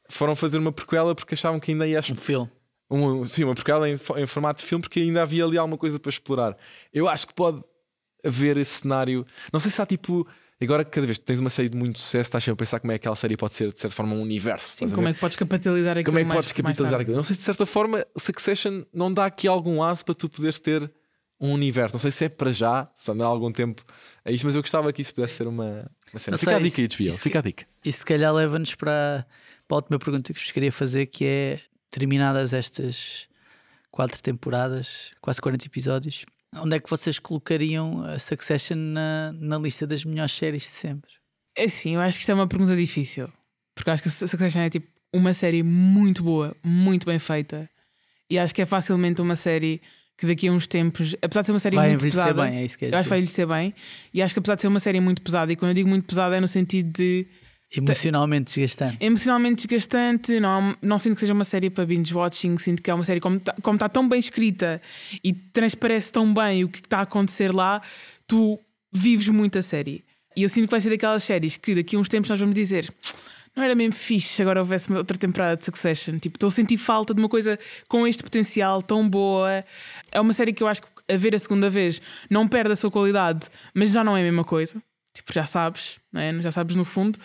foram 0.09 0.35
fazer 0.35 0.57
uma 0.57 0.71
prequela 0.71 1.15
porque 1.15 1.33
achavam 1.33 1.59
que 1.59 1.71
ainda 1.71 1.87
ia. 1.87 1.99
Um 1.99 2.15
filme. 2.15 2.49
Um, 2.89 3.25
sim, 3.25 3.43
uma 3.43 3.55
prequela 3.55 3.89
em, 3.89 3.93
em 3.93 4.25
formato 4.25 4.61
de 4.61 4.67
filme 4.67 4.81
porque 4.81 4.99
ainda 4.99 5.21
havia 5.21 5.43
ali 5.45 5.57
alguma 5.57 5.77
coisa 5.77 5.99
para 5.99 6.09
explorar. 6.09 6.57
Eu 6.91 7.07
acho 7.07 7.27
que 7.27 7.33
pode 7.33 7.63
haver 8.23 8.57
esse 8.57 8.81
cenário. 8.81 9.25
Não 9.51 9.59
sei 9.59 9.71
se 9.71 9.81
há 9.81 9.85
tipo. 9.85 10.27
Agora, 10.63 10.83
cada 10.85 11.05
vez 11.05 11.17
que 11.17 11.23
tens 11.25 11.39
uma 11.39 11.49
série 11.49 11.69
de 11.69 11.77
muito 11.77 11.99
sucesso, 11.99 12.27
estás 12.27 12.43
sempre 12.43 12.53
a 12.53 12.65
pensar 12.65 12.79
como 12.79 12.91
é 12.91 12.97
que 12.97 13.01
aquela 13.03 13.15
série 13.15 13.35
pode 13.37 13.53
ser 13.55 13.71
de 13.71 13.79
certa 13.79 13.95
forma 13.95 14.13
um 14.15 14.21
universo. 14.21 14.77
Sim, 14.77 14.89
como 14.89 15.07
é 15.07 15.13
que 15.13 15.19
podes 15.19 15.35
capitalizar 15.35 15.91
aquilo 15.97 16.05
Como 16.05 16.19
é 16.19 16.21
que 16.21 16.27
mais- 16.27 16.37
podes 16.37 16.51
capitalizar 16.51 16.99
aquilo? 17.01 17.15
Não 17.15 17.23
sei 17.23 17.35
se 17.35 17.39
de 17.39 17.45
certa 17.45 17.65
forma 17.65 18.05
Succession 18.17 18.83
não 18.93 19.13
dá 19.13 19.25
aqui 19.25 19.47
algum 19.47 19.81
aço 19.83 20.05
para 20.05 20.15
tu 20.15 20.29
poderes 20.29 20.59
ter 20.59 20.91
um 21.39 21.51
universo. 21.53 21.95
Não 21.95 21.99
sei 21.99 22.11
se 22.11 22.25
é 22.25 22.29
para 22.29 22.51
já, 22.51 22.89
se 22.95 23.11
há 23.11 23.25
algum 23.25 23.51
tempo 23.51 23.83
a 24.23 24.31
isto, 24.31 24.45
mas 24.45 24.55
eu 24.55 24.61
gostava 24.61 24.93
que 24.93 25.01
isso 25.01 25.13
pudesse 25.13 25.35
ser 25.35 25.47
uma, 25.47 25.89
uma 26.13 26.19
cena. 26.19 26.33
Não 26.35 26.37
Fica 26.37 26.51
sei, 26.51 26.59
a 26.59 26.63
dica 26.63 26.81
aí, 26.81 26.87
isso- 26.87 26.97
HBO. 26.97 27.07
isso 27.07 27.19
Fica 27.21 27.39
a 27.39 27.41
dica. 27.41 27.65
E 27.83 27.91
se 27.91 28.05
calhar 28.05 28.33
leva-nos 28.33 28.75
para, 28.75 29.25
para 29.67 29.75
a 29.75 29.79
última 29.79 29.99
pergunta 29.99 30.33
que 30.33 30.39
vos 30.39 30.51
queria 30.51 30.71
fazer, 30.71 31.07
que 31.07 31.25
é 31.25 31.59
terminadas 31.91 32.53
estas 32.53 33.27
quatro 33.91 34.21
temporadas, 34.23 35.11
quase 35.21 35.41
40 35.41 35.65
episódios, 35.67 36.23
onde 36.55 36.75
é 36.75 36.79
que 36.79 36.89
vocês 36.89 37.19
colocariam 37.19 38.03
a 38.05 38.19
Succession 38.19 38.75
na, 38.75 39.33
na 39.33 39.57
lista 39.57 39.85
das 39.87 40.03
melhores 40.03 40.33
séries 40.33 40.63
de 40.63 40.69
sempre? 40.69 41.11
É 41.55 41.67
sim, 41.67 41.95
eu 41.95 42.01
acho 42.01 42.17
que 42.17 42.21
isto 42.21 42.31
é 42.31 42.35
uma 42.35 42.47
pergunta 42.47 42.75
difícil. 42.75 43.31
Porque 43.75 43.89
eu 43.89 43.93
acho 43.93 44.03
que 44.03 44.09
a 44.09 44.11
Succession 44.11 44.61
é 44.61 44.69
tipo 44.69 44.87
uma 45.13 45.33
série 45.33 45.63
muito 45.63 46.23
boa, 46.23 46.55
muito 46.63 47.05
bem 47.05 47.19
feita. 47.19 47.69
E 48.29 48.39
acho 48.39 48.53
que 48.53 48.61
é 48.61 48.65
facilmente 48.65 49.21
uma 49.21 49.35
série 49.35 49.81
que 50.17 50.25
daqui 50.25 50.47
a 50.47 50.51
uns 50.51 50.67
tempos, 50.67 51.15
apesar 51.21 51.41
de 51.41 51.45
ser 51.47 51.51
uma 51.51 51.59
série 51.59 51.75
Vai 51.75 51.89
muito 51.89 52.01
pesada, 52.01 52.43
bem, 52.43 52.59
é 52.59 52.65
isso 52.65 52.77
que 52.77 52.85
eu 52.85 52.89
acho 52.89 53.03
que 53.03 53.09
vai 53.09 53.19
envelhecer 53.19 53.47
bem. 53.47 53.73
E 54.13 54.21
acho 54.21 54.33
que 54.33 54.39
apesar 54.39 54.55
de 54.55 54.61
ser 54.61 54.67
uma 54.67 54.79
série 54.79 54.99
muito 54.99 55.21
pesada, 55.21 55.51
e 55.51 55.55
quando 55.55 55.71
eu 55.71 55.75
digo 55.75 55.89
muito 55.89 56.05
pesada 56.05 56.37
é 56.37 56.39
no 56.39 56.47
sentido 56.47 56.91
de 56.91 57.27
Emocionalmente 57.75 58.53
desgastante. 58.53 58.97
emocionalmente 58.99 59.67
desgastante, 59.67 60.39
não, 60.39 60.75
não 60.81 60.99
sinto 60.99 61.15
que 61.15 61.21
seja 61.21 61.33
uma 61.33 61.43
série 61.43 61.69
para 61.69 61.85
binge 61.85 62.13
watching, 62.13 62.57
sinto 62.57 62.81
que 62.81 62.91
é 62.91 62.93
uma 62.93 63.03
série 63.03 63.19
como 63.19 63.37
está 63.37 63.55
como 63.61 63.77
tá 63.77 63.89
tão 63.89 64.07
bem 64.07 64.19
escrita 64.19 64.81
e 65.23 65.33
transparece 65.33 66.11
tão 66.11 66.31
bem 66.33 66.63
o 66.63 66.69
que 66.69 66.79
está 66.79 66.99
a 66.99 67.01
acontecer 67.01 67.53
lá, 67.53 67.81
tu 68.27 68.59
vives 68.91 69.27
muito 69.27 69.57
a 69.57 69.61
série. 69.61 70.03
E 70.35 70.43
eu 70.43 70.49
sinto 70.49 70.65
que 70.65 70.71
vai 70.71 70.81
ser 70.81 70.89
daquelas 70.89 71.23
séries 71.23 71.57
que 71.57 71.75
daqui 71.75 71.95
a 71.95 71.99
uns 71.99 72.09
tempos 72.09 72.29
nós 72.29 72.39
vamos 72.39 72.55
dizer. 72.55 72.93
Não 73.55 73.63
era 73.63 73.75
mesmo 73.75 73.93
fixe 73.93 74.41
agora 74.41 74.61
houvesse 74.61 74.89
uma 74.89 74.97
outra 74.97 75.15
temporada 75.15 75.55
de 75.57 75.65
Succession. 75.65 76.17
Tipo, 76.17 76.37
estou 76.37 76.47
a 76.47 76.51
sentir 76.51 76.77
falta 76.77 77.13
de 77.13 77.19
uma 77.19 77.29
coisa 77.29 77.59
com 77.87 78.07
este 78.07 78.23
potencial 78.23 78.81
tão 78.81 79.07
boa. 79.07 79.63
É 80.11 80.19
uma 80.19 80.33
série 80.33 80.53
que 80.53 80.63
eu 80.63 80.67
acho 80.67 80.81
que 80.81 80.87
a 81.07 81.17
ver 81.17 81.35
a 81.35 81.39
segunda 81.39 81.69
vez 81.69 82.01
não 82.29 82.47
perde 82.47 82.71
a 82.71 82.75
sua 82.75 82.89
qualidade, 82.89 83.47
mas 83.73 83.91
já 83.91 84.03
não 84.03 84.17
é 84.17 84.21
a 84.21 84.23
mesma 84.23 84.43
coisa. 84.43 84.81
Tipo, 85.13 85.31
já 85.33 85.45
sabes, 85.45 85.97
não 86.11 86.19
é? 86.21 86.41
já 86.41 86.51
sabes 86.51 86.75
no 86.75 86.83
fundo. 86.83 87.19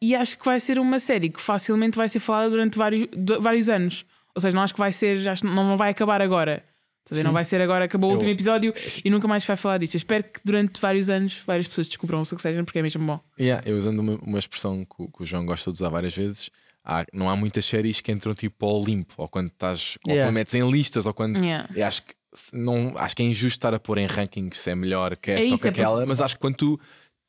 E 0.00 0.14
acho 0.14 0.36
que 0.38 0.44
vai 0.44 0.60
ser 0.60 0.78
uma 0.78 0.98
série 0.98 1.30
que 1.30 1.40
facilmente 1.40 1.96
vai 1.96 2.08
ser 2.08 2.18
falada 2.20 2.50
durante 2.50 2.76
vários, 2.76 3.08
vários 3.40 3.68
anos. 3.68 4.04
Ou 4.34 4.40
seja, 4.40 4.54
não 4.54 4.62
acho 4.62 4.74
que 4.74 4.80
vai 4.80 4.92
ser, 4.92 5.26
acho 5.28 5.46
não 5.46 5.76
vai 5.76 5.90
acabar 5.90 6.20
agora. 6.22 6.62
Ver? 7.10 7.24
Não 7.24 7.32
vai 7.32 7.44
ser 7.44 7.60
agora, 7.60 7.84
acabou 7.84 8.08
o 8.08 8.12
Eu- 8.12 8.14
último 8.14 8.30
episódio 8.30 8.72
e 9.04 9.10
nunca 9.10 9.26
mais 9.28 9.44
vai 9.44 9.56
falar 9.56 9.76
disto. 9.78 9.94
Eu 9.94 9.98
espero 9.98 10.22
que 10.24 10.40
durante 10.44 10.80
vários 10.80 11.10
anos 11.10 11.42
várias 11.46 11.66
pessoas 11.68 11.88
descubram 11.88 12.20
o 12.20 12.24
Succession 12.24 12.64
porque 12.64 12.78
é 12.78 12.82
mesmo 12.82 13.04
bom. 13.04 13.20
Yeah, 13.38 13.62
eu 13.68 13.76
usando 13.76 13.98
uma, 13.98 14.14
uma 14.22 14.38
expressão 14.38 14.84
que, 14.84 14.94
o- 15.02 15.08
que 15.08 15.22
o 15.22 15.26
João 15.26 15.44
gosta 15.44 15.70
de 15.72 15.76
usar 15.76 15.88
várias 15.90 16.14
vezes, 16.14 16.48
há- 16.84 17.04
não 17.12 17.28
há 17.28 17.34
muitas 17.36 17.64
séries 17.66 18.00
que 18.00 18.12
entram 18.12 18.34
tipo 18.34 18.64
ao 18.64 18.82
limpo, 18.82 19.14
ou 19.18 19.28
quando 19.28 19.48
estás, 19.48 19.98
ou 20.06 20.12
Yeah. 20.12 20.28
quando 20.28 20.34
metes 20.36 20.54
em 20.54 20.70
listas, 20.70 21.04
ou 21.04 21.12
quando. 21.12 21.38
Yeah. 21.42 21.68
Eu 21.74 21.86
acho 21.86 22.02
que 22.02 22.14
não, 22.54 22.94
acho 22.96 23.14
que 23.16 23.22
é 23.22 23.26
injusto 23.26 23.58
estar 23.58 23.74
a 23.74 23.80
pôr 23.80 23.98
em 23.98 24.06
rankings 24.06 24.58
se 24.58 24.70
é 24.70 24.74
melhor 24.74 25.14
que 25.16 25.32
esta 25.32 25.42
ou 25.48 25.54
isso, 25.54 25.62
que 25.62 25.68
é 25.68 25.70
porque- 25.72 25.80
aquela, 25.82 26.06
mas 26.06 26.20
acho 26.20 26.36
que 26.36 26.40
quando 26.40 26.54
tu 26.56 26.80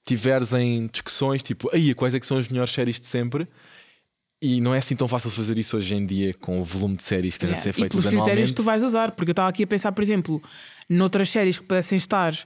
tiveres 0.06 0.54
em 0.54 0.88
discussões 0.88 1.42
tipo, 1.44 1.70
aí 1.74 1.94
quais 1.94 2.14
é 2.16 2.20
que 2.20 2.28
são 2.28 2.38
as 2.38 2.48
melhores 2.48 2.72
séries 2.74 3.00
de 3.00 3.08
sempre? 3.08 3.48
E 4.42 4.60
não 4.60 4.76
é 4.76 4.80
assim 4.80 4.96
tão 4.96 5.08
fácil 5.08 5.32
fazer 5.32 5.58
isso 5.58 5.78
hoje 5.78 5.96
em 5.96 6.06
dia 6.06 6.34
com 6.34 6.60
o 6.60 6.64
volume 6.66 6.98
de 6.98 7.04
séries 7.04 7.36
que 7.36 7.40
têm 7.42 7.50
a 7.50 7.52
Yeah. 7.54 7.64
ser 7.64 7.70
E 7.70 7.74
feitas 7.74 7.92
pelos 7.92 8.06
critérios 8.06 8.24
anualmente. 8.30 8.52
que 8.52 8.56
tu 8.58 8.64
vais 8.64 8.84
usar, 8.84 9.12
porque 9.12 9.30
eu 9.30 9.34
estava 9.34 9.48
aqui 9.48 9.64
a 9.64 9.68
pensar, 9.68 9.92
por 9.94 10.02
exemplo, 10.02 10.42
noutras 10.90 11.30
séries 11.30 11.58
que 11.58 11.64
pudessem 11.64 11.98
estar. 11.98 12.38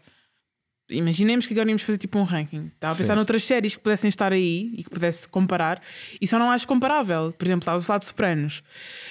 Imaginemos 0.90 1.46
que 1.46 1.54
agora 1.54 1.70
íamos 1.70 1.82
fazer 1.82 1.98
tipo 1.98 2.18
um 2.18 2.24
ranking. 2.24 2.72
Estava 2.76 2.94
a 2.94 2.96
pensar 2.98 3.14
Sim. 3.14 3.16
noutras 3.18 3.44
séries 3.44 3.76
que 3.76 3.82
pudessem 3.82 4.08
estar 4.08 4.32
aí 4.32 4.72
e 4.78 4.84
que 4.84 4.90
pudesse 4.90 5.28
comparar, 5.28 5.82
e 6.22 6.26
só 6.28 6.40
não 6.40 6.50
acho 6.50 6.68
comparável. 6.68 7.32
Por 7.38 7.46
exemplo, 7.46 7.62
estavas 7.64 7.84
a 7.84 7.86
falar 7.86 8.00
de 8.00 8.06
Sopranos. 8.06 8.64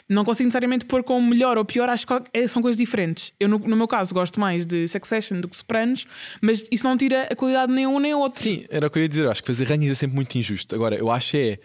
Não 0.09 0.25
consigo 0.25 0.47
necessariamente 0.47 0.87
pôr 0.87 1.03
com 1.05 1.21
melhor 1.21 1.59
ou 1.59 1.65
pior, 1.65 1.89
acho 1.89 2.07
que 2.07 2.13
é- 2.33 2.47
são 2.49 2.63
coisas 2.63 2.79
diferentes. 2.79 3.33
Eu, 3.39 3.49
no, 3.49 3.59
no 3.59 3.77
meu 3.77 3.87
caso, 3.87 4.15
gosto 4.15 4.41
mais 4.41 4.65
de 4.65 4.89
Succession 4.89 5.41
do 5.41 5.49
que 5.49 5.57
Sopranos, 5.57 6.07
mas 6.41 6.65
isso 6.73 6.85
não 6.85 6.97
tira 6.97 7.29
a 7.31 7.37
qualidade 7.37 7.73
nem 7.73 7.87
um 7.87 7.99
nem 7.99 8.15
outro. 8.15 8.43
Sim, 8.43 8.65
era 8.71 8.87
o 8.87 8.91
que 8.91 8.99
eu 8.99 9.03
ia 9.03 9.09
dizer. 9.09 9.25
Eu 9.27 9.31
acho 9.31 9.43
que 9.43 9.47
fazer 9.49 9.65
rankings 9.65 9.93
é 9.93 9.95
sempre 9.95 10.17
muito 10.17 10.35
injusto. 10.39 10.75
Agora, 10.75 10.97
eu 10.97 11.11
acho 11.11 11.37
é 11.37 11.59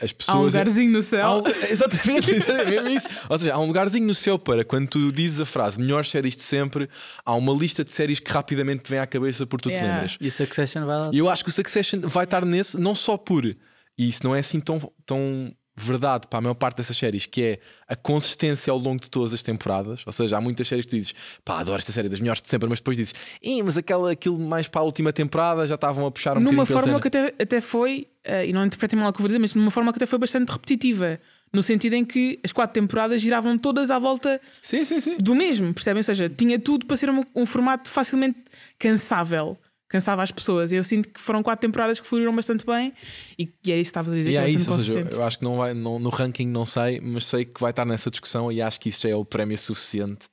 as 0.00 0.12
pessoas. 0.12 0.36
Há 0.56 0.58
um 0.58 0.62
lugarzinho 0.62 0.92
no 0.92 1.02
céu. 1.02 1.42
Um- 1.44 1.48
exatamente, 1.70 2.32
é 2.50 2.64
mesmo 2.64 2.88
isso. 2.88 3.08
Ou 3.28 3.38
seja, 3.38 3.54
há 3.54 3.58
um 3.58 3.66
lugarzinho 3.66 4.06
no 4.06 4.14
céu 4.14 4.38
para 4.38 4.64
quando 4.64 4.88
tu 4.88 5.12
dizes 5.12 5.40
a 5.40 5.46
frase 5.46 5.78
melhores 5.78 6.10
séries 6.10 6.36
de 6.36 6.42
sempre, 6.42 6.88
há 7.24 7.34
uma 7.34 7.52
lista 7.52 7.84
de 7.84 7.90
séries 7.92 8.18
que 8.18 8.30
rapidamente 8.30 8.82
te 8.84 8.90
vem 8.90 8.98
à 9.00 9.06
cabeça 9.06 9.46
por 9.46 9.60
tu 9.60 9.68
te 9.68 9.74
Yeah. 9.74 9.92
lembras. 9.94 10.16
E 10.20 10.28
o 10.28 10.32
Succession 10.32 10.86
vai 10.86 10.96
lá. 10.98 11.10
E 11.12 11.18
eu 11.18 11.28
acho 11.28 11.44
que 11.44 11.50
o 11.50 11.52
Succession 11.52 12.00
vai 12.04 12.24
estar 12.24 12.44
nesse, 12.44 12.78
não 12.80 12.94
só 12.94 13.16
por, 13.16 13.44
e 13.44 13.56
isso 13.98 14.20
não 14.24 14.34
é 14.34 14.40
assim 14.40 14.60
tão, 14.60 14.80
tão 15.04 15.52
verdade 15.76 16.26
para 16.28 16.38
a 16.38 16.42
maior 16.42 16.54
parte 16.54 16.78
dessas 16.78 16.96
séries, 16.96 17.26
que 17.26 17.42
é 17.42 17.58
a 17.86 17.94
consistência 17.94 18.70
ao 18.70 18.78
longo 18.78 19.00
de 19.00 19.10
todas 19.10 19.34
as 19.34 19.42
temporadas. 19.42 20.02
Ou 20.06 20.12
seja, 20.12 20.38
há 20.38 20.40
muitas 20.40 20.66
séries 20.66 20.86
que 20.86 20.90
tu 20.90 20.96
dizes, 20.96 21.14
pá, 21.44 21.60
adoro 21.60 21.78
esta 21.78 21.92
série 21.92 22.08
das 22.08 22.18
melhores 22.18 22.40
de 22.40 22.48
sempre, 22.48 22.68
mas 22.68 22.78
depois 22.78 22.96
dizes, 22.96 23.14
Ih, 23.42 23.62
mas 23.62 23.76
aquela, 23.76 24.10
aquilo 24.10 24.38
mais 24.38 24.68
para 24.68 24.80
a 24.80 24.84
última 24.84 25.12
temporada 25.12 25.66
já 25.66 25.74
estavam 25.74 26.06
a 26.06 26.10
puxar 26.10 26.38
um 26.38 26.40
numa 26.40 26.64
cena. 26.64 26.98
que 26.98 27.08
até, 27.08 27.34
até 27.38 27.60
foi, 27.60 28.08
eh, 28.24 28.46
e 28.46 28.52
não 28.52 28.64
interpretem 28.64 28.98
mal 28.98 29.10
o 29.10 29.12
que 29.12 29.18
eu 29.18 29.22
vou 29.22 29.28
dizer, 29.28 29.38
mas 29.38 29.54
numa 29.54 29.70
forma 29.70 29.92
que 29.92 29.98
até 29.98 30.06
foi 30.06 30.18
bastante 30.18 30.50
repetitiva. 30.50 31.20
No 31.52 31.62
sentido 31.62 31.94
em 31.94 32.04
que 32.04 32.40
as 32.44 32.50
quatro 32.52 32.74
temporadas 32.74 33.20
giravam 33.20 33.56
todas 33.56 33.90
à 33.90 33.98
volta 33.98 34.40
Sim, 34.60 34.84
sim, 34.84 35.00
sim. 35.00 35.16
do 35.22 35.34
mesmo, 35.34 35.72
percebem? 35.72 36.00
Ou 36.00 36.04
seja, 36.04 36.28
tinha 36.28 36.58
tudo 36.58 36.86
para 36.86 36.96
ser 36.96 37.08
um, 37.08 37.22
um 37.34 37.46
formato 37.46 37.88
facilmente 37.88 38.38
cansável. 38.78 39.56
Cansava 39.88 40.22
as 40.22 40.32
pessoas. 40.32 40.72
E 40.72 40.76
eu 40.76 40.84
sinto 40.84 41.08
que 41.10 41.20
foram 41.20 41.42
quatro 41.42 41.60
temporadas 41.66 42.00
que 42.00 42.06
fluíram 42.06 42.34
bastante 42.34 42.66
bem 42.66 42.92
e, 43.38 43.52
e 43.64 43.72
é 43.72 43.76
isso 43.76 43.88
que 43.88 43.98
estavas 43.98 44.12
a 44.12 44.16
dizer, 44.16 44.30
E 44.30 44.32
que 44.34 44.38
é 44.38 44.44
é 44.44 44.50
isso, 44.50 44.70
ou 44.72 44.78
seja, 44.78 45.08
eu, 45.10 45.22
acho 45.24 45.38
que 45.38 45.44
não 45.44 45.58
vai, 45.58 45.74
não- 45.74 45.98
no 45.98 46.08
ranking 46.08 46.48
não 46.48 46.66
sei, 46.66 47.00
mas 47.00 47.26
sei 47.26 47.44
que 47.44 47.60
vai 47.60 47.70
estar 47.70 47.84
nessa 47.84 48.10
discussão 48.10 48.50
e 48.50 48.60
acho 48.60 48.80
que 48.80 48.88
isso 48.88 49.02
já 49.02 49.10
é 49.10 49.16
o 49.16 49.24
prémio 49.24 49.56
suficiente 49.56 50.28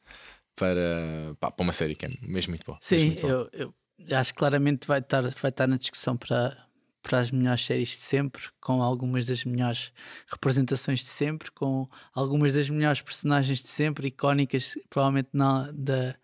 para, 0.56 1.36
pá, 1.40 1.52
para 1.52 1.64
uma 1.64 1.74
série 1.74 1.96
que 1.96 2.06
é 2.06 2.10
mesmo 2.24 2.52
muito 2.52 2.66
boa. 2.66 2.78
Sim, 2.82 3.08
muito 3.08 3.22
boa. 3.22 3.50
eu, 3.54 3.74
eu 4.08 4.18
acho 4.18 4.34
que 4.34 4.40
claramente 4.40 4.88
vai 4.88 5.00
estar, 5.00 5.22
vai 5.22 5.50
estar 5.50 5.68
na 5.68 5.78
discussão 5.78 6.18
para, 6.18 6.58
para 7.02 7.20
as 7.20 7.32
melhores 7.32 7.66
séries 7.66 7.90
de 7.90 7.96
sempre, 7.98 8.44
com 8.60 8.82
algumas 8.82 9.26
das 9.26 9.44
melhores 9.46 9.92
representações 10.28 11.00
de 11.00 11.06
sempre, 11.06 11.52
com 11.52 11.88
algumas 12.14 12.54
das 12.54 12.70
melhores 12.70 13.02
personagens 13.02 13.62
de 13.62 13.70
sempre, 13.70 14.08
icónicas, 14.08 14.76
provavelmente 14.90 15.30
na, 15.34 15.72
da, 15.74 16.16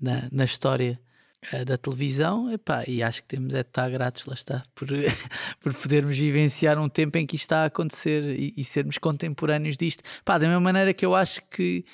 na, 0.00 0.28
na 0.32 0.44
história 0.44 1.00
da 1.66 1.76
televisão. 1.76 2.50
Epá, 2.52 2.84
e 2.86 3.02
acho 3.02 3.22
que 3.22 3.28
temos 3.28 3.52
é 3.54 3.62
de 3.62 3.68
estar 3.68 3.90
gratos, 3.90 4.24
lá 4.26 4.34
está, 4.34 4.62
por, 4.74 4.88
por 5.60 5.74
podermos 5.74 6.16
vivenciar 6.16 6.78
um 6.78 6.88
tempo 6.88 7.18
em 7.18 7.26
que 7.26 7.36
isto 7.36 7.44
está 7.44 7.62
a 7.62 7.66
acontecer 7.66 8.24
e, 8.38 8.54
e 8.56 8.64
sermos 8.64 8.98
contemporâneos 8.98 9.76
disto. 9.76 10.02
Pá, 10.24 10.38
da 10.38 10.46
mesma 10.46 10.60
maneira 10.60 10.94
que 10.94 11.04
eu 11.04 11.14
acho 11.14 11.40
que 11.50 11.84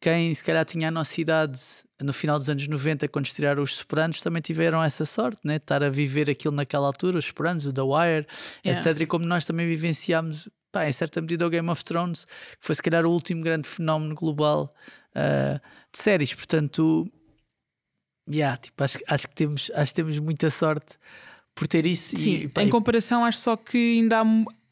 quem 0.00 0.34
se 0.34 0.44
calhar 0.44 0.64
tinha 0.66 0.88
a 0.88 0.90
nossa 0.90 1.18
idade 1.18 1.58
no 2.02 2.12
final 2.12 2.38
dos 2.38 2.50
anos 2.50 2.68
90, 2.68 3.08
quando 3.08 3.24
estrearam 3.24 3.62
os 3.62 3.76
Sopranos, 3.76 4.20
também 4.20 4.42
tiveram 4.42 4.82
essa 4.82 5.06
sorte, 5.06 5.40
né? 5.42 5.54
de 5.58 5.64
estar 5.64 5.82
a 5.82 5.88
viver 5.88 6.28
aquilo 6.28 6.54
naquela 6.54 6.86
altura, 6.86 7.18
os 7.18 7.24
Sopranos, 7.24 7.64
o 7.64 7.72
The 7.72 7.80
Wire, 7.80 8.26
Yeah. 8.64 8.90
etc. 8.90 9.00
E 9.00 9.06
como 9.06 9.24
nós 9.24 9.46
também 9.46 9.66
vivenciámos, 9.66 10.48
pá, 10.70 10.86
em 10.86 10.92
certa 10.92 11.22
medida, 11.22 11.46
o 11.46 11.48
Game 11.48 11.70
of 11.70 11.82
Thrones, 11.82 12.26
que 12.26 12.66
foi 12.66 12.74
se 12.74 12.82
calhar 12.82 13.06
o 13.06 13.10
último 13.10 13.42
grande 13.42 13.66
fenómeno 13.66 14.14
global 14.14 14.74
ah, 15.14 15.58
de 15.90 15.98
séries. 15.98 16.34
Portanto, 16.34 17.10
yeah, 18.30 18.56
tipo, 18.56 18.82
acho, 18.84 18.98
que- 18.98 19.04
acho, 19.06 19.28
que 19.28 19.34
temos, 19.34 19.70
acho 19.74 19.92
que 19.92 19.96
temos 19.96 20.18
muita 20.18 20.50
sorte 20.50 20.96
por 21.54 21.68
ter 21.68 21.86
isso. 21.86 22.16
Sim, 22.16 22.34
e, 22.34 22.48
pá, 22.48 22.62
em 22.62 22.66
e- 22.66 22.70
comparação, 22.70 23.24
acho 23.24 23.38
só 23.38 23.56
que 23.56 23.78
ainda 24.00 24.20
há, 24.22 24.24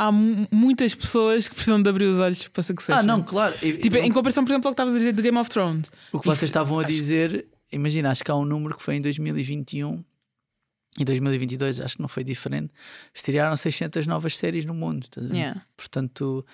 há 0.06 0.10
mu- 0.12 0.48
muitas 0.50 0.94
pessoas 0.94 1.46
que 1.48 1.54
precisam 1.54 1.80
de 1.80 1.88
abrir 1.88 2.06
os 2.06 2.18
olhos 2.18 2.46
para 2.48 2.62
Succession. 2.62 2.98
ah, 2.98 3.02
não, 3.02 3.22
claro. 3.22 3.54
e- 3.62 3.76
Tipo, 3.78 3.96
e- 3.96 4.00
em 4.00 4.10
comparação, 4.12 4.44
por 4.44 4.50
exemplo, 4.52 4.68
ao 4.68 4.72
que 4.72 4.74
estavas 4.74 4.94
a 4.94 4.98
dizer 4.98 5.12
de 5.12 5.22
Game 5.22 5.38
of 5.38 5.48
Thrones. 5.48 5.90
O 6.12 6.18
que 6.18 6.26
vocês 6.26 6.48
estavam 6.48 6.78
a 6.80 6.84
dizer, 6.84 7.46
imagina, 7.70 8.10
acho 8.10 8.24
que 8.24 8.30
há 8.30 8.34
um 8.36 8.44
número 8.44 8.76
que 8.76 8.82
foi 8.82 8.96
em 8.96 9.00
2021 9.00 10.02
e 10.98 11.04
2022, 11.04 11.80
acho 11.80 11.94
que 11.96 12.02
não 12.02 12.08
foi 12.08 12.22
diferente. 12.24 12.70
Estrearam 13.14 13.56
600 13.56 14.06
novas 14.06 14.36
séries 14.36 14.64
no 14.66 14.74
mundo. 14.74 15.06
Yeah. 15.32 15.62
Portanto, 15.76 16.44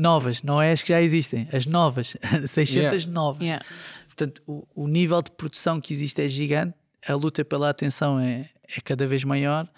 novas, 0.00 0.42
não 0.42 0.60
é 0.60 0.72
as 0.72 0.82
que 0.82 0.88
já 0.88 1.00
existem, 1.02 1.46
as 1.52 1.64
novas, 1.66 2.16
600 2.48 2.74
Yeah. 3.02 3.06
novas. 3.12 3.42
Yeah. 3.44 3.64
Portanto, 4.18 4.42
o, 4.48 4.66
o 4.74 4.88
nível 4.88 5.22
de 5.22 5.30
produção 5.30 5.80
que 5.80 5.92
existe 5.92 6.20
é 6.20 6.28
gigante, 6.28 6.74
a 7.06 7.14
luta 7.14 7.44
pela 7.44 7.70
atenção 7.70 8.18
é, 8.18 8.50
é 8.76 8.80
cada 8.80 9.06
vez 9.06 9.22
maior. 9.22 9.70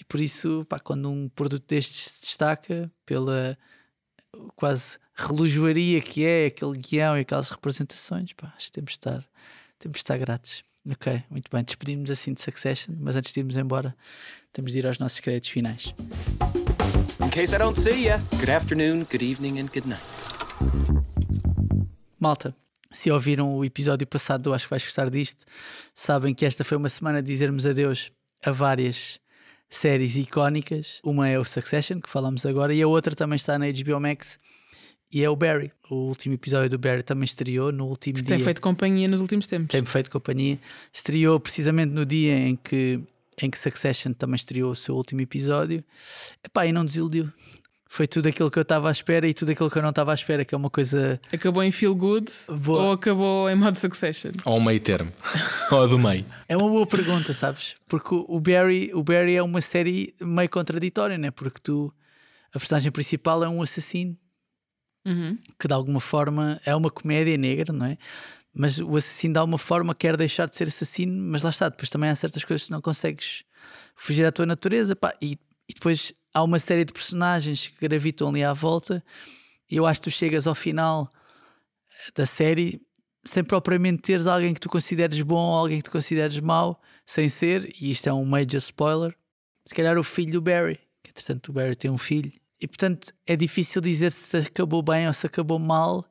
E 0.00 0.04
por 0.04 0.20
isso, 0.20 0.64
pá, 0.66 0.78
quando 0.78 1.10
um 1.10 1.28
produto 1.28 1.66
destes 1.68 2.12
se 2.12 2.20
destaca 2.22 2.90
pela 3.04 3.58
quase 4.56 4.96
relojoaria 5.14 6.00
que 6.00 6.24
é 6.24 6.46
aquele 6.46 6.72
guião 6.78 7.16
e 7.16 7.20
aquelas 7.20 7.50
representações, 7.50 8.32
pá, 8.32 8.54
acho 8.56 8.66
que 8.66 8.72
temos 8.72 8.92
de 8.92 8.96
estar, 8.96 9.24
temos 9.78 9.96
de 9.96 10.02
estar 10.02 10.16
gratos. 10.16 10.62
Ok, 10.90 11.22
muito 11.28 11.50
bem. 11.52 11.62
Despedimos 11.62 12.10
assim 12.10 12.32
de 12.32 12.40
Succession, 12.40 12.94
mas 12.98 13.16
antes 13.16 13.34
de 13.34 13.40
irmos 13.40 13.56
embora, 13.56 13.94
temos 14.50 14.72
de 14.72 14.78
ir 14.78 14.86
aos 14.86 14.98
nossos 14.98 15.20
créditos 15.20 15.50
finais. 15.50 15.94
In 17.22 17.28
case 17.28 17.54
I 17.54 17.58
don't 17.58 17.78
see 17.78 18.04
ya, 18.04 18.16
good 18.38 18.50
afternoon, 18.50 19.00
good 19.00 19.22
evening, 19.22 19.60
and 19.60 19.66
good 19.66 19.86
night. 19.86 20.02
Malta, 22.18 22.56
se 22.94 23.10
ouviram 23.10 23.56
o 23.56 23.64
episódio 23.64 24.06
passado, 24.06 24.48
eu 24.50 24.54
acho 24.54 24.66
que 24.66 24.70
vais 24.70 24.84
gostar 24.84 25.10
disto. 25.10 25.44
Sabem 25.94 26.32
que 26.32 26.46
esta 26.46 26.62
foi 26.64 26.76
uma 26.76 26.88
semana 26.88 27.20
de 27.20 27.26
dizermos 27.26 27.66
adeus 27.66 28.12
a 28.44 28.52
várias 28.52 29.18
séries 29.68 30.14
icónicas. 30.16 31.00
Uma 31.04 31.28
é 31.28 31.38
o 31.38 31.44
Succession, 31.44 32.00
que 32.00 32.08
falamos 32.08 32.46
agora, 32.46 32.72
e 32.72 32.80
a 32.80 32.86
outra 32.86 33.14
também 33.14 33.36
está 33.36 33.58
na 33.58 33.66
HBO 33.66 33.98
Max. 34.00 34.38
E 35.12 35.22
é 35.22 35.30
o 35.30 35.36
Barry. 35.36 35.72
O 35.90 36.06
último 36.08 36.34
episódio 36.34 36.70
do 36.70 36.78
Barry 36.78 37.02
também 37.02 37.24
estreou 37.24 37.70
no 37.72 37.86
último 37.86 38.16
Que 38.16 38.22
dia. 38.22 38.36
tem 38.36 38.44
feito 38.44 38.60
companhia 38.60 39.06
nos 39.08 39.20
últimos 39.20 39.46
tempos. 39.46 39.68
Tem-me 39.68 39.86
feito 39.86 40.10
companhia. 40.10 40.58
Estreou 40.92 41.38
precisamente 41.38 41.90
no 41.90 42.04
dia 42.06 42.36
em 42.36 42.56
que, 42.56 43.00
em 43.40 43.50
que 43.50 43.58
Succession 43.58 44.12
também 44.12 44.36
estreou 44.36 44.70
o 44.70 44.74
seu 44.74 44.94
último 44.94 45.20
episódio. 45.20 45.84
Epá, 46.44 46.66
e 46.66 46.72
não 46.72 46.84
desiludiu. 46.84 47.30
Foi 47.94 48.08
tudo 48.08 48.28
aquilo 48.28 48.50
que 48.50 48.58
eu 48.58 48.62
estava 48.62 48.88
à 48.88 48.90
espera 48.90 49.24
e 49.28 49.32
tudo 49.32 49.52
aquilo 49.52 49.70
que 49.70 49.78
eu 49.78 49.82
não 49.82 49.90
estava 49.90 50.10
à 50.10 50.14
espera, 50.14 50.44
que 50.44 50.52
é 50.52 50.58
uma 50.58 50.68
coisa 50.68 51.20
Acabou 51.32 51.62
em 51.62 51.70
Feel 51.70 51.94
Good 51.94 52.28
Boa. 52.58 52.82
ou 52.86 52.92
acabou 52.94 53.48
em 53.48 53.54
modo 53.54 53.78
Succession? 53.78 54.32
Ou 54.44 54.58
um 54.58 54.60
meio 54.60 54.80
termo. 54.80 55.12
Ou 55.70 55.86
do 55.86 55.96
meio. 55.96 56.26
É 56.48 56.56
uma 56.56 56.68
boa 56.68 56.84
pergunta, 56.88 57.32
sabes? 57.32 57.76
Porque 57.86 58.12
o 58.12 58.24
o 58.28 58.40
Barry, 58.40 58.90
o 58.92 59.04
Barry 59.04 59.36
é 59.36 59.42
uma 59.44 59.60
série 59.60 60.12
meio 60.20 60.48
contraditória, 60.50 61.16
né? 61.16 61.30
Porque 61.30 61.60
tu, 61.62 61.94
a 62.52 62.58
personagem 62.58 62.90
principal 62.90 63.44
é 63.44 63.48
um 63.48 63.62
assassino 63.62 64.16
Uhum. 65.06 65.38
que 65.56 65.68
de 65.68 65.74
alguma 65.74 66.00
forma 66.00 66.60
é 66.66 66.74
uma 66.74 66.90
comédia 66.90 67.36
negra, 67.36 67.72
não 67.72 67.86
é? 67.86 67.96
Mas 68.52 68.80
o 68.80 68.96
assassino 68.96 69.34
de 69.34 69.38
alguma 69.38 69.58
forma 69.58 69.94
quer 69.94 70.16
deixar 70.16 70.48
de 70.48 70.56
ser 70.56 70.66
assassino, 70.66 71.14
mas 71.30 71.44
lá 71.44 71.50
está, 71.50 71.68
depois 71.68 71.88
também 71.90 72.10
há 72.10 72.16
certas 72.16 72.42
coisas 72.42 72.66
que 72.66 72.72
não 72.72 72.80
consegues 72.80 73.44
fugir 73.94 74.24
à 74.26 74.32
tua 74.32 74.46
natureza, 74.46 74.96
pá, 74.96 75.14
e, 75.22 75.38
e 75.68 75.74
depois 75.74 76.12
há 76.34 76.42
uma 76.42 76.58
série 76.58 76.84
de 76.84 76.92
personagens 76.92 77.68
que 77.68 77.80
gravitam 77.88 78.28
ali 78.28 78.42
à 78.42 78.52
volta, 78.52 79.02
e 79.70 79.76
eu 79.76 79.86
acho 79.86 80.00
que 80.00 80.10
tu 80.10 80.10
chegas 80.10 80.46
ao 80.46 80.54
final 80.54 81.08
da 82.14 82.26
série 82.26 82.82
sem 83.24 83.42
propriamente 83.42 84.02
teres 84.02 84.26
alguém 84.26 84.52
que 84.52 84.60
tu 84.60 84.68
consideres 84.68 85.22
bom 85.22 85.36
ou 85.36 85.54
alguém 85.54 85.78
que 85.78 85.84
tu 85.84 85.90
consideres 85.90 86.38
mau, 86.40 86.78
sem 87.06 87.28
ser, 87.28 87.72
e 87.80 87.90
isto 87.90 88.06
é 88.08 88.12
um 88.12 88.24
major 88.24 88.58
spoiler, 88.58 89.14
se 89.64 89.74
calhar 89.74 89.96
o 89.96 90.02
filho 90.02 90.32
do 90.32 90.42
Barry, 90.42 90.78
que 91.02 91.10
entretanto 91.10 91.48
o 91.48 91.52
Barry 91.52 91.74
tem 91.74 91.90
um 91.90 91.96
filho, 91.96 92.30
e 92.60 92.66
portanto 92.68 93.12
é 93.26 93.34
difícil 93.36 93.80
dizer 93.80 94.10
se 94.10 94.36
acabou 94.36 94.82
bem 94.82 95.06
ou 95.06 95.12
se 95.12 95.26
acabou 95.26 95.58
mal. 95.58 96.04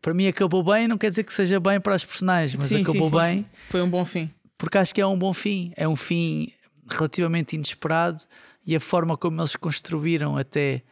Para 0.00 0.14
mim 0.14 0.26
acabou 0.28 0.62
bem, 0.62 0.88
não 0.88 0.96
quer 0.96 1.10
dizer 1.10 1.24
que 1.24 1.32
seja 1.32 1.58
bem 1.60 1.80
para 1.80 1.94
os 1.96 2.04
personagens, 2.04 2.54
mas 2.54 2.68
Sim, 2.68 2.76
sim, 2.76 2.82
acabou 2.82 3.10
sim. 3.10 3.16
bem 3.16 3.46
Foi 3.68 3.82
um 3.82 3.90
bom 3.90 4.04
fim. 4.04 4.30
porque 4.56 4.78
acho 4.78 4.94
que 4.94 5.00
é 5.00 5.06
um 5.06 5.18
bom 5.18 5.34
fim. 5.34 5.72
É 5.76 5.86
um 5.86 5.94
fim 5.96 6.50
relativamente 6.94 7.56
inesperado 7.56 8.22
e 8.66 8.76
a 8.76 8.80
forma 8.80 9.16
como 9.16 9.40
eles 9.40 9.56
construíram 9.56 10.36
até 10.36 10.82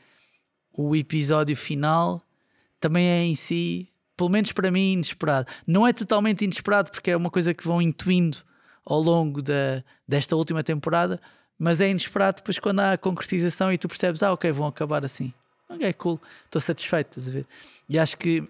o 0.72 0.94
episódio 0.94 1.56
final 1.56 2.22
também 2.80 3.06
é 3.06 3.22
em 3.22 3.34
si, 3.34 3.88
pelo 4.16 4.30
menos 4.30 4.52
para 4.52 4.70
mim, 4.70 4.92
inesperado. 4.92 5.48
Não 5.66 5.86
é 5.86 5.92
totalmente 5.92 6.44
inesperado 6.44 6.90
porque 6.90 7.10
é 7.10 7.16
uma 7.16 7.30
coisa 7.30 7.52
que 7.52 7.66
vão 7.66 7.82
intuindo 7.82 8.38
ao 8.84 9.00
longo 9.00 9.42
da, 9.42 9.82
desta 10.06 10.34
última 10.36 10.62
temporada, 10.62 11.20
mas 11.58 11.80
é 11.80 11.90
inesperado 11.90 12.36
depois 12.36 12.58
quando 12.58 12.80
há 12.80 12.92
a 12.92 12.98
concretização 12.98 13.72
e 13.72 13.78
tu 13.78 13.88
percebes, 13.88 14.22
ah, 14.22 14.32
ok, 14.32 14.50
vão 14.52 14.66
acabar 14.66 15.04
assim. 15.04 15.32
Ok, 15.68 15.92
cool, 15.94 16.20
estou 16.46 16.60
satisfeito, 16.60 17.18
estás 17.18 17.28
a 17.28 17.30
ver? 17.30 17.46
E 17.88 17.98
acho 17.98 18.16
que 18.16 18.48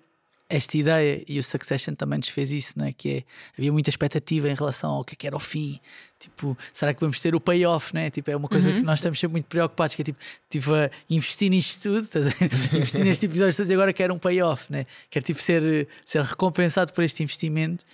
esta 0.48 0.78
ideia 0.78 1.24
e 1.28 1.38
o 1.38 1.42
Succession 1.42 1.94
também 1.94 2.18
nos 2.18 2.28
fez 2.28 2.50
isso, 2.50 2.78
não 2.78 2.86
é? 2.86 2.92
Que 2.92 3.10
é, 3.10 3.24
havia 3.58 3.72
muita 3.72 3.90
expectativa 3.90 4.48
em 4.48 4.54
relação 4.54 4.92
ao 4.92 5.04
que, 5.04 5.14
é 5.14 5.16
que 5.16 5.26
era 5.26 5.36
o 5.36 5.40
fim. 5.40 5.80
Tipo, 6.18 6.58
será 6.72 6.92
que 6.92 7.00
vamos 7.00 7.20
ter 7.20 7.34
o 7.34 7.40
payoff, 7.40 7.94
né? 7.94 8.10
Tipo, 8.10 8.30
é 8.32 8.36
uma 8.36 8.48
coisa 8.48 8.72
que 8.72 8.82
nós 8.82 8.98
estamos 8.98 9.20
sempre 9.20 9.34
muito 9.34 9.46
preocupados, 9.46 9.94
que 9.94 10.02
é 10.02 10.04
tipo, 10.04 10.18
estive 10.44 10.74
a 10.74 10.90
investir 11.08 11.48
nisto 11.48 11.82
tudo, 11.82 12.08
investir 12.76 13.04
neste 13.04 13.26
episódio 13.26 13.56
todos 13.56 13.70
e 13.70 13.74
agora 13.74 13.92
quero 13.92 14.12
um 14.14 14.18
payoff, 14.18 14.70
né? 14.72 14.84
Quero 15.10 15.24
tipo 15.24 15.40
ser, 15.40 15.86
ser 16.04 16.22
recompensado 16.22 16.92
por 16.92 17.04
este 17.04 17.22
investimento. 17.22 17.84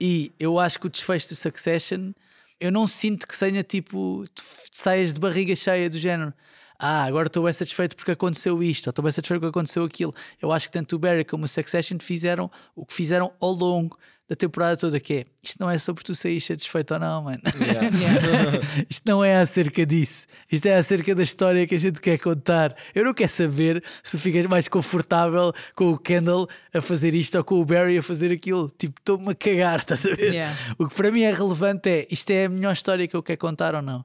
E 0.00 0.32
eu 0.38 0.58
acho 0.58 0.78
que 0.78 0.86
o 0.86 0.90
desfecho 0.90 1.30
do 1.30 1.34
Succession, 1.34 2.12
eu 2.60 2.70
não 2.70 2.86
sinto 2.86 3.26
que 3.26 3.34
seja 3.34 3.62
tipo, 3.64 4.24
saias 4.70 5.12
de 5.12 5.18
barriga 5.18 5.56
cheia 5.56 5.90
do 5.90 5.98
género. 5.98 6.32
Ah, 6.78 7.04
agora 7.04 7.26
estou 7.26 7.44
bem 7.44 7.52
satisfeito 7.52 7.96
porque 7.96 8.10
aconteceu 8.12 8.62
isto, 8.62 8.86
ou 8.86 8.90
estou 8.90 9.02
bem 9.02 9.12
satisfeito 9.12 9.40
porque 9.40 9.50
aconteceu 9.50 9.84
aquilo. 9.84 10.14
Eu 10.40 10.52
acho 10.52 10.66
que 10.66 10.72
tanto 10.72 10.94
o 10.94 10.98
Barry 10.98 11.24
como 11.24 11.44
o 11.44 11.48
Succession 11.48 11.98
fizeram 11.98 12.50
o 12.74 12.84
que 12.84 12.94
fizeram 12.94 13.32
ao 13.40 13.52
longo 13.52 13.98
da 14.28 14.34
temporada 14.34 14.76
toda, 14.76 14.98
que 14.98 15.14
é 15.14 15.24
isto 15.42 15.56
não 15.60 15.68
é 15.68 15.76
sobre 15.76 16.02
tu 16.02 16.14
sair 16.14 16.40
satisfeito 16.40 16.94
ou 16.94 17.00
não, 17.00 17.22
mano. 17.24 17.42
isto 18.88 19.02
não 19.06 19.22
é 19.22 19.36
acerca 19.36 19.84
disso. 19.84 20.26
Isto 20.50 20.66
é 20.66 20.76
acerca 20.76 21.14
da 21.14 21.22
história 21.22 21.66
que 21.66 21.74
a 21.74 21.78
gente 21.78 22.00
quer 22.00 22.18
contar. 22.18 22.74
Eu 22.94 23.04
não 23.04 23.12
quero 23.12 23.30
saber 23.30 23.84
se 24.02 24.16
tu 24.16 24.20
ficas 24.20 24.46
mais 24.46 24.66
confortável 24.66 25.52
com 25.74 25.90
o 25.90 25.98
Kendall 25.98 26.48
a 26.72 26.80
fazer 26.80 27.14
isto 27.14 27.36
ou 27.36 27.44
com 27.44 27.60
o 27.60 27.64
Barry 27.64 27.98
a 27.98 28.02
fazer 28.02 28.32
aquilo. 28.32 28.70
Tipo, 28.70 28.94
estou-me 28.98 29.32
a 29.32 29.34
cagar, 29.34 29.80
estás 29.80 30.06
a 30.06 30.14
ver? 30.14 30.32
Yeah. 30.32 30.56
O 30.78 30.88
que 30.88 30.94
para 30.94 31.10
mim 31.10 31.22
é 31.22 31.32
relevante 31.32 31.90
é 31.90 32.06
isto 32.10 32.30
é 32.30 32.46
a 32.46 32.48
melhor 32.48 32.72
história 32.72 33.06
que 33.06 33.14
eu 33.14 33.22
quero 33.22 33.38
contar 33.38 33.74
ou 33.74 33.82
não. 33.82 34.04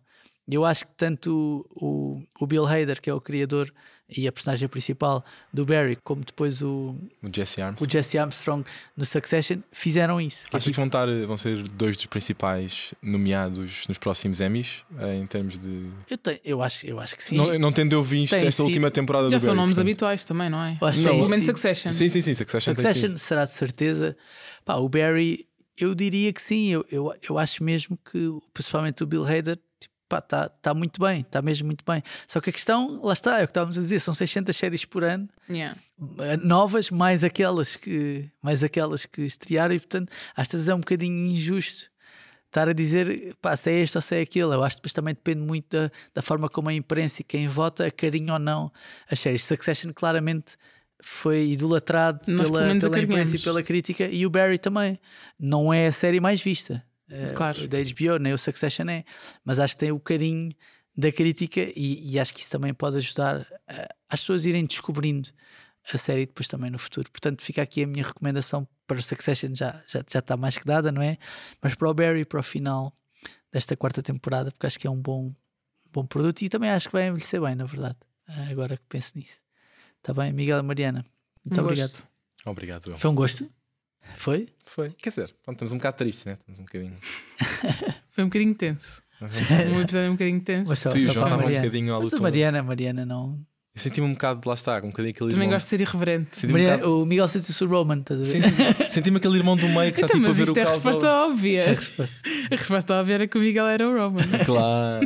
Eu 0.51 0.65
acho 0.65 0.85
que 0.85 0.93
tanto 0.97 1.65
o, 1.75 2.21
o 2.39 2.47
Bill 2.47 2.65
Hader, 2.65 2.99
que 2.99 3.09
é 3.09 3.13
o 3.13 3.21
criador 3.21 3.71
e 4.15 4.27
a 4.27 4.31
personagem 4.31 4.67
principal 4.67 5.23
do 5.53 5.65
Barry, 5.65 5.95
como 6.03 6.23
depois 6.23 6.61
o, 6.61 6.95
O 7.21 7.29
Jesse 7.33 7.61
Armstrong. 7.61 7.87
o 7.87 7.91
Jesse 7.91 8.17
Armstrong 8.17 8.65
no 8.97 9.05
Succession, 9.05 9.57
fizeram 9.71 10.19
isso. 10.19 10.49
Que 10.49 10.55
é 10.55 10.57
Achas 10.57 10.63
que 10.65 10.71
tipo, 10.71 10.77
vão, 10.77 10.87
estar, 10.87 11.07
vão 11.27 11.37
ser 11.37 11.61
dois 11.69 11.95
dos 11.95 12.05
principais 12.07 12.93
nomeados 13.01 13.85
nos 13.87 13.97
próximos 13.97 14.41
Emmys? 14.41 14.83
eh, 14.99 15.15
Em 15.17 15.27
termos 15.27 15.57
de. 15.59 15.89
eu, 16.09 16.17
tenho, 16.17 16.39
eu, 16.43 16.61
acho, 16.61 16.85
eu 16.85 16.99
acho 16.99 17.15
que 17.15 17.23
sim. 17.23 17.37
Não, 17.37 17.57
não 17.59 17.71
tendo 17.71 17.93
eu 17.93 18.01
visto 18.01 18.31
Tem 18.31 18.39
esta 18.39 18.51
sido- 18.51 18.65
última 18.65 18.89
temporada 18.89 19.29
Já 19.29 19.37
do 19.37 19.41
são 19.41 19.47
Barry, 19.49 19.57
nomes 19.59 19.75
portanto- 19.75 19.89
habituais 19.91 20.23
também, 20.23 20.49
não 20.49 20.61
é? 20.63 20.77
Eu 20.81 20.87
acho 20.87 21.01
Não, 21.01 21.15
Pelo 21.17 21.29
menos. 21.29 21.45
Succession. 21.45 21.91
Sim, 21.91 22.09
sim, 22.09 22.21
sim. 22.21 22.33
Succession, 22.33 22.73
Succession 22.75 23.17
será 23.17 23.45
de 23.45 23.51
certeza. 23.51 24.15
Pá, 24.65 24.75
o 24.75 24.89
Barry, 24.89 25.47
eu 25.77 25.93
diria 25.95 26.33
que 26.33 26.41
sim. 26.41 26.69
Eu, 26.69 26.85
eu, 26.91 27.11
eu 27.27 27.37
acho 27.37 27.63
mesmo 27.63 27.97
que, 28.11 28.29
principalmente 28.53 29.03
o 29.03 29.07
Bill 29.07 29.23
Hader, 29.25 29.59
está 30.17 30.49
tá, 30.49 30.73
muito 30.73 30.99
bem, 30.99 31.21
está 31.21 31.41
mesmo 31.41 31.67
muito 31.67 31.83
bem. 31.85 32.01
Só 32.27 32.41
que 32.41 32.49
a 32.49 32.53
questão, 32.53 32.99
lá 33.03 33.13
está, 33.13 33.39
é 33.39 33.43
o 33.43 33.47
que 33.47 33.51
estávamos 33.51 33.77
a 33.77 33.81
dizer: 33.81 33.99
são 33.99 34.13
600 34.13 34.55
séries 34.55 34.85
por 34.85 35.03
ano. 35.03 35.29
Yeah. 35.49 35.77
eh, 36.19 36.37
novas, 36.37 36.89
mais 36.89 37.23
aquelas 37.23 37.75
que 37.75 38.29
mais 38.41 38.63
aquelas 38.63 39.05
que 39.05 39.21
estrearam, 39.21 39.75
e 39.75 39.79
portanto, 39.79 40.11
às 40.35 40.47
vezes 40.47 40.67
é 40.67 40.75
um 40.75 40.79
bocadinho 40.79 41.27
injusto 41.27 41.89
estar 42.47 42.67
a 42.67 42.73
dizer 42.73 43.35
pá, 43.41 43.55
se 43.55 43.69
é 43.69 43.79
este 43.79 43.97
ou 43.97 44.01
se 44.01 44.15
é 44.15 44.21
aquele. 44.21 44.53
Eu 44.53 44.63
acho 44.63 44.77
que 44.77 44.81
depois 44.81 44.93
também 44.93 45.13
depende 45.13 45.41
muito 45.41 45.67
da, 45.69 45.91
da 46.15 46.21
forma 46.21 46.49
como 46.49 46.69
a 46.69 46.73
imprensa 46.73 47.21
e 47.21 47.23
quem 47.23 47.47
vota 47.47 47.89
carinho 47.91 48.33
ou 48.33 48.39
não 48.39 48.71
as 49.09 49.19
séries. 49.19 49.45
Succession 49.45 49.91
claramente 49.93 50.57
foi 51.01 51.51
idolatrado 51.51 52.19
Nós, 52.27 52.49
pela, 52.49 52.75
pela 52.79 52.99
imprensa 52.99 53.35
e 53.35 53.39
pela 53.39 53.63
crítica, 53.63 54.05
e 54.05 54.25
o 54.25 54.29
Barry 54.29 54.57
também. 54.57 54.99
Não 55.39 55.73
é 55.73 55.87
a 55.87 55.91
série 55.91 56.19
mais 56.19 56.41
vista 56.41 56.83
Claro. 57.35 57.67
da 57.67 57.77
HBO, 57.77 58.17
nem 58.19 58.33
o 58.33 58.37
Succession 58.37 58.87
é, 58.89 59.03
mas 59.43 59.59
acho 59.59 59.73
que 59.73 59.79
tem 59.79 59.91
o 59.91 59.99
carinho 59.99 60.51
da 60.95 61.11
crítica 61.11 61.61
e, 61.75 62.11
e 62.13 62.19
acho 62.19 62.33
que 62.33 62.41
isso 62.41 62.51
também 62.51 62.73
pode 62.73 62.97
ajudar 62.97 63.47
eh, 63.67 63.87
as 64.09 64.19
pessoas 64.19 64.45
a 64.45 64.49
irem 64.49 64.65
descobrindo 64.65 65.29
a 65.93 65.97
série 65.97 66.25
depois 66.25 66.47
também 66.47 66.69
no 66.69 66.77
futuro. 66.77 67.09
Portanto, 67.09 67.41
fica 67.41 67.61
aqui 67.61 67.83
a 67.83 67.87
minha 67.87 68.03
recomendação 68.03 68.67
para 68.85 68.99
o 68.99 69.01
Succession, 69.01 69.55
já, 69.55 69.81
já, 69.87 70.03
já 70.11 70.19
está 70.19 70.35
mais 70.35 70.57
que 70.57 70.65
dada, 70.65 70.91
não 70.91 71.01
é? 71.01 71.17
Mas 71.61 71.73
para 71.75 71.89
o 71.89 71.93
Barry, 71.93 72.25
para 72.25 72.39
o 72.39 72.43
final 72.43 72.93
desta 73.51 73.75
quarta 73.75 74.01
temporada, 74.03 74.51
porque 74.51 74.67
acho 74.67 74.77
que 74.79 74.87
é 74.87 74.89
um 74.89 75.01
bom, 75.01 75.33
bom 75.91 76.05
produto 76.05 76.41
e 76.41 76.49
também 76.49 76.69
acho 76.69 76.87
que 76.87 76.93
vai 76.93 77.07
envelhecer 77.07 77.41
bem, 77.41 77.55
na 77.55 77.65
verdade, 77.65 77.97
eh, 78.27 78.51
agora 78.51 78.77
que 78.77 78.83
penso 78.89 79.13
nisso. 79.15 79.41
Está 79.97 80.13
bem, 80.13 80.31
Miguel 80.33 80.59
e 80.59 80.63
Mariana, 80.63 81.05
muito 81.43 81.59
Um 81.59 81.63
obrigado. 81.63 81.89
gosto. 81.89 82.07
Obrigado. 82.45 82.97
Foi 82.97 83.09
um 83.09 83.15
gosto? 83.15 83.49
Foi? 84.15 84.47
Foi. 84.65 84.89
Quer 84.97 85.09
dizer, 85.09 85.33
pronto, 85.43 85.55
estamos 85.57 85.71
um 85.73 85.77
bocado 85.77 85.97
tristes, 85.97 86.25
né? 86.25 86.37
Estamos 86.39 86.59
um 86.59 86.63
bocadinho. 86.63 86.97
Foi 88.11 88.23
um 88.23 88.27
bocadinho 88.27 88.55
tenso. 88.55 89.01
Um 89.21 89.81
episódio 89.81 90.09
um 90.09 90.13
bocadinho 90.13 90.41
tenso. 90.41 90.69
Mas 90.69 90.79
só, 90.79 90.89
Tu 90.91 90.97
e 90.97 90.99
o 90.99 91.03
só 91.03 91.11
João 91.13 91.25
para 91.25 91.35
a 91.35 91.37
estavam 91.37 91.39
um 91.39 91.43
Mariana. 91.45 91.65
bocadinho 91.67 91.93
à 91.93 91.97
Mas 91.99 92.07
a 92.07 92.11
luta. 92.11 92.23
Mariana, 92.23 92.59
a 92.59 92.63
Mariana 92.63 93.05
não. 93.05 93.39
Eu 93.75 93.81
senti-me 93.81 94.07
um 94.07 94.13
bocado, 94.13 94.47
lá 94.49 94.53
está, 94.55 94.77
um 94.79 94.87
bocadinho 94.89 95.11
aquele 95.11 95.29
Também 95.29 95.45
irmão. 95.45 95.55
gosto 95.55 95.65
de 95.65 95.69
ser 95.69 95.81
irreverente. 95.81 96.29
Senti-me 96.35 96.51
um 96.51 96.53
Mariana- 96.53 96.77
bocado- 96.77 97.01
o 97.01 97.05
Miguel 97.05 97.27
sentiu-se 97.27 97.63
o 97.63 97.67
Roman, 97.67 97.99
estás 97.99 98.19
a 98.19 98.23
ver? 98.23 98.29
Senti- 98.41 98.89
Senti-me 98.89 99.17
aquele 99.17 99.37
irmão 99.37 99.55
do 99.55 99.67
meio 99.69 99.93
que 99.93 100.01
está 100.01 100.05
Então, 100.05 100.07
tipo 100.19 100.25
a 100.25 100.27
mas 100.29 100.37
ver 100.37 100.43
o 100.43 100.45
isto 100.45 100.57
é 100.57 100.61
a 100.61 100.65
caos. 100.65 100.75
resposta 100.83 101.07
óbvia. 101.09 101.63
A 101.65 101.69
resposta. 101.75 102.29
A 102.51 102.55
resposta 102.55 102.93
óbvia 102.95 103.13
era 103.15 103.27
que 103.27 103.37
o 103.37 103.41
Miguel 103.41 103.67
era 103.67 103.87
o 103.87 103.93
Roman. 103.95 104.23
Claro. 104.45 105.05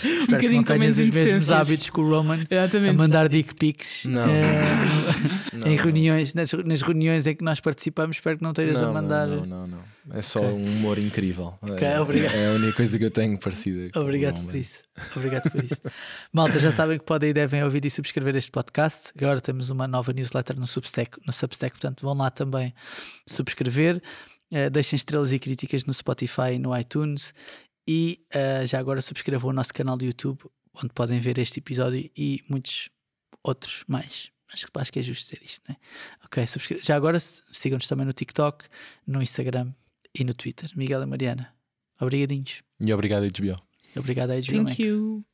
Que 0.00 0.26
bocadinho 0.26 0.56
não 0.56 0.64
com 0.64 0.78
menos 0.78 0.98
os 0.98 1.10
mesmos 1.10 1.50
hábitos 1.50 1.90
que 1.90 2.00
o 2.00 2.08
Roman 2.08 2.46
a 2.48 2.54
Exatamente. 2.54 2.96
mandar 2.96 3.28
dick 3.28 3.54
pics 3.54 4.04
Não. 4.04 4.28
eh, 4.28 4.62
em 5.66 5.76
reuniões, 5.76 6.32
nas, 6.34 6.52
nas 6.52 6.82
reuniões 6.82 7.26
em 7.26 7.34
que 7.34 7.42
nós 7.42 7.60
participamos. 7.60 8.16
Espero 8.16 8.36
que 8.38 8.42
não 8.42 8.50
estejas 8.50 8.80
Não, 8.80 8.90
a 8.90 8.92
mandar. 8.92 9.26
Não, 9.26 9.46
não, 9.46 9.66
não, 9.66 9.78
não. 9.78 10.16
É 10.16 10.22
só 10.22 10.40
um 10.40 10.64
humor 10.64 10.98
incrível. 10.98 11.54
Ok, 11.60 11.86
é, 11.86 12.00
obrigado. 12.00 12.34
é 12.34 12.48
a 12.48 12.52
única 12.52 12.72
coisa 12.74 12.98
que 12.98 13.04
eu 13.04 13.10
tenho 13.10 13.38
parecida. 13.38 13.90
Obrigado 13.98 14.42
por 14.44 14.54
isso. 14.54 14.82
Obrigado 15.16 15.50
por 15.50 15.62
isso. 15.64 15.80
Malta, 16.32 16.58
já 16.58 16.70
sabem 16.70 16.98
que 16.98 17.04
podem 17.04 17.30
e 17.30 17.32
devem 17.32 17.62
ouvir 17.62 17.84
e 17.84 17.90
subscrever 17.90 18.36
este 18.36 18.50
podcast. 18.50 19.12
Agora 19.16 19.40
temos 19.40 19.70
uma 19.70 19.86
nova 19.86 20.12
newsletter 20.12 20.58
no 20.58 20.66
Substack, 20.66 21.18
no 21.26 21.32
Substack 21.32 21.72
portanto 21.72 22.02
vão 22.02 22.14
lá 22.14 22.30
também 22.30 22.72
subscrever. 23.26 24.00
Eh, 24.52 24.68
deixem 24.68 24.96
estrelas 24.96 25.32
e 25.32 25.38
críticas 25.38 25.84
no 25.84 25.94
Spotify 25.94 26.54
e 26.54 26.58
no 26.58 26.76
iTunes. 26.76 27.32
E 27.88 28.24
eh, 28.30 28.64
já 28.66 28.78
agora 28.78 29.00
subscrevam 29.02 29.50
o 29.50 29.52
nosso 29.52 29.72
canal 29.74 29.96
do 29.96 30.04
YouTube, 30.04 30.40
onde 30.74 30.92
podem 30.92 31.18
ver 31.18 31.38
este 31.38 31.58
episódio 31.58 32.10
e 32.16 32.42
muitos 32.48 32.88
outros 33.42 33.84
mais. 33.88 34.30
Acho, 34.52 34.66
que- 34.66 34.78
acho 34.80 34.92
que 34.92 34.98
é 34.98 35.02
justo 35.02 35.22
dizer 35.30 35.44
isto, 35.44 35.62
né? 35.68 35.76
Ok, 36.24 36.46
subscre- 36.46 36.80
já 36.82 36.96
agora 36.96 37.18
sigam-nos 37.20 37.86
também 37.88 38.04
no 38.06 38.12
TikTok, 38.12 38.64
no 39.06 39.22
Instagram 39.22 39.72
e 40.18 40.24
no 40.24 40.34
Twitter. 40.34 40.70
Miguel 40.76 41.02
e 41.02 41.06
Mariana, 41.06 41.54
obrigadinhos. 42.00 42.62
E 42.80 42.92
obrigado, 42.92 43.24
HBO. 43.24 43.56
Obrigado 43.96 44.30
a 44.30 44.34
HBO 44.36 44.46
Thank 44.64 44.68
Max. 44.70 44.78
you. 44.78 45.24